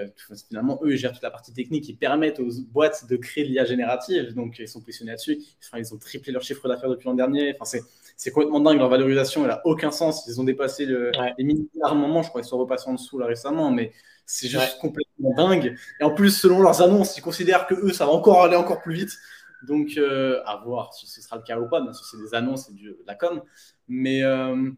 finalement 0.47 0.79
eux 0.81 0.93
ils 0.93 0.97
gèrent 0.97 1.12
toute 1.12 1.21
la 1.21 1.29
partie 1.29 1.53
technique 1.53 1.84
qui 1.84 1.93
permettent 1.93 2.39
aux 2.39 2.49
boîtes 2.71 3.05
de 3.10 3.17
créer 3.17 3.43
de 3.43 3.49
l'IA 3.49 3.65
générative 3.65 4.34
donc 4.34 4.60
ils 4.60 4.67
sont 4.69 4.79
positionnés 4.79 5.12
là-dessus 5.12 5.39
ils 5.77 5.93
ont 5.93 5.97
triplé 5.97 6.31
leur 6.31 6.41
chiffre 6.41 6.65
d'affaires 6.69 6.89
depuis 6.89 7.05
l'an 7.05 7.15
dernier 7.15 7.53
enfin 7.53 7.65
c'est 7.65 7.81
c'est 8.17 8.31
complètement 8.31 8.60
dingue. 8.60 8.77
Leur 8.77 8.89
valorisation, 8.89 9.41
elle 9.41 9.49
n'a 9.49 9.62
aucun 9.65 9.91
sens. 9.91 10.25
Ils 10.27 10.39
ont 10.39 10.43
dépassé 10.43 10.86
le, 10.86 11.12
les 11.38 11.43
milliards 11.43 11.95
moment. 11.95 12.23
Je 12.23 12.29
crois 12.29 12.41
qu'ils 12.41 12.49
sont 12.49 12.58
repassés 12.58 12.89
en 12.89 12.93
dessous 12.93 13.19
là 13.19 13.25
récemment, 13.25 13.71
mais 13.71 13.91
c'est 14.25 14.47
juste 14.47 14.77
complètement 14.79 15.34
dingue. 15.36 15.75
Et 15.99 16.03
en 16.03 16.12
plus, 16.12 16.31
selon 16.31 16.62
leurs 16.62 16.81
annonces, 16.81 17.17
ils 17.17 17.21
considèrent 17.21 17.67
que 17.67 17.75
eux, 17.75 17.91
ça 17.91 18.05
va 18.05 18.12
encore 18.12 18.43
aller 18.43 18.55
encore 18.55 18.81
plus 18.81 18.95
vite. 18.95 19.12
Donc, 19.63 19.97
euh, 19.97 20.41
à 20.45 20.57
voir 20.57 20.93
si 20.93 21.07
ce 21.07 21.21
sera 21.21 21.37
le 21.37 21.43
cas 21.43 21.59
ou 21.59 21.67
pas. 21.67 21.81
Bien 21.81 21.93
sûr, 21.93 22.05
c'est 22.05 22.17
des 22.17 22.33
annonces 22.33 22.69
et 22.69 22.73
de 22.73 22.99
la 23.05 23.15
com. 23.15 23.41
Mais 23.87 24.23
euh, 24.23 24.71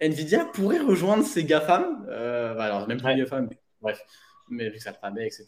Nvidia 0.00 0.44
pourrait 0.46 0.80
rejoindre 0.80 1.24
ces 1.24 1.44
GAFAM. 1.44 2.06
Euh, 2.08 2.54
bah, 2.54 2.64
alors, 2.64 2.88
même 2.88 3.00
pas 3.00 3.12
les 3.12 3.22
GAFAM, 3.22 3.48
mais, 3.48 3.58
bref. 3.80 4.00
Mais 4.48 4.68
vu 4.68 4.76
que 4.76 4.82
ça 4.82 4.92
le 4.92 5.22
etc. 5.22 5.46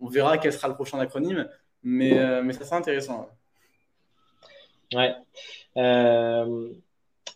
On 0.00 0.08
verra 0.08 0.38
quel 0.38 0.52
sera 0.52 0.68
le 0.68 0.74
prochain 0.74 0.98
acronyme. 0.98 1.48
Mais, 1.82 2.42
mais 2.42 2.52
ça 2.52 2.64
sera 2.64 2.76
intéressant. 2.76 3.28
Ouais. 4.92 5.14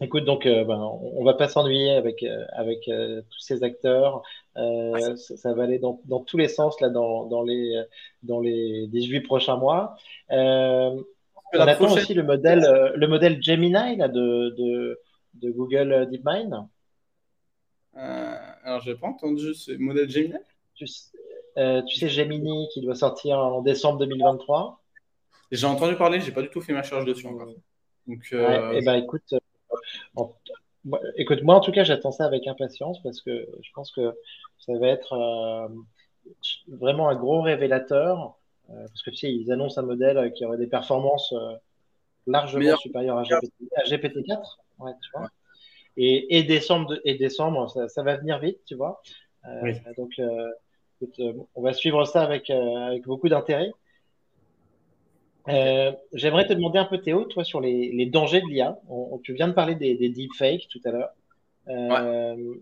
Écoute, 0.01 0.25
donc, 0.25 0.47
euh, 0.47 0.65
ben, 0.65 0.79
on 0.79 1.25
va 1.25 1.35
pas 1.35 1.49
s'ennuyer 1.49 1.93
avec, 1.93 2.23
euh, 2.23 2.45
avec 2.53 2.85
tous 2.85 3.41
ces 3.41 3.63
acteurs. 3.63 4.23
Ça, 4.55 5.55
va 5.55 5.63
aller 5.63 5.79
dans, 5.79 6.01
dans, 6.05 6.21
tous 6.21 6.37
les 6.37 6.49
sens 6.49 6.81
là, 6.81 6.89
dans, 6.89 7.27
dans, 7.27 7.43
les, 7.43 7.83
dans 8.23 8.41
les 8.41 8.87
18 8.89 9.21
prochains 9.23 9.57
mois. 9.57 9.97
on 10.29 11.05
attend 11.53 11.93
aussi 11.93 12.15
le 12.15 12.23
modèle, 12.23 12.93
le 12.95 13.07
modèle 13.07 13.43
Gemini 13.43 13.97
là, 13.97 14.09
de, 14.09 14.55
de, 14.57 15.01
de 15.35 15.51
Google 15.51 16.09
DeepMind. 16.11 16.67
alors, 17.95 18.81
j'ai 18.83 18.95
pas 18.95 19.09
entendu 19.09 19.55
ce 19.55 19.73
modèle 19.73 20.09
Gemini. 20.09 20.35
Tu, 20.75 20.85
tu 20.87 21.97
sais, 21.97 22.09
Gemini 22.09 22.69
qui 22.73 22.81
doit 22.81 22.95
sortir 22.95 23.39
en 23.39 23.63
décembre 23.63 23.99
2023. 24.01 24.81
J'ai 25.53 25.67
entendu 25.67 25.97
parler, 25.97 26.21
j'ai 26.21 26.31
pas 26.31 26.43
du 26.43 26.49
tout 26.49 26.61
fait 26.61 26.73
ma 26.73 26.83
charge 26.83 27.05
dessus 27.05 27.27
encore. 27.27 27.53
Donc, 28.07 28.29
euh... 28.33 28.73
et 28.73 28.83
ben, 28.83 28.95
écoute, 28.95 29.35
euh, 30.19 30.99
écoute, 31.17 31.43
moi 31.43 31.57
en 31.57 31.61
tout 31.61 31.73
cas, 31.73 31.85
j'attends 31.85 32.13
ça 32.13 32.25
avec 32.25 32.47
impatience 32.47 33.03
parce 33.03 33.21
que 33.21 33.47
je 33.63 33.71
pense 33.75 33.91
que 33.93 34.15
ça 34.59 34.73
va 34.79 34.89
être 34.89 35.13
euh, 35.13 35.69
vraiment 36.69 37.09
un 37.09 37.15
gros 37.15 37.43
révélateur. 37.43 38.37
Euh, 38.71 38.87
parce 38.87 39.03
que 39.03 39.11
tu 39.11 39.17
sais, 39.17 39.33
ils 39.33 39.51
annoncent 39.51 39.81
un 39.81 39.85
modèle 39.85 40.33
qui 40.33 40.45
aurait 40.45 40.59
des 40.59 40.69
performances 40.69 41.35
largement 42.27 42.77
supérieures 42.77 43.19
à, 43.19 43.23
GPT, 43.23 44.25
4 44.27 44.59
ouais, 44.79 44.93
tu 45.03 45.11
vois. 45.13 45.29
Et, 45.97 46.39
et, 46.39 46.45
décembre, 46.45 46.97
et 47.05 47.17
décembre 47.17 47.69
ça, 47.69 47.89
ça, 47.89 48.03
va 48.05 48.17
venir 48.17 48.39
vite, 48.39 48.61
tu 48.65 48.77
vois. 48.77 49.03
Oui. 49.63 49.73
Donc, 49.97 50.21
écoute, 51.01 51.21
on 51.55 51.63
va 51.63 51.73
suivre 51.73 52.05
ça 52.05 52.23
avec, 52.23 52.49
avec 52.49 53.05
beaucoup 53.05 53.29
d'intérêt. 53.29 53.73
Euh, 55.49 55.93
j'aimerais 56.13 56.47
te 56.47 56.53
demander 56.53 56.79
un 56.79 56.85
peu, 56.85 56.99
Théo, 56.99 57.25
toi, 57.25 57.45
sur 57.45 57.61
les, 57.61 58.07
dangers 58.07 58.41
de 58.41 58.47
l'IA. 58.47 58.79
tu 59.23 59.35
viens 59.35 59.49
de 59.49 59.53
parler 59.53 59.75
des, 59.75 60.09
deepfakes 60.09 60.69
tout 60.69 60.81
à 60.85 60.91
l'heure. 60.91 61.11
Euh, 61.69 62.55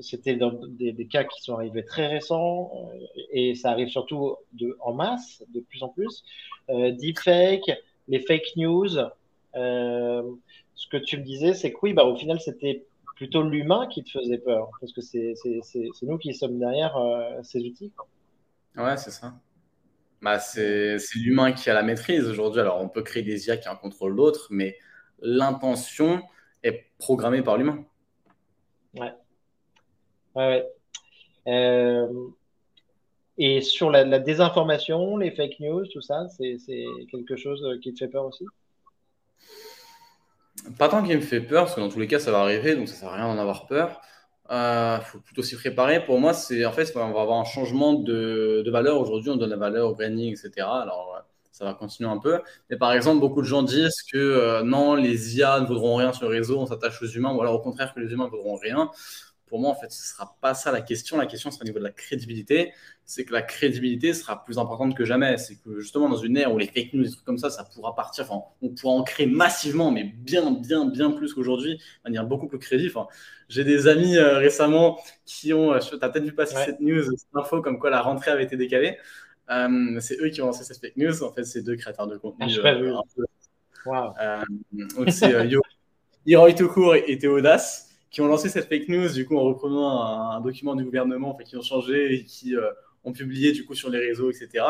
c'était 0.00 0.36
des, 0.36 1.06
cas 1.06 1.24
qui 1.24 1.42
sont 1.42 1.54
arrivés 1.54 1.84
très 1.84 2.06
récents 2.06 2.72
euh, 2.74 3.06
et 3.30 3.54
ça 3.54 3.70
arrive 3.70 3.88
surtout 3.88 4.36
de, 4.52 4.76
en 4.80 4.92
masse, 4.92 5.44
de 5.52 5.60
plus 5.60 5.82
en 5.82 5.88
plus. 5.88 6.24
deepfake, 6.68 7.70
les 8.08 8.20
fake 8.20 8.56
news. 8.56 8.88
ce 9.54 10.88
que 10.90 10.96
tu 10.96 11.18
me 11.18 11.22
disais, 11.22 11.54
c'est 11.54 11.72
que 11.72 11.78
oui, 11.82 11.92
bah, 11.92 12.04
au 12.04 12.16
final, 12.16 12.40
c'était 12.40 12.84
plutôt 13.16 13.42
l'humain 13.42 13.86
qui 13.86 14.02
te 14.02 14.10
faisait 14.10 14.38
peur 14.38 14.70
parce 14.80 14.92
que 14.92 15.00
c'est 15.00 15.34
nous 16.02 16.18
qui 16.18 16.34
sommes 16.34 16.58
derrière 16.58 16.98
ces 17.42 17.60
outils. 17.60 17.92
Ouais, 18.76 18.96
c'est 18.96 19.12
ça. 19.12 19.34
Bah, 20.24 20.38
c'est 20.38 20.96
l'humain 21.16 21.52
qui 21.52 21.68
a 21.68 21.74
la 21.74 21.82
maîtrise 21.82 22.26
aujourd'hui. 22.26 22.62
Alors, 22.62 22.80
on 22.80 22.88
peut 22.88 23.02
créer 23.02 23.22
des 23.22 23.46
IA 23.46 23.58
qui 23.58 23.68
en 23.68 23.76
contrôlent 23.76 24.16
d'autres, 24.16 24.46
mais 24.48 24.78
l'intention 25.20 26.22
est 26.62 26.86
programmée 26.96 27.42
par 27.42 27.58
l'humain. 27.58 27.84
Ouais. 28.94 29.12
Ouais, 30.34 30.66
euh, 31.46 32.08
et 33.36 33.60
sur 33.60 33.90
la, 33.90 34.18
désinformation, 34.18 35.18
les 35.18 35.30
fake 35.30 35.60
news, 35.60 35.86
tout 35.88 36.00
ça, 36.00 36.26
c'est 36.30 36.56
quelque 37.10 37.36
chose 37.36 37.78
qui 37.82 37.92
te 37.92 37.98
fait 37.98 38.08
peur 38.10 38.24
aussi? 38.24 38.46
Pas 40.78 40.88
tant 40.88 41.02
qu'il 41.02 41.16
me 41.16 41.20
fait 41.20 41.42
peur, 41.42 41.64
parce 41.64 41.74
que 41.74 41.80
dans 41.80 41.90
tous 41.90 42.00
les 42.00 42.06
cas, 42.06 42.18
ça 42.18 42.32
va 42.32 42.40
arriver, 42.40 42.74
donc 42.76 42.88
ça 42.88 42.94
sert 42.94 43.10
à 43.10 43.16
rien 43.16 43.26
d'en 43.26 43.38
avoir 43.38 43.66
peur. 43.66 44.00
Il 44.50 44.54
euh, 44.54 45.00
faut 45.00 45.20
plutôt 45.20 45.42
s'y 45.42 45.56
préparer. 45.56 46.04
Pour 46.04 46.20
moi, 46.20 46.34
c'est 46.34 46.64
en 46.66 46.72
fait, 46.72 46.90
on 46.96 47.12
va 47.12 47.22
avoir 47.22 47.40
un 47.40 47.44
changement 47.44 47.94
de, 47.94 48.62
de 48.64 48.70
valeur. 48.70 49.00
Aujourd'hui, 49.00 49.30
on 49.30 49.36
donne 49.36 49.50
la 49.50 49.56
valeur 49.56 49.90
au 49.90 49.94
branding, 49.94 50.32
etc. 50.32 50.66
Alors, 50.82 51.24
ça 51.54 51.64
va 51.64 51.72
continuer 51.72 52.10
un 52.10 52.18
peu. 52.18 52.40
Mais 52.68 52.76
par 52.76 52.92
exemple, 52.92 53.20
beaucoup 53.20 53.40
de 53.40 53.46
gens 53.46 53.62
disent 53.62 54.02
que 54.12 54.18
euh, 54.18 54.62
non, 54.64 54.96
les 54.96 55.36
IA 55.36 55.60
ne 55.60 55.66
vaudront 55.66 55.94
rien 55.94 56.12
sur 56.12 56.28
le 56.28 56.34
réseau, 56.34 56.58
on 56.58 56.66
s'attache 56.66 57.00
aux 57.00 57.06
humains, 57.06 57.32
ou 57.32 57.40
alors 57.40 57.54
au 57.54 57.60
contraire 57.60 57.94
que 57.94 58.00
les 58.00 58.12
humains 58.12 58.24
ne 58.24 58.30
vaudront 58.30 58.56
rien 58.56 58.90
pour 59.46 59.60
moi, 59.60 59.70
en 59.70 59.74
fait, 59.74 59.90
ce 59.92 60.02
ne 60.02 60.06
sera 60.06 60.36
pas 60.40 60.54
ça 60.54 60.72
la 60.72 60.80
question. 60.80 61.16
La 61.16 61.26
question 61.26 61.50
sera 61.50 61.62
au 61.62 61.64
niveau 61.64 61.78
de 61.78 61.84
la 61.84 61.90
crédibilité. 61.90 62.72
C'est 63.04 63.24
que 63.24 63.32
la 63.32 63.42
crédibilité 63.42 64.14
sera 64.14 64.42
plus 64.42 64.58
importante 64.58 64.96
que 64.96 65.04
jamais. 65.04 65.36
C'est 65.36 65.56
que 65.56 65.80
justement, 65.80 66.08
dans 66.08 66.16
une 66.16 66.36
ère 66.36 66.52
où 66.52 66.58
les 66.58 66.66
fake 66.66 66.94
news, 66.94 67.04
des 67.04 67.10
trucs 67.10 67.24
comme 67.24 67.38
ça, 67.38 67.50
ça 67.50 67.64
pourra 67.64 67.94
partir. 67.94 68.24
Enfin, 68.24 68.46
on 68.62 68.70
pourra 68.70 68.94
en 68.94 69.02
créer 69.02 69.26
massivement, 69.26 69.90
mais 69.90 70.04
bien, 70.04 70.50
bien, 70.52 70.86
bien 70.86 71.10
plus 71.10 71.34
qu'aujourd'hui, 71.34 71.76
de 71.76 71.82
manière 72.04 72.24
beaucoup 72.24 72.48
plus 72.48 72.58
crédible. 72.58 72.94
J'ai 73.48 73.64
des 73.64 73.86
amis 73.86 74.16
euh, 74.16 74.38
récemment 74.38 74.98
qui 75.26 75.52
ont. 75.52 75.74
Euh, 75.74 75.78
tu 75.78 75.94
as 76.00 76.08
peut-être 76.08 76.24
vu 76.24 76.34
passer 76.34 76.56
cette 76.64 76.80
news, 76.80 77.02
cette 77.02 77.28
info 77.34 77.60
comme 77.60 77.78
quoi 77.78 77.90
la 77.90 78.00
rentrée 78.00 78.30
avait 78.30 78.44
été 78.44 78.56
décalée. 78.56 78.96
Euh, 79.50 80.00
c'est 80.00 80.18
eux 80.20 80.30
qui 80.30 80.40
ont 80.40 80.46
lancé 80.46 80.64
cette 80.64 80.80
fake 80.80 80.96
news. 80.96 81.22
En 81.22 81.32
fait, 81.32 81.44
c'est 81.44 81.62
deux 81.62 81.76
créateurs 81.76 82.06
de 82.06 82.16
contenu. 82.16 82.46
Ah, 83.86 84.42
donc, 84.72 85.10
c'est 85.10 85.46
Yo, 85.48 85.60
Hiroy 86.24 86.54
Tokour 86.54 86.94
et, 86.94 87.04
et 87.08 87.18
Théodas 87.18 87.93
qui 88.14 88.20
ont 88.20 88.28
lancé 88.28 88.48
cette 88.48 88.68
fake 88.68 88.88
news, 88.88 89.08
du 89.12 89.26
coup, 89.26 89.36
en 89.36 89.42
reprenant 89.42 90.30
un, 90.30 90.40
document 90.40 90.76
du 90.76 90.84
gouvernement, 90.84 91.34
enfin, 91.34 91.42
qui 91.42 91.56
ont 91.56 91.62
changé 91.62 92.14
et 92.14 92.24
qui 92.24 92.54
euh, 92.54 92.70
ont 93.02 93.12
publié, 93.12 93.50
du 93.50 93.64
coup, 93.64 93.74
sur 93.74 93.90
les 93.90 93.98
réseaux, 93.98 94.30
etc., 94.30 94.64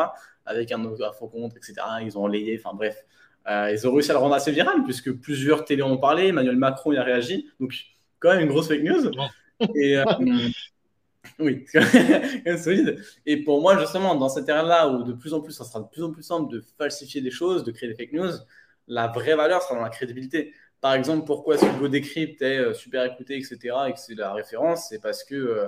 avec 0.47 0.71
un, 0.71 0.83
un 0.83 1.11
faux 1.13 1.27
compte, 1.27 1.55
etc. 1.55 1.75
Ils 2.01 2.17
ont 2.17 2.23
relayé, 2.23 2.59
enfin, 2.59 2.75
bref. 2.75 3.05
Euh, 3.47 3.69
ils 3.71 3.87
ont 3.87 3.93
réussi 3.93 4.09
à 4.09 4.15
le 4.15 4.19
rendre 4.19 4.33
assez 4.33 4.51
viral, 4.51 4.83
puisque 4.83 5.11
plusieurs 5.11 5.63
télés 5.63 5.83
ont 5.83 5.99
parlé, 5.99 6.29
Emmanuel 6.29 6.55
Macron 6.55 6.91
y 6.91 6.97
a 6.97 7.03
réagi. 7.03 7.47
Donc, 7.59 7.75
quand 8.17 8.29
même 8.29 8.41
une 8.41 8.47
grosse 8.47 8.67
fake 8.67 8.81
news. 8.81 9.11
Et, 9.75 9.95
euh, 9.95 10.03
oui, 11.37 11.65
solide. 12.57 12.99
Et 13.27 13.43
pour 13.43 13.61
moi, 13.61 13.77
justement, 13.77 14.15
dans 14.15 14.29
cette 14.29 14.49
ère-là 14.49 14.87
où 14.89 15.03
de 15.03 15.13
plus 15.13 15.35
en 15.35 15.41
plus, 15.41 15.53
ça 15.53 15.65
sera 15.65 15.81
de 15.81 15.87
plus 15.87 16.01
en 16.01 16.09
plus 16.09 16.23
simple 16.23 16.51
de 16.51 16.63
falsifier 16.79 17.21
des 17.21 17.29
choses, 17.29 17.63
de 17.63 17.71
créer 17.71 17.89
des 17.89 17.95
fake 17.95 18.13
news, 18.13 18.31
la 18.87 19.07
vraie 19.07 19.35
valeur 19.35 19.61
sera 19.61 19.75
dans 19.75 19.83
la 19.83 19.89
crédibilité. 19.89 20.51
Par 20.85 20.93
exemple, 20.93 21.25
pourquoi 21.25 21.57
ce 21.57 21.65
Hugo 21.65 21.87
Decrypt 21.87 22.43
est 22.43 22.59
euh, 22.59 22.75
super 22.75 23.03
écouté, 23.05 23.35
etc., 23.37 23.57
et 23.87 23.93
que 23.93 23.99
c'est 23.99 24.13
la 24.13 24.31
référence, 24.33 24.89
c'est 24.89 25.01
parce 25.01 25.23
que 25.23 25.33
euh, 25.33 25.67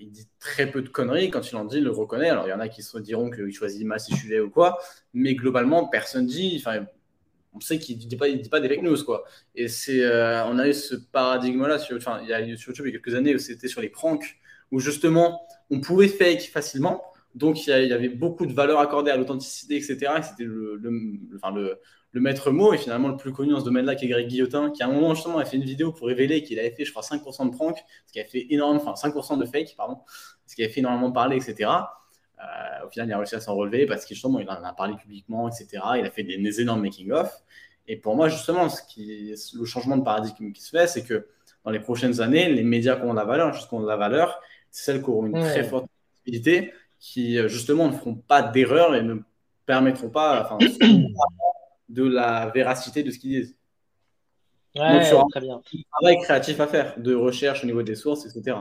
il 0.00 0.10
dit 0.10 0.26
très 0.40 0.70
peu 0.70 0.80
de 0.80 0.88
conneries. 0.88 1.28
Quand 1.28 1.50
il 1.50 1.56
en 1.56 1.66
dit, 1.66 1.76
il 1.76 1.84
le 1.84 1.90
reconnaît. 1.90 2.30
Alors, 2.30 2.46
il 2.46 2.48
y 2.48 2.54
en 2.54 2.60
a 2.60 2.70
qui 2.70 2.82
se 2.82 2.96
diront 2.96 3.28
qu'il 3.30 3.52
choisit 3.52 3.86
mal 3.86 4.00
ses 4.00 4.14
sujets 4.16 4.40
ou 4.40 4.48
quoi, 4.48 4.78
mais 5.12 5.34
globalement, 5.34 5.86
personne 5.86 6.24
dit. 6.24 6.56
Enfin, 6.58 6.86
on 7.52 7.60
sait 7.60 7.78
qu'il 7.78 7.96
ne 7.96 8.00
dit, 8.00 8.06
dit 8.06 8.48
pas 8.48 8.60
des 8.60 8.68
fake 8.70 8.80
news, 8.80 9.04
quoi. 9.04 9.24
Et 9.54 9.68
c'est, 9.68 10.02
euh, 10.02 10.42
on 10.46 10.58
a 10.58 10.66
eu 10.66 10.72
ce 10.72 10.94
paradigme-là 10.94 11.78
sur, 11.78 11.98
enfin, 11.98 12.20
il 12.22 12.30
y 12.30 12.32
a 12.32 12.38
sur 12.56 12.70
YouTube 12.70 12.86
il 12.86 12.94
y 12.94 12.96
a 12.96 12.98
quelques 12.98 13.16
années 13.16 13.34
où 13.34 13.38
c'était 13.38 13.68
sur 13.68 13.82
les 13.82 13.90
pranks, 13.90 14.38
où 14.70 14.80
justement, 14.80 15.46
on 15.68 15.82
pouvait 15.82 16.08
fake 16.08 16.48
facilement. 16.50 17.04
Donc, 17.38 17.66
il 17.66 17.70
y, 17.70 17.92
avait 17.92 18.08
beaucoup 18.08 18.46
de 18.46 18.52
valeur 18.52 18.80
accordée 18.80 19.10
à 19.10 19.16
l'authenticité, 19.16 19.76
etc. 19.76 20.12
c'était 20.22 20.44
le, 20.44 20.80
enfin, 21.36 21.54
le, 21.54 21.80
le 22.12 22.20
maître 22.20 22.50
mot 22.50 22.72
et 22.72 22.78
finalement 22.78 23.08
le 23.08 23.16
plus 23.16 23.32
connu 23.32 23.52
dans 23.52 23.60
ce 23.60 23.64
domaine-là, 23.64 23.94
qui 23.94 24.06
est 24.06 24.08
Greg 24.08 24.26
Guillotin, 24.28 24.70
qui 24.70 24.82
à 24.82 24.86
un 24.86 24.92
moment 24.92 25.14
justement 25.14 25.38
a 25.38 25.44
fait 25.44 25.56
une 25.56 25.64
vidéo 25.64 25.92
pour 25.92 26.06
révéler 26.06 26.42
qu'il 26.42 26.58
avait 26.58 26.70
fait, 26.70 26.84
je 26.84 26.90
crois, 26.90 27.02
5% 27.02 27.50
de 27.50 27.54
prank, 27.54 27.78
ce 28.06 28.12
qui 28.12 28.20
a 28.20 28.24
fait 28.24 28.46
énormément, 28.50 28.82
enfin 28.84 29.08
5% 29.08 29.38
de 29.38 29.44
fake, 29.44 29.74
pardon, 29.76 29.98
ce 30.46 30.54
qui 30.56 30.64
a 30.64 30.68
fait 30.68 30.80
énormément 30.80 31.12
parler, 31.12 31.36
etc. 31.36 31.70
Euh, 32.40 32.86
au 32.86 32.90
final, 32.90 33.08
il 33.08 33.12
a 33.12 33.18
réussi 33.18 33.34
à 33.34 33.40
s'en 33.40 33.54
relever 33.54 33.86
parce 33.86 34.04
qu'il 34.04 34.16
justement, 34.16 34.38
il 34.40 34.48
en 34.48 34.62
a 34.62 34.72
parlé 34.72 34.94
publiquement, 34.96 35.48
etc. 35.48 35.82
Il 35.98 36.06
a 36.06 36.10
fait 36.10 36.22
des, 36.22 36.60
énormes 36.60 36.82
making-of. 36.82 37.42
Et 37.86 37.96
pour 37.96 38.16
moi, 38.16 38.28
justement, 38.28 38.68
ce 38.68 38.82
qui, 38.82 39.34
le 39.54 39.64
changement 39.64 39.96
de 39.96 40.04
paradigme 40.04 40.52
qui 40.52 40.62
se 40.62 40.70
fait, 40.70 40.86
c'est 40.86 41.04
que 41.04 41.26
dans 41.64 41.70
les 41.70 41.80
prochaines 41.80 42.20
années, 42.20 42.48
les 42.52 42.62
médias 42.62 42.96
qui 42.96 43.02
ont 43.02 43.12
de 43.12 43.18
la 43.18 43.24
valeur, 43.24 43.52
juste 43.52 43.68
qui 43.68 43.74
ont 43.74 43.80
de 43.80 43.86
la 43.86 43.96
valeur, 43.96 44.40
c'est 44.70 44.84
celles 44.84 45.02
qui 45.02 45.10
auront 45.10 45.26
une 45.26 45.40
très 45.40 45.64
forte 45.64 45.86
visibilité, 46.24 46.72
qui 47.00 47.38
euh, 47.38 47.48
justement 47.48 47.88
ne 47.88 47.92
feront 47.92 48.14
pas 48.14 48.42
d'erreur 48.42 48.94
et 48.94 49.02
ne 49.02 49.16
permettront 49.66 50.10
pas, 50.10 50.42
enfin, 50.42 50.58
de 51.88 52.04
la 52.04 52.50
véracité 52.50 53.02
de 53.02 53.10
ce 53.10 53.18
qu'ils 53.18 53.30
disent. 53.30 53.56
Ouais, 54.76 55.10
Donc, 55.10 55.30
très 55.30 55.40
bien. 55.40 55.56
un 55.56 55.80
travail 55.92 56.18
créatif 56.22 56.60
à 56.60 56.66
faire, 56.66 56.94
de 56.98 57.14
recherche 57.14 57.64
au 57.64 57.66
niveau 57.66 57.82
des 57.82 57.94
sources, 57.94 58.26
etc. 58.26 58.58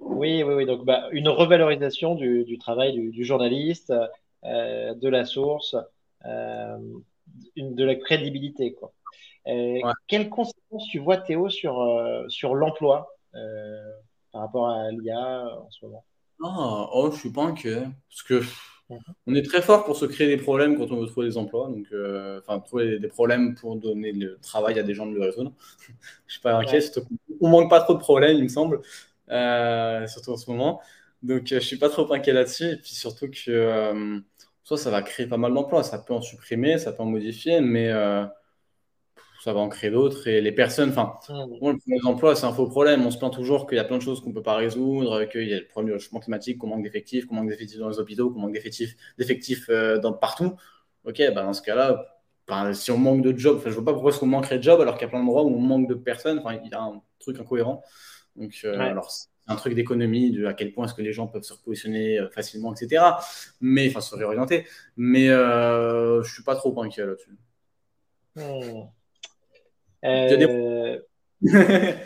Oui, 0.00 0.42
oui, 0.42 0.54
oui. 0.54 0.66
Donc, 0.66 0.84
bah, 0.84 1.08
une 1.12 1.28
revalorisation 1.28 2.14
du, 2.14 2.44
du 2.44 2.58
travail 2.58 2.92
du, 2.92 3.10
du 3.10 3.24
journaliste, 3.24 3.92
euh, 4.44 4.94
de 4.94 5.08
la 5.08 5.24
source, 5.24 5.76
euh, 6.24 6.78
une, 7.56 7.74
de 7.74 7.84
la 7.84 7.94
crédibilité, 7.94 8.72
quoi. 8.74 8.92
Euh, 9.46 9.80
Ouais. 9.82 9.92
Quelles 10.06 10.28
conséquences 10.28 10.86
tu 10.90 10.98
vois, 10.98 11.16
Théo, 11.16 11.48
sur, 11.48 11.74
sur 12.28 12.54
l'emploi 12.54 13.08
par 14.32 14.42
rapport 14.42 14.68
à 14.68 14.90
l'IA 14.90 15.44
en 15.56 15.70
ce 15.70 15.86
moment? 15.86 16.04
Ah, 16.42 16.88
oh, 16.92 17.10
je 17.12 17.18
suis 17.18 17.30
pas 17.32 17.42
inquiet. 17.44 17.82
Parce 18.08 18.22
que 18.22 18.42
on 19.26 19.34
est 19.34 19.42
très 19.42 19.62
fort 19.62 19.84
pour 19.84 19.96
se 19.96 20.04
créer 20.06 20.26
des 20.28 20.36
problèmes 20.42 20.76
quand 20.76 20.90
on 20.90 21.00
veut 21.00 21.06
trouver 21.06 21.28
des 21.28 21.36
emplois. 21.36 21.68
Donc, 21.68 21.86
euh, 21.92 22.40
enfin, 22.40 22.58
trouver 22.60 22.98
des 22.98 23.08
problèmes 23.08 23.54
pour 23.54 23.76
donner 23.76 24.12
le 24.12 24.38
travail 24.40 24.78
à 24.78 24.82
des 24.82 24.94
gens 24.94 25.06
de 25.06 25.14
le 25.14 25.22
résoudre. 25.22 25.52
Je 26.26 26.32
suis 26.34 26.42
pas 26.42 26.54
inquiet. 26.56 26.76
Ouais. 26.76 26.80
surtout 26.80 27.08
on 27.40 27.48
manque 27.48 27.70
pas 27.70 27.80
trop 27.82 27.94
de 27.94 27.98
problèmes, 27.98 28.36
il 28.36 28.42
me 28.44 28.48
semble, 28.48 28.80
euh, 29.30 30.06
surtout 30.08 30.32
en 30.32 30.36
ce 30.36 30.50
moment. 30.50 30.80
Donc, 31.22 31.52
euh, 31.52 31.60
je 31.60 31.66
suis 31.66 31.78
pas 31.78 31.88
trop 31.90 32.12
inquiet 32.12 32.32
là-dessus. 32.32 32.64
Et 32.72 32.76
puis 32.76 32.90
surtout 32.94 33.30
que 33.30 33.50
euh, 33.50 34.20
soit 34.64 34.78
ça 34.78 34.90
va 34.90 35.02
créer 35.02 35.26
pas 35.26 35.36
mal 35.38 35.54
d'emplois. 35.54 35.82
Ça 35.84 35.98
peut 35.98 36.14
en 36.14 36.22
supprimer, 36.22 36.78
ça 36.78 36.92
peut 36.92 37.02
en 37.02 37.06
modifier, 37.06 37.60
mais 37.60 37.90
ça 39.40 39.52
va 39.52 39.60
en 39.60 39.68
créer 39.68 39.90
d'autres. 39.90 40.26
Et 40.28 40.40
les 40.40 40.52
personnes, 40.52 40.90
enfin, 40.90 41.14
bon, 41.28 41.70
le 41.70 41.78
problème 41.78 41.78
des 41.86 42.06
emplois, 42.06 42.36
c'est 42.36 42.46
un 42.46 42.52
faux 42.52 42.66
problème. 42.68 43.06
On 43.06 43.10
se 43.10 43.18
plaint 43.18 43.32
toujours 43.32 43.66
qu'il 43.66 43.76
y 43.76 43.80
a 43.80 43.84
plein 43.84 43.98
de 43.98 44.02
choses 44.02 44.20
qu'on 44.20 44.30
ne 44.30 44.34
peut 44.34 44.42
pas 44.42 44.56
résoudre, 44.56 45.24
qu'il 45.26 45.48
y 45.48 45.54
a 45.54 45.60
le 45.60 45.66
problème 45.66 45.94
du 45.96 46.00
changement 46.02 46.20
climatique, 46.20 46.58
qu'on 46.58 46.68
manque 46.68 46.82
d'effectifs, 46.84 47.26
qu'on 47.26 47.34
manque 47.36 47.48
d'effectifs 47.48 47.78
dans 47.78 47.88
les 47.88 47.98
hôpitaux, 47.98 48.30
qu'on 48.30 48.40
manque 48.40 48.52
d'effectifs, 48.52 48.96
d'effectifs 49.18 49.68
euh, 49.70 49.98
dans, 49.98 50.12
partout. 50.12 50.56
Ok, 51.04 51.18
bah 51.34 51.42
dans 51.42 51.52
ce 51.54 51.62
cas-là, 51.62 52.20
bah, 52.46 52.74
si 52.74 52.90
on 52.90 52.98
manque 52.98 53.22
de 53.22 53.36
jobs, 53.36 53.56
enfin, 53.56 53.70
je 53.70 53.70
ne 53.70 53.74
vois 53.76 53.84
pas 53.86 53.92
pourquoi 53.92 54.10
est-ce 54.10 54.20
qu'on 54.20 54.26
manquerait 54.26 54.58
de 54.58 54.62
jobs 54.62 54.80
alors 54.80 54.94
qu'il 54.96 55.02
y 55.02 55.06
a 55.06 55.08
plein 55.10 55.20
d'endroits 55.20 55.44
où 55.44 55.48
on 55.54 55.60
manque 55.60 55.88
de 55.88 55.94
personnes. 55.94 56.38
Enfin, 56.40 56.58
il 56.62 56.70
y 56.70 56.74
a 56.74 56.80
un 56.82 57.02
truc 57.18 57.38
incohérent. 57.40 57.82
Donc, 58.36 58.60
euh, 58.64 58.76
Ouais. 58.78 58.86
alors, 58.86 59.10
c'est 59.10 59.28
un 59.48 59.56
truc 59.56 59.74
d'économie, 59.74 60.30
de 60.32 60.46
à 60.46 60.54
quel 60.54 60.72
point 60.72 60.86
est-ce 60.86 60.94
que 60.94 61.02
les 61.02 61.12
gens 61.12 61.26
peuvent 61.28 61.42
se 61.42 61.52
repositionner 61.54 62.18
euh, 62.18 62.28
facilement, 62.30 62.74
etc. 62.74 63.18
Mais, 63.60 63.88
enfin, 63.90 64.00
se 64.00 64.14
réorienter. 64.14 64.66
Mais 64.96 65.28
euh, 65.30 66.22
je 66.22 66.28
ne 66.28 66.34
suis 66.34 66.44
pas 66.44 66.56
trop 66.56 66.80
inquiet 66.82 67.06
là-dessus. 67.06 67.36
Euh, 70.04 70.98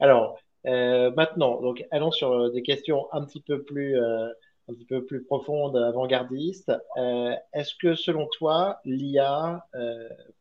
Alors, 0.00 0.38
euh, 0.66 1.10
maintenant, 1.12 1.60
donc 1.60 1.84
allons 1.90 2.10
sur 2.10 2.32
euh, 2.32 2.50
des 2.50 2.62
questions 2.62 3.06
un 3.12 3.24
petit 3.24 3.40
peu 3.40 3.62
plus, 3.62 3.96
euh, 3.96 4.28
un 4.68 4.74
petit 4.74 4.84
peu 4.84 5.04
plus 5.04 5.24
profondes, 5.24 5.76
avant-gardistes. 5.76 6.72
Est-ce 7.52 7.74
que 7.80 7.94
selon 7.94 8.26
toi, 8.26 8.80
l'IA 8.84 9.66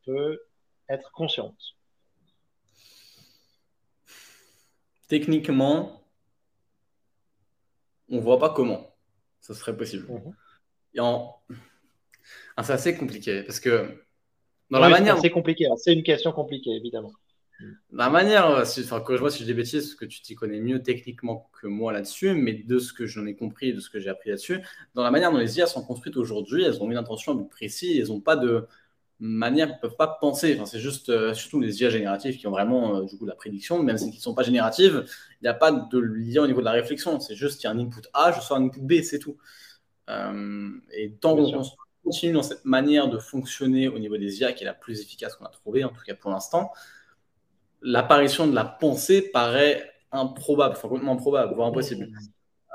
peut 0.06 0.42
être 0.90 1.12
consciente? 1.12 1.76
Techniquement, 5.08 6.04
on 8.10 8.20
voit 8.20 8.40
pas 8.40 8.50
comment 8.50 8.94
ça 9.40 9.54
serait 9.54 9.78
possible. 9.78 10.12
Mhm. 10.12 10.36
Et 10.94 11.00
en... 11.00 11.42
ah, 12.58 12.64
c'est 12.64 12.74
assez 12.74 12.98
compliqué 12.98 13.44
parce 13.44 13.62
que 13.62 14.07
dans 14.72 14.80
la 14.80 14.90
Oui, 14.90 14.90
manière, 14.90 15.18
c'est 15.20 15.30
compliqué. 15.30 15.68
hein. 15.68 15.76
C'est 15.78 15.94
une 15.94 16.04
question 16.04 16.32
compliquée, 16.32 16.72
évidemment. 16.72 17.12
la 17.92 18.10
manière, 18.10 18.48
enfin, 18.62 19.02
que 19.02 19.16
je 19.16 19.20
vois 19.22 19.32
si 19.32 19.40
je 19.40 19.46
dis 19.46 19.54
bêtises, 19.54 19.86
parce 19.88 19.96
que 19.96 20.06
tu 20.06 20.22
t'y 20.22 20.36
connais 20.36 20.60
mieux 20.60 20.82
techniquement 20.84 21.50
que 21.60 21.68
moi 21.68 21.94
là-dessus, 21.94 22.34
mais 22.34 22.54
de 22.54 22.80
ce 22.80 22.94
que 22.94 23.06
j'en 23.08 23.26
ai 23.26 23.36
compris 23.36 23.74
de 23.74 23.80
ce 23.80 23.90
que 23.90 24.00
j'ai 24.00 24.10
appris 24.10 24.30
là-dessus, 24.30 24.60
dans 24.94 25.04
la 25.04 25.12
manière 25.12 25.32
dont 25.32 25.38
les 25.38 25.58
IA 25.58 25.68
sont 25.68 25.84
construites 25.84 26.18
aujourd'hui, 26.18 26.64
elles 26.64 26.82
ont 26.84 26.92
une 26.92 26.98
intention 26.98 27.34
un 27.34 27.38
peu 27.38 27.48
précise, 27.48 27.98
elles 28.00 28.08
n'ont 28.14 28.20
pas 28.22 28.36
de 28.36 28.68
manière, 29.20 29.68
elles 29.70 29.76
ne 29.76 29.80
peuvent 29.82 29.96
pas 29.98 30.08
penser. 30.22 30.56
Enfin, 30.56 30.66
c'est 30.66 30.80
juste, 30.80 31.10
euh, 31.10 31.34
surtout 31.34 31.60
les 31.60 31.82
IA 31.82 31.90
génératives 31.90 32.38
qui 32.38 32.48
ont 32.48 32.52
vraiment 32.52 32.98
euh, 32.98 33.06
du 33.06 33.18
coup 33.18 33.26
la 33.26 33.36
prédiction, 33.36 33.82
même 33.84 33.98
si 33.98 34.06
elles 34.10 34.16
ne 34.16 34.20
sont 34.20 34.36
pas 34.36 34.44
génératives, 34.44 35.06
il 35.42 35.46
n'y 35.46 35.50
a 35.50 35.54
pas 35.56 35.72
de 35.72 35.98
lien 36.00 36.44
au 36.44 36.48
niveau 36.48 36.60
de 36.60 36.66
la 36.66 36.72
réflexion. 36.72 37.20
C'est 37.20 37.36
juste 37.36 37.60
qu'il 37.62 37.70
y 37.70 37.74
a 37.74 37.76
un 37.76 37.80
input 37.80 38.02
A, 38.14 38.32
je 38.34 38.42
sors 38.42 38.58
un 38.58 38.66
input 38.66 38.82
B, 38.82 39.02
c'est 39.02 39.20
tout. 39.20 39.38
Euh, 40.10 40.72
et 40.94 41.14
tant 41.14 41.36
qu'on 41.38 41.46
sûr. 41.46 41.87
Continue 42.08 42.34
dans 42.34 42.44
cette 42.44 42.64
manière 42.66 43.10
de 43.10 43.18
fonctionner 43.18 43.88
au 43.90 44.00
niveau 44.00 44.18
des 44.18 44.40
IA, 44.40 44.54
qui 44.54 44.64
est 44.64 44.66
la 44.66 44.74
plus 44.74 45.02
efficace 45.02 45.36
qu'on 45.36 45.46
a 45.46 45.50
trouvée, 45.50 45.84
en 45.84 45.90
tout 45.90 46.04
cas 46.06 46.16
pour 46.16 46.32
l'instant, 46.32 46.72
l'apparition 47.82 48.48
de 48.48 48.56
la 48.56 48.66
pensée 48.66 49.22
paraît 49.22 49.92
improbable, 50.12 50.76
enfin 50.78 50.88
complètement 50.88 51.14
improbable, 51.14 51.54
voire 51.54 51.68
impossible. 51.70 52.10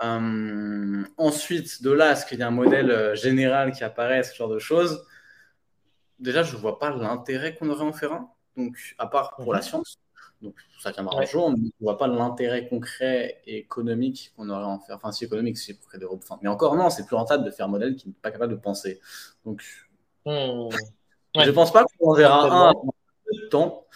Euh, 0.02 1.04
ensuite, 1.16 1.82
de 1.82 1.90
là, 1.90 2.12
est-ce 2.12 2.26
qu'il 2.26 2.38
y 2.38 2.42
a 2.42 2.48
un 2.48 2.50
modèle 2.50 2.90
euh, 2.90 3.14
général 3.14 3.72
qui 3.72 3.84
apparaît, 3.84 4.22
ce 4.22 4.34
genre 4.34 4.48
de 4.48 4.58
choses 4.58 5.04
Déjà, 6.18 6.42
je 6.42 6.54
ne 6.54 6.60
vois 6.60 6.78
pas 6.78 6.90
l'intérêt 6.90 7.56
qu'on 7.56 7.68
aurait 7.70 7.84
en 7.84 7.92
faire 7.92 8.12
un, 8.12 8.30
donc 8.56 8.76
à 8.98 9.06
part 9.06 9.36
pour 9.36 9.52
la 9.52 9.60
Mhm. 9.60 9.64
science. 9.64 9.98
Donc 10.42 10.54
ça 10.78 10.92
tiendra 10.92 11.18
un 11.18 11.20
Ouais. 11.20 11.26
jour, 11.26 11.50
mais 11.50 11.56
je 11.58 11.62
ne 11.64 11.70
vois 11.80 11.98
pas 11.98 12.08
l'intérêt 12.08 12.68
concret 12.68 13.40
et 13.46 13.58
économique 13.58 14.32
qu'on 14.36 14.50
aurait 14.50 14.64
en 14.64 14.80
faire. 14.80 14.96
Enfin, 14.96 15.12
si 15.12 15.24
économique, 15.24 15.58
c'est 15.58 15.74
pour 15.74 15.88
créer 15.88 16.00
des. 16.00 16.06
Enfin, 16.06 16.38
mais 16.42 16.48
encore, 16.48 16.76
non, 16.76 16.90
c'est 16.90 17.06
plus 17.06 17.16
rentable 17.16 17.44
de 17.44 17.50
faire 17.50 17.66
un 17.66 17.68
modèle 17.70 17.96
qui 17.96 18.08
n'est 18.08 18.14
pas 18.14 18.30
capable 18.32 18.52
de 18.54 18.58
penser. 18.60 19.00
Donc, 19.44 19.62
Hmm. 20.24 20.68
je 21.38 21.50
Ouais, 21.50 21.50
pense 21.50 21.72
pas 21.72 21.84
qu'on 21.84 22.10
en 22.10 22.14
verra 22.14 22.68
un 22.70 22.72
de 23.32 23.48
temps. 23.48 23.86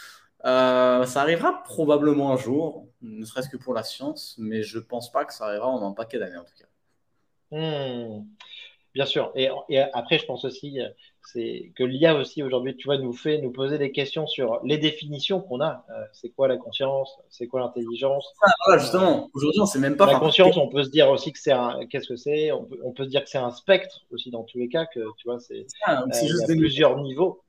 Euh, 0.44 1.06
ça 1.06 1.22
arrivera 1.22 1.62
probablement 1.64 2.32
un 2.32 2.36
jour, 2.36 2.88
ne 3.02 3.24
serait-ce 3.24 3.48
que 3.50 3.56
pour 3.56 3.74
la 3.74 3.82
science, 3.82 4.36
mais 4.38 4.62
je 4.62 4.78
pense 4.78 5.12
pas 5.12 5.24
que 5.24 5.34
ça 5.34 5.46
arrivera 5.46 5.68
en 5.68 5.86
un 5.86 5.92
paquet 5.92 6.18
d'années 6.18 6.36
en 6.38 6.44
tout 6.44 6.54
cas. 6.58 6.66
Hmm. 7.50 8.24
Bien 8.94 9.06
sûr. 9.06 9.32
Et, 9.36 9.50
et 9.68 9.80
après, 9.80 10.18
je 10.18 10.26
pense 10.26 10.44
aussi, 10.44 10.80
euh, 10.80 10.88
c'est 11.32 11.72
que 11.76 11.82
l'IA 11.84 12.14
aussi 12.14 12.42
aujourd'hui, 12.42 12.76
tu 12.76 12.86
vois, 12.86 12.98
nous 12.98 13.12
fait 13.12 13.38
nous 13.38 13.50
poser 13.50 13.78
des 13.78 13.90
questions 13.92 14.26
sur 14.26 14.60
les 14.64 14.78
définitions 14.78 15.40
qu'on 15.40 15.60
a. 15.60 15.84
Euh, 15.90 16.04
c'est 16.12 16.28
quoi 16.30 16.46
la 16.48 16.56
conscience? 16.56 17.18
C'est 17.30 17.46
quoi 17.46 17.60
l'intelligence? 17.60 18.32
Ah, 18.42 18.50
voilà, 18.66 18.80
justement, 18.82 19.28
aujourd'hui 19.34 19.60
on 19.60 19.66
sait 19.66 19.78
même 19.78 19.96
pas. 19.96 20.06
la 20.06 20.18
conscience, 20.18 20.56
on 20.56 20.68
peut 20.68 20.84
se 20.84 20.90
dire 20.90 21.10
aussi 21.10 21.32
que 21.32 21.38
c'est 21.38 21.52
un, 21.52 21.80
qu'est-ce 21.90 22.08
que 22.08 22.16
c'est? 22.16 22.52
On 22.52 22.64
peut, 22.64 22.78
on 22.84 22.92
peut 22.92 23.04
se 23.04 23.08
dire 23.10 23.24
que 23.24 23.28
c'est 23.30 23.38
un 23.38 23.50
spectre 23.50 24.02
aussi 24.12 24.30
dans 24.30 24.44
tous 24.44 24.58
les 24.58 24.68
cas, 24.68 24.86
que 24.86 25.00
tu 25.18 25.26
vois, 25.26 25.40
c'est, 25.40 25.66
ah, 25.84 26.02
euh, 26.02 26.22
y 26.22 26.28
juste 26.28 26.44
a 26.44 26.46
des 26.46 26.56
plusieurs 26.56 27.00
niveaux. 27.02 27.42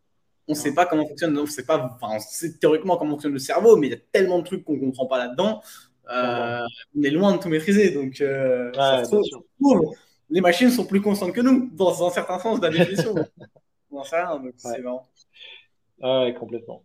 on 0.47 0.55
sait 0.55 0.73
pas 0.73 0.85
comment 0.85 1.07
fonctionne, 1.07 1.37
on 1.37 1.45
sait 1.45 1.65
pas, 1.65 1.97
enfin, 2.01 2.15
on 2.15 2.19
sait 2.19 2.57
théoriquement 2.57 2.97
comment 2.97 3.11
fonctionne 3.11 3.33
le 3.33 3.39
cerveau, 3.39 3.75
mais 3.77 3.87
il 3.87 3.91
y 3.91 3.95
a 3.95 3.99
tellement 4.11 4.39
de 4.39 4.43
trucs 4.45 4.63
qu'on 4.65 4.79
comprend 4.79 5.05
pas 5.05 5.19
là-dedans. 5.19 5.61
Euh, 6.11 6.61
on 6.97 7.03
est 7.03 7.09
loin 7.09 7.33
de 7.35 7.37
tout 7.41 7.49
maîtriser, 7.49 7.91
donc 7.91 8.15
ça 8.15 8.25
Ouais, 8.25 9.03
se 9.03 9.09
trouve, 9.11 9.23
sûr. 9.23 9.37
ça 9.39 9.43
se 9.43 9.63
trouve, 9.63 9.93
les 10.29 10.41
machines 10.41 10.69
sont 10.71 10.85
plus 10.85 11.01
conscientes 11.01 11.33
que 11.33 11.41
nous, 11.41 11.69
dans 11.73 12.05
un 12.05 12.09
certain 12.09 12.39
sens 12.39 12.59
de 12.59 12.67
la 12.67 12.71
définition. 12.77 13.13
rien, 13.91 14.39
donc 14.39 14.53
c'est 14.57 14.69
Ouais. 14.69 14.81
marrant. 14.81 15.07
Ah 16.01 16.21
Ouais, 16.23 16.33
complètement. 16.33 16.83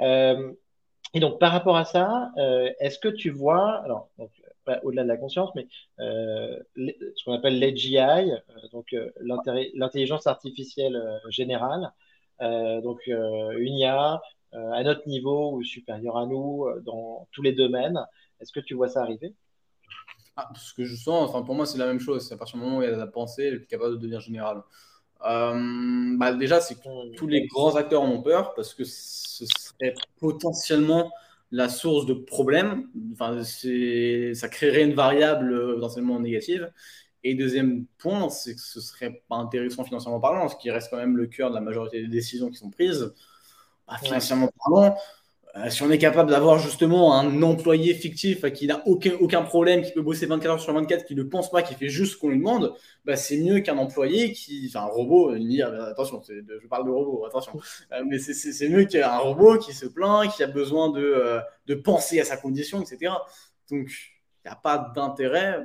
Euh, 0.00 0.52
et 1.14 1.20
donc, 1.20 1.40
par 1.40 1.52
rapport 1.52 1.76
à 1.76 1.84
ça, 1.86 2.32
euh, 2.38 2.70
est-ce 2.80 2.98
que 3.00 3.08
tu 3.08 3.30
vois, 3.30 3.82
alors, 3.84 4.10
donc, 4.18 4.30
pas 4.64 4.80
au-delà 4.84 5.04
de 5.04 5.08
la 5.08 5.16
conscience, 5.18 5.50
mais 5.56 5.68
euh, 6.00 6.58
les- 6.76 6.98
ce 7.16 7.24
qu'on 7.24 7.34
appelle 7.34 7.60
l'AGI, 7.60 7.98
euh, 8.32 8.38
donc 8.72 8.92
euh, 8.94 9.10
l'intelli- 9.20 9.72
l'intelligence 9.76 10.26
artificielle 10.28 10.96
euh, 10.96 11.18
générale, 11.30 11.92
euh, 12.42 12.80
donc 12.82 13.00
euh, 13.08 13.52
une 13.58 13.74
IA 13.78 14.22
euh, 14.54 14.72
à 14.72 14.82
notre 14.84 15.08
niveau 15.08 15.52
ou 15.54 15.64
supérieur 15.64 16.16
à 16.18 16.26
nous 16.26 16.66
euh, 16.66 16.80
dans 16.82 17.28
tous 17.32 17.42
les 17.42 17.52
domaines, 17.52 18.00
est-ce 18.40 18.52
que 18.52 18.60
tu 18.60 18.74
vois 18.74 18.88
ça 18.88 19.02
arriver? 19.02 19.34
Ah, 20.36 20.50
ce 20.56 20.72
que 20.72 20.84
je 20.84 20.96
sens, 20.96 21.28
enfin, 21.28 21.42
pour 21.42 21.54
moi, 21.54 21.66
c'est 21.66 21.78
la 21.78 21.86
même 21.86 22.00
chose. 22.00 22.26
C'est 22.26 22.34
à 22.34 22.36
partir 22.38 22.58
du 22.58 22.64
moment 22.64 22.78
où 22.78 22.82
il 22.82 22.88
y 22.88 22.92
a 22.92 22.96
la 22.96 23.06
pensée, 23.06 23.44
elle 23.44 23.54
est 23.62 23.66
capable 23.66 23.92
de 23.92 23.96
devenir 23.98 24.20
générale. 24.20 24.62
Euh, 25.24 26.16
bah, 26.16 26.32
déjà, 26.32 26.60
c'est 26.60 26.74
que 26.74 27.14
tous 27.14 27.26
les 27.26 27.46
grands 27.46 27.76
acteurs 27.76 28.02
en 28.02 28.10
ont 28.10 28.22
peur 28.22 28.54
parce 28.54 28.74
que 28.74 28.84
ce 28.84 29.44
serait 29.46 29.94
potentiellement 30.18 31.10
la 31.50 31.68
source 31.68 32.06
de 32.06 32.14
problèmes. 32.14 32.88
Enfin, 33.12 33.42
ça 33.44 34.48
créerait 34.48 34.84
une 34.84 34.94
variable 34.94 35.52
euh, 35.52 35.74
potentiellement 35.74 36.18
négative. 36.18 36.72
Et 37.24 37.34
deuxième 37.34 37.86
point, 37.98 38.30
c'est 38.30 38.54
que 38.54 38.60
ce 38.60 38.80
serait 38.80 39.22
pas 39.28 39.36
intéressant 39.36 39.84
financièrement 39.84 40.18
parlant, 40.18 40.48
ce 40.48 40.56
qui 40.56 40.70
reste 40.70 40.90
quand 40.90 40.96
même 40.96 41.16
le 41.16 41.26
cœur 41.26 41.50
de 41.50 41.54
la 41.54 41.60
majorité 41.60 42.00
des 42.00 42.08
décisions 42.08 42.50
qui 42.50 42.56
sont 42.56 42.70
prises. 42.70 43.12
Bah, 43.86 43.96
financièrement 44.02 44.48
parlant, 44.64 44.96
si 45.68 45.82
on 45.82 45.90
est 45.90 45.98
capable 45.98 46.30
d'avoir 46.30 46.58
justement 46.58 47.14
un 47.18 47.42
employé 47.42 47.92
fictif 47.94 48.44
euh, 48.44 48.50
qui 48.50 48.66
n'a 48.66 48.82
aucun, 48.86 49.12
aucun 49.20 49.42
problème, 49.42 49.82
qui 49.82 49.92
peut 49.92 50.00
bosser 50.00 50.24
24 50.26 50.50
heures 50.52 50.60
sur 50.60 50.72
24, 50.72 51.04
qui 51.04 51.14
ne 51.14 51.22
pense 51.22 51.50
pas, 51.50 51.62
qui 51.62 51.74
fait 51.74 51.88
juste 51.88 52.14
ce 52.14 52.16
qu'on 52.18 52.30
lui 52.30 52.38
demande, 52.38 52.74
bah, 53.04 53.16
c'est 53.16 53.36
mieux 53.38 53.60
qu'un 53.60 53.76
employé 53.76 54.32
qui. 54.32 54.66
Enfin, 54.68 54.86
un 54.86 54.88
robot, 54.88 55.34
une 55.34 55.50
IA, 55.52 55.68
euh, 55.68 55.90
attention, 55.90 56.22
c'est 56.22 56.40
de- 56.42 56.58
je 56.62 56.66
parle 56.68 56.86
de 56.86 56.90
robot, 56.90 57.26
attention. 57.26 57.52
Euh, 57.92 58.02
mais 58.08 58.18
c'est- 58.18 58.68
mieux 58.68 58.84
qu'un 58.86 59.18
robot 59.18 59.58
qui 59.58 59.74
se 59.74 59.86
plaint, 59.86 60.30
qui 60.34 60.42
a 60.42 60.46
besoin 60.46 60.90
de, 60.90 61.02
euh, 61.02 61.40
de 61.66 61.74
penser 61.74 62.18
à 62.20 62.24
sa 62.24 62.36
condition, 62.38 62.80
etc. 62.82 63.26
Donc, 63.70 63.88
il 63.88 64.48
n'y 64.48 64.52
a 64.52 64.56
pas 64.56 64.92
d'intérêt, 64.94 65.60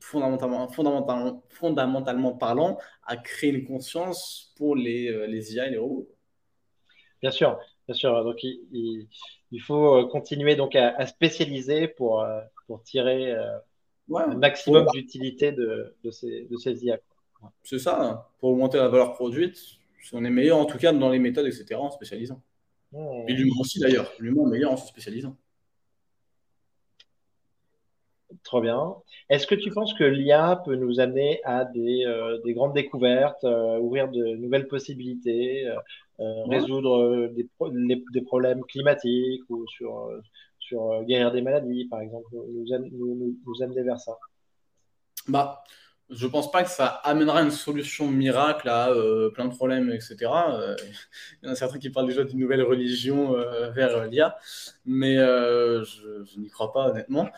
fondamentalement, 0.00 0.68
fondamentalement, 0.68 1.42
fondamentalement 1.50 2.32
parlant, 2.34 2.78
à 3.06 3.16
créer 3.16 3.50
une 3.50 3.64
conscience 3.66 4.52
pour 4.56 4.76
les, 4.76 5.08
euh, 5.08 5.26
les 5.26 5.54
IA 5.54 5.66
et 5.68 5.70
les 5.70 5.78
robots. 5.78 6.08
Bien 7.20 7.30
sûr, 7.32 7.58
bien 7.86 7.94
sûr. 7.94 8.24
Donc, 8.24 8.42
il, 8.42 8.60
il- 8.72 9.08
il 9.50 9.60
faut 9.62 9.96
euh, 9.98 10.08
continuer 10.08 10.56
donc 10.56 10.74
à, 10.76 10.94
à 10.96 11.06
spécialiser 11.06 11.88
pour, 11.88 12.22
euh, 12.22 12.40
pour 12.66 12.82
tirer 12.82 13.32
euh, 13.32 13.56
Ouais, 14.08 14.22
un 14.22 14.34
maximum 14.36 14.86
d'utilité 14.92 15.52
de, 15.52 15.94
de 16.04 16.10
ces, 16.10 16.46
de 16.50 16.56
ces 16.56 16.84
IA. 16.84 16.98
C'est 17.62 17.78
ça, 17.78 18.30
pour 18.38 18.50
augmenter 18.50 18.78
la 18.78 18.88
valeur 18.88 19.14
produite, 19.14 19.58
On 20.12 20.24
est 20.24 20.30
meilleur 20.30 20.58
en 20.58 20.66
tout 20.66 20.78
cas 20.78 20.92
dans 20.92 21.08
les 21.10 21.18
méthodes, 21.18 21.46
etc., 21.46 21.80
en 21.80 21.90
spécialisant. 21.90 22.40
Et 23.28 23.34
l'humain 23.34 23.56
aussi 23.60 23.80
d'ailleurs. 23.80 24.12
L'humain 24.20 24.46
est 24.46 24.50
meilleur 24.52 24.72
en 24.72 24.76
se 24.76 24.88
spécialisant. 24.88 25.36
Trop 28.42 28.60
bien. 28.60 28.96
Est-ce 29.30 29.46
que 29.46 29.54
tu 29.54 29.70
penses 29.70 29.94
que 29.94 30.04
l'IA 30.04 30.56
peut 30.64 30.74
nous 30.76 30.98
amener 31.00 31.40
à 31.44 31.64
des, 31.64 32.04
euh, 32.06 32.38
grandes 32.46 32.74
découvertes, 32.74 33.44
euh, 33.44 33.78
ouvrir 33.78 34.08
de 34.08 34.36
nouvelles 34.36 34.66
possibilités, 34.66 35.66
euh, 35.68 35.76
résoudre 36.18 37.28
des, 37.34 37.48
des, 38.12 38.22
problèmes 38.22 38.62
climatiques 38.64 39.42
ou 39.48 39.66
sur, 39.68 40.10
sur 40.58 41.02
guérir 41.04 41.32
des 41.32 41.42
maladies, 41.42 41.86
par 41.86 42.00
exemple, 42.00 42.28
nous, 42.32 42.64
nous, 42.92 43.36
nous 43.46 43.62
amener 43.62 43.82
vers 43.82 43.98
ça 43.98 44.16
bah, 45.28 45.64
je 46.10 46.26
pense 46.26 46.50
pas 46.50 46.62
que 46.62 46.70
ça 46.70 46.86
amènera 46.86 47.42
une 47.42 47.50
solution 47.50 48.08
miracle 48.08 48.68
à 48.68 48.90
euh, 48.90 49.30
plein 49.30 49.46
de 49.46 49.54
problèmes, 49.54 49.90
etc. 49.90 50.16
Euh, 50.24 50.76
il 51.42 51.46
y 51.46 51.48
en 51.48 51.52
a 51.52 51.54
certains 51.54 51.78
qui 51.78 51.90
parlent 51.90 52.06
déjà 52.06 52.24
d'une 52.24 52.38
nouvelle 52.38 52.62
religion 52.62 53.34
euh, 53.34 53.70
vers 53.70 54.06
l'IA, 54.06 54.36
mais 54.84 55.16
je, 55.16 56.38
n'y 56.38 56.50
crois 56.50 56.72
pas 56.72 56.90
honnêtement. 56.90 57.28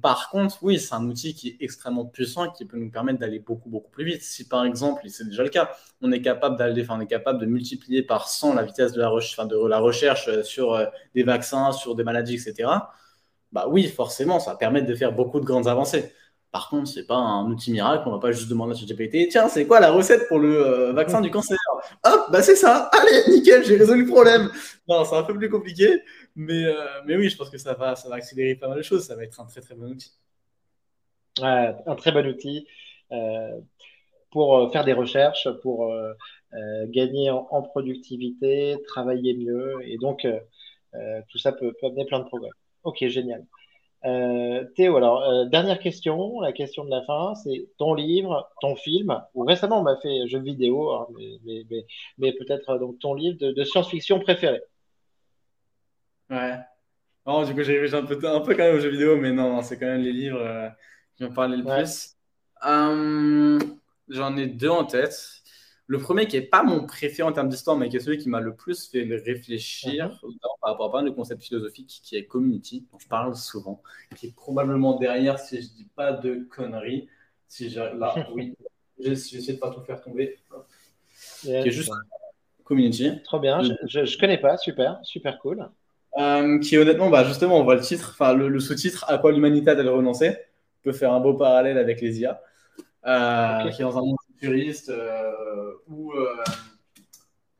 Par 0.00 0.30
contre, 0.30 0.58
oui, 0.62 0.78
c'est 0.78 0.94
un 0.94 1.04
outil 1.06 1.34
qui 1.34 1.48
est 1.48 1.56
extrêmement 1.60 2.04
puissant, 2.06 2.50
qui 2.50 2.64
peut 2.64 2.76
nous 2.78 2.90
permettre 2.90 3.18
d'aller 3.18 3.38
beaucoup 3.38 3.68
beaucoup 3.68 3.90
plus 3.90 4.04
vite. 4.04 4.22
Si 4.22 4.48
par 4.48 4.64
exemple, 4.64 5.06
et 5.06 5.08
c'est 5.08 5.24
déjà 5.24 5.42
le 5.42 5.48
cas, 5.48 5.70
on 6.00 6.12
est 6.12 6.22
capable 6.22 6.56
d'aller, 6.56 6.84
on 6.88 7.00
est 7.00 7.06
capable 7.06 7.40
de 7.40 7.46
multiplier 7.46 8.02
par 8.02 8.28
100 8.28 8.54
la 8.54 8.62
vitesse 8.62 8.92
de 8.92 9.00
la, 9.00 9.08
recherche, 9.08 10.26
recherche 10.26 10.42
sur 10.42 10.86
des 11.14 11.22
vaccins, 11.24 11.72
sur 11.72 11.94
des 11.94 12.04
maladies, 12.04 12.34
etc. 12.34 12.68
Bah 13.52 13.66
oui, 13.68 13.86
forcément, 13.88 14.40
ça 14.40 14.52
va 14.52 14.56
permettre 14.56 14.86
de 14.86 14.94
faire 14.94 15.12
beaucoup 15.12 15.38
de 15.40 15.44
grandes 15.44 15.68
avancées. 15.68 16.12
Par 16.52 16.68
contre, 16.68 16.86
c'est 16.86 17.06
pas 17.06 17.16
un 17.16 17.50
outil 17.50 17.72
miracle. 17.72 18.04
On 18.06 18.12
va 18.12 18.18
pas 18.18 18.30
juste 18.30 18.48
demander 18.48 18.74
à 18.74 18.76
ChatGPT 18.76 19.28
tiens, 19.30 19.48
c'est 19.48 19.66
quoi 19.66 19.80
la 19.80 19.90
recette 19.90 20.28
pour 20.28 20.38
le 20.38 20.54
euh, 20.54 20.92
vaccin 20.92 21.22
du 21.22 21.30
cancer? 21.30 21.56
Hop, 22.04 22.26
bah 22.30 22.42
c'est 22.42 22.56
ça. 22.56 22.90
Allez, 22.92 23.22
nickel, 23.30 23.64
j'ai 23.64 23.76
résolu 23.76 24.04
le 24.04 24.10
problème. 24.10 24.50
Non, 24.86 25.04
c'est 25.04 25.16
un 25.16 25.22
peu 25.22 25.36
plus 25.36 25.48
compliqué, 25.48 26.02
mais, 26.34 26.64
euh, 26.64 27.02
mais 27.06 27.16
oui, 27.16 27.28
je 27.28 27.36
pense 27.36 27.50
que 27.50 27.58
ça 27.58 27.74
va, 27.74 27.96
ça 27.96 28.08
va 28.08 28.16
accélérer 28.16 28.54
pas 28.56 28.68
mal 28.68 28.78
de 28.78 28.82
choses. 28.82 29.06
Ça 29.06 29.16
va 29.16 29.24
être 29.24 29.40
un 29.40 29.46
très 29.46 29.60
très 29.60 29.74
bon 29.74 29.90
outil. 29.90 30.12
Un 31.40 31.94
très 31.96 32.12
bon 32.12 32.26
outil 32.26 32.66
euh, 33.12 33.60
pour 34.30 34.70
faire 34.72 34.84
des 34.84 34.92
recherches, 34.92 35.48
pour 35.62 35.94
gagner 36.88 37.30
en, 37.30 37.62
productivité, 37.62 38.76
travailler 38.86 39.34
mieux, 39.34 39.78
et 39.82 39.98
donc 39.98 40.26
tout 41.30 41.38
ça 41.38 41.52
peut, 41.52 41.74
peut 41.80 41.86
amener 41.86 42.06
plein 42.06 42.20
de 42.20 42.24
progrès. 42.24 42.50
Ok, 42.84 43.06
génial. 43.08 43.44
Euh, 44.04 44.64
Théo, 44.74 44.96
alors, 44.96 45.22
euh, 45.22 45.44
dernière 45.44 45.78
question, 45.78 46.40
la 46.40 46.52
question 46.52 46.84
de 46.84 46.90
la 46.90 47.02
fin, 47.02 47.34
c'est 47.36 47.68
ton 47.78 47.94
livre, 47.94 48.50
ton 48.60 48.74
film, 48.74 49.22
ou 49.34 49.44
récemment 49.44 49.80
on 49.80 49.82
m'a 49.82 49.96
fait 49.98 50.26
jeu 50.26 50.40
vidéo, 50.40 50.90
hein, 50.90 51.06
mais, 52.18 52.32
peut-être 52.32 52.70
euh, 52.70 52.78
donc 52.78 52.98
ton 52.98 53.14
livre 53.14 53.38
de, 53.38 53.64
science-fiction 53.64 54.18
préféré. 54.18 54.60
Ouais. 56.32 56.58
Non, 57.26 57.44
du 57.44 57.54
coup, 57.54 57.62
j'ai 57.62 57.94
un 57.94 58.04
peu, 58.04 58.18
un 58.26 58.40
peu 58.40 58.54
quand 58.54 58.64
même 58.64 58.76
aux 58.76 58.80
jeux 58.80 58.90
vidéo, 58.90 59.16
mais 59.16 59.30
non, 59.30 59.62
c'est 59.62 59.78
quand 59.78 59.86
même 59.86 60.00
les 60.00 60.12
livres 60.12 60.72
qui 61.16 61.22
m'ont 61.22 61.32
parlé 61.32 61.56
le 61.56 61.64
plus. 61.64 62.16
J'en 64.08 64.36
ai 64.36 64.46
deux 64.46 64.68
en 64.68 64.84
tête. 64.84 65.42
Le 65.86 65.98
premier 65.98 66.26
qui 66.26 66.36
n'est 66.36 66.46
pas 66.46 66.62
mon 66.62 66.86
préféré 66.86 67.28
en 67.28 67.32
termes 67.32 67.48
d'histoire, 67.48 67.76
mais 67.76 67.88
qui 67.88 67.96
est 67.96 68.00
celui 68.00 68.18
qui 68.18 68.28
m'a 68.28 68.40
le 68.40 68.54
plus 68.54 68.88
fait 68.88 69.02
réfléchir 69.02 70.20
mhm. 70.22 70.38
par 70.62 70.70
rapport 70.70 70.86
à 70.86 70.92
pas 70.92 71.02
de 71.02 71.10
concepts 71.10 71.42
philosophiques, 71.42 72.00
qui 72.02 72.16
est 72.16 72.24
Community, 72.24 72.86
dont 72.90 72.98
je 72.98 73.08
parle 73.08 73.34
souvent, 73.36 73.82
qui 74.16 74.28
est 74.28 74.34
probablement 74.34 74.98
derrière, 74.98 75.38
si 75.38 75.60
je 75.60 75.68
ne 75.68 75.76
dis 75.76 75.88
pas 75.94 76.12
de 76.12 76.46
conneries. 76.50 77.08
Si 77.48 77.68
là, 77.68 78.14
oui, 78.32 78.56
je 78.98 79.10
essayer 79.10 79.46
de 79.46 79.52
ne 79.52 79.58
pas 79.58 79.70
tout 79.70 79.82
faire 79.82 80.00
tomber. 80.00 80.38
qui 81.40 81.50
est 81.50 81.70
juste 81.70 81.90
Community. 82.64 83.22
Trop 83.24 83.40
bien, 83.40 83.60
je 83.62 84.00
ne 84.00 84.20
connais 84.20 84.38
pas, 84.38 84.56
super, 84.56 84.98
super 85.02 85.38
cool. 85.40 85.68
Euh, 86.18 86.58
qui 86.58 86.76
honnêtement, 86.76 87.08
bah, 87.08 87.24
justement, 87.24 87.58
on 87.58 87.64
voit 87.64 87.74
le 87.74 87.80
titre, 87.80 88.10
enfin 88.12 88.34
le, 88.34 88.60
sous-titre, 88.60 89.04
à 89.08 89.18
quoi 89.18 89.32
l'humanité 89.32 89.70
a-t-elle 89.70 89.88
renoncé? 89.88 90.36
On 90.80 90.82
peut 90.84 90.92
faire 90.92 91.12
un 91.12 91.20
beau 91.20 91.34
parallèle 91.34 91.78
avec 91.78 92.00
les 92.00 92.20
IA, 92.20 92.42
euh, 93.06 93.70
qui 93.70 93.80
est 93.80 93.84
dans 93.84 93.96
un 93.96 94.02
monde 94.02 94.16
futuriste 94.26 94.90
euh, 94.90 95.72
où, 95.88 96.12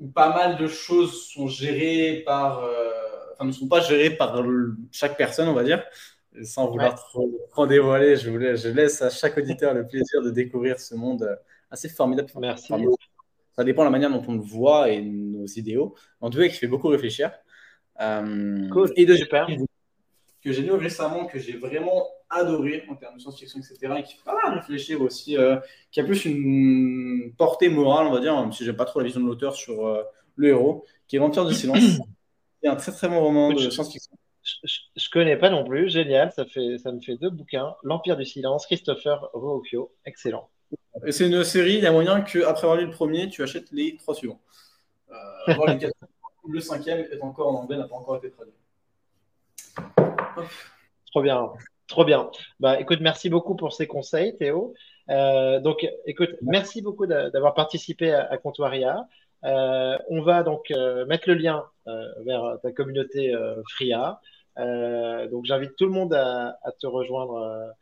où, 0.00 0.08
pas 0.08 0.34
mal 0.34 0.58
de 0.58 0.66
choses 0.66 1.28
sont 1.28 1.48
gérées 1.48 2.22
par, 2.26 2.68
enfin 3.32 3.44
ne 3.46 3.52
sont 3.52 3.68
pas 3.68 3.80
gérées 3.80 4.10
par 4.10 4.42
chaque 4.90 5.16
personne, 5.16 5.48
on 5.48 5.54
va 5.54 5.64
dire. 5.64 5.82
Sans 6.44 6.70
vouloir 6.70 6.94
trop, 7.50 7.66
dévoiler, 7.66 8.16
je, 8.16 8.30
voulais, 8.30 8.56
je 8.56 8.68
laisse 8.68 9.02
à 9.02 9.10
chaque 9.10 9.36
auditeur 9.36 9.74
le 9.74 9.86
plaisir 9.86 10.22
de 10.22 10.30
découvrir 10.30 10.80
ce 10.80 10.94
monde 10.94 11.38
assez 11.70 11.88
formidable. 11.88 12.30
Merci. 12.38 12.72
Ça 13.54 13.64
dépend 13.64 13.82
de 13.82 13.86
la 13.86 13.90
manière 13.90 14.10
dont 14.10 14.22
on 14.26 14.34
le 14.34 14.40
voit 14.40 14.88
et 14.90 15.02
nos 15.02 15.46
idéaux. 15.46 15.94
En 16.20 16.30
tout 16.30 16.38
cas, 16.38 16.48
qui 16.48 16.56
fait 16.56 16.66
beaucoup 16.66 16.88
réfléchir. 16.88 17.30
Cool. 17.98 18.92
Et 18.96 19.06
de 19.06 19.14
super. 19.14 19.46
Que 20.44 20.50
j'ai 20.50 20.62
lu 20.62 20.72
récemment, 20.72 21.26
que 21.26 21.38
j'ai 21.38 21.56
vraiment 21.56 22.08
adoré 22.28 22.84
en 22.88 22.96
termes 22.96 23.16
de 23.16 23.20
science-fiction, 23.20 23.60
etc. 23.60 23.94
Et 23.98 24.02
qui 24.02 24.14
fait 24.14 24.24
pas 24.24 24.34
mal 24.42 24.58
réfléchir 24.58 25.00
aussi, 25.00 25.36
euh, 25.36 25.56
qui 25.90 26.00
a 26.00 26.04
plus 26.04 26.24
une 26.24 27.32
portée 27.36 27.68
morale, 27.68 28.06
on 28.06 28.12
va 28.12 28.20
dire, 28.20 28.38
même 28.40 28.52
si 28.52 28.64
j'aime 28.64 28.76
pas 28.76 28.84
trop 28.84 29.00
la 29.00 29.06
vision 29.06 29.20
de 29.20 29.26
l'auteur 29.26 29.54
sur 29.54 29.86
euh, 29.86 30.02
le 30.36 30.48
héros, 30.48 30.84
qui 31.06 31.16
est 31.16 31.18
L'Empire 31.18 31.46
du 31.46 31.54
Silence. 31.54 31.78
C'est 32.62 32.68
un 32.68 32.76
très 32.76 32.92
très 32.92 33.08
bon 33.08 33.20
roman 33.20 33.52
de 33.52 33.70
science-fiction. 33.70 34.16
Je, 34.42 34.68
je, 34.96 35.10
connais 35.10 35.36
pas 35.36 35.50
non 35.50 35.64
plus, 35.64 35.88
génial, 35.88 36.32
ça, 36.32 36.44
fait, 36.44 36.78
ça 36.78 36.90
me 36.90 37.00
fait 37.00 37.16
deux 37.16 37.30
bouquins. 37.30 37.74
L'Empire 37.84 38.16
du 38.16 38.24
Silence, 38.24 38.66
Christopher 38.66 39.30
Roocchio, 39.32 39.92
excellent. 40.04 40.48
Et 41.06 41.12
c'est 41.12 41.26
une 41.26 41.44
série, 41.44 41.74
il 41.74 41.80
y 41.80 41.86
a 41.86 41.92
moyen 41.92 42.20
qu'après 42.22 42.64
avoir 42.64 42.76
lu 42.76 42.86
le 42.86 42.90
premier, 42.90 43.28
tu 43.28 43.42
achètes 43.42 43.70
les 43.72 43.96
trois 43.96 44.14
suivants. 44.14 44.40
Euh, 45.10 45.54
le 46.52 46.60
cinquième 46.60 47.00
est 47.00 47.22
encore 47.22 47.48
en 47.48 47.62
anglais, 47.62 47.76
n'a 47.76 47.88
pas 47.88 47.96
encore 47.96 48.16
été 48.16 48.30
traduit. 48.30 48.54
Trop 51.10 51.22
bien. 51.22 51.50
Trop 51.88 52.04
bien. 52.04 52.30
Bah, 52.60 52.80
écoute, 52.80 53.00
merci 53.00 53.28
beaucoup 53.28 53.54
pour 53.54 53.72
ces 53.72 53.86
conseils, 53.86 54.36
Théo. 54.36 54.74
Euh, 55.10 55.60
donc, 55.60 55.86
écoute, 56.06 56.30
merci 56.42 56.80
beaucoup 56.80 57.06
d'avoir 57.06 57.54
participé 57.54 58.12
à, 58.12 58.36
Comptoiria. 58.38 59.06
Euh, 59.44 59.98
on 60.08 60.22
va 60.22 60.42
donc 60.42 60.70
euh, 60.70 61.04
mettre 61.06 61.28
le 61.28 61.34
lien 61.34 61.64
vers 62.24 62.58
ta 62.62 62.70
communauté 62.72 63.34
Fria. 63.68 64.20
donc, 64.56 65.44
j'invite 65.44 65.76
tout 65.76 65.86
le 65.86 65.92
monde 65.92 66.14
à, 66.14 66.56
te 66.80 66.86
rejoindre 66.86 67.74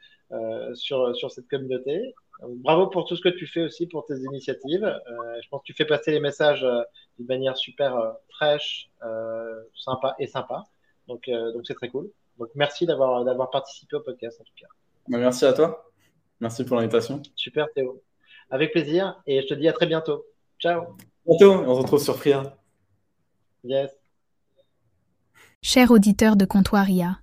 sur, 0.75 1.15
sur 1.15 1.31
cette 1.31 1.49
communauté. 1.49 2.15
bravo 2.43 2.87
pour 2.87 3.05
tout 3.05 3.17
ce 3.17 3.23
que 3.23 3.29
tu 3.29 3.47
fais 3.47 3.63
aussi 3.63 3.87
pour 3.87 4.07
tes 4.07 4.17
initiatives. 4.17 5.01
je 5.43 5.49
pense 5.51 5.61
que 5.61 5.67
tu 5.67 5.75
fais 5.75 5.85
passer 5.85 6.13
les 6.13 6.21
messages 6.21 6.67
d'une 7.21 7.29
manière 7.29 7.57
super 7.59 8.17
fraîche, 8.31 8.91
sympa 9.75 10.17
et 10.19 10.27
sympa. 10.27 10.65
Donc, 11.07 11.29
donc 11.29 11.67
c'est 11.67 11.75
très 11.75 11.91
cool. 11.91 12.11
Donc 12.39 12.49
merci 12.55 12.87
d'avoir 12.87 13.25
d'avoir 13.25 13.51
participé 13.51 13.97
au 13.97 14.01
podcast 14.01 14.41
en 14.41 14.45
tout 14.45 14.55
cas. 14.59 14.69
Bah, 15.09 15.19
merci 15.19 15.45
à 15.45 15.53
toi. 15.53 15.93
Merci 16.41 16.65
pour 16.65 16.77
l'invitation. 16.77 17.21
Super 17.37 17.67
Théo. 17.75 18.03
Avec 18.49 18.73
plaisir 18.73 19.21
et 19.27 19.43
je 19.43 19.47
te 19.47 19.55
dis 19.55 19.69
à 19.69 19.75
très 19.75 19.87
bientôt. 19.87 20.25
Ciao. 20.59 20.97
Bientôt, 21.27 21.53
on 21.53 21.75
se 21.75 21.81
retrouve 21.81 22.03
sur 22.03 22.17
Fria. 22.17 22.57
Yes. 23.63 23.91
Cher 25.61 25.91
auditeur 25.91 26.37
de 26.37 26.47
Comptoiria, 26.47 27.19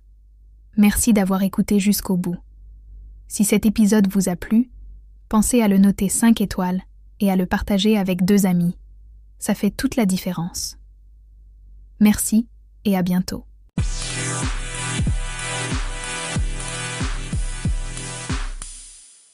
merci 0.76 1.12
d'avoir 1.12 1.42
écouté 1.42 1.80
jusqu'au 1.80 2.16
bout. 2.16 2.36
Si 3.26 3.42
cet 3.44 3.66
épisode 3.66 4.06
vous 4.06 4.28
a 4.28 4.36
plu, 4.36 4.70
pensez 5.28 5.60
à 5.60 5.66
le 5.66 5.78
noter 5.78 6.08
5 6.08 6.40
étoiles 6.40 6.80
et 7.18 7.32
à 7.32 7.36
le 7.36 7.46
partager 7.46 7.98
avec 7.98 8.24
deux 8.24 8.46
amis. 8.46 8.78
Ça 9.38 9.54
fait 9.54 9.70
toute 9.70 9.96
la 9.96 10.06
différence. 10.06 10.78
Merci 12.00 12.48
et 12.84 12.96
à 12.96 13.02
bientôt. 13.02 13.47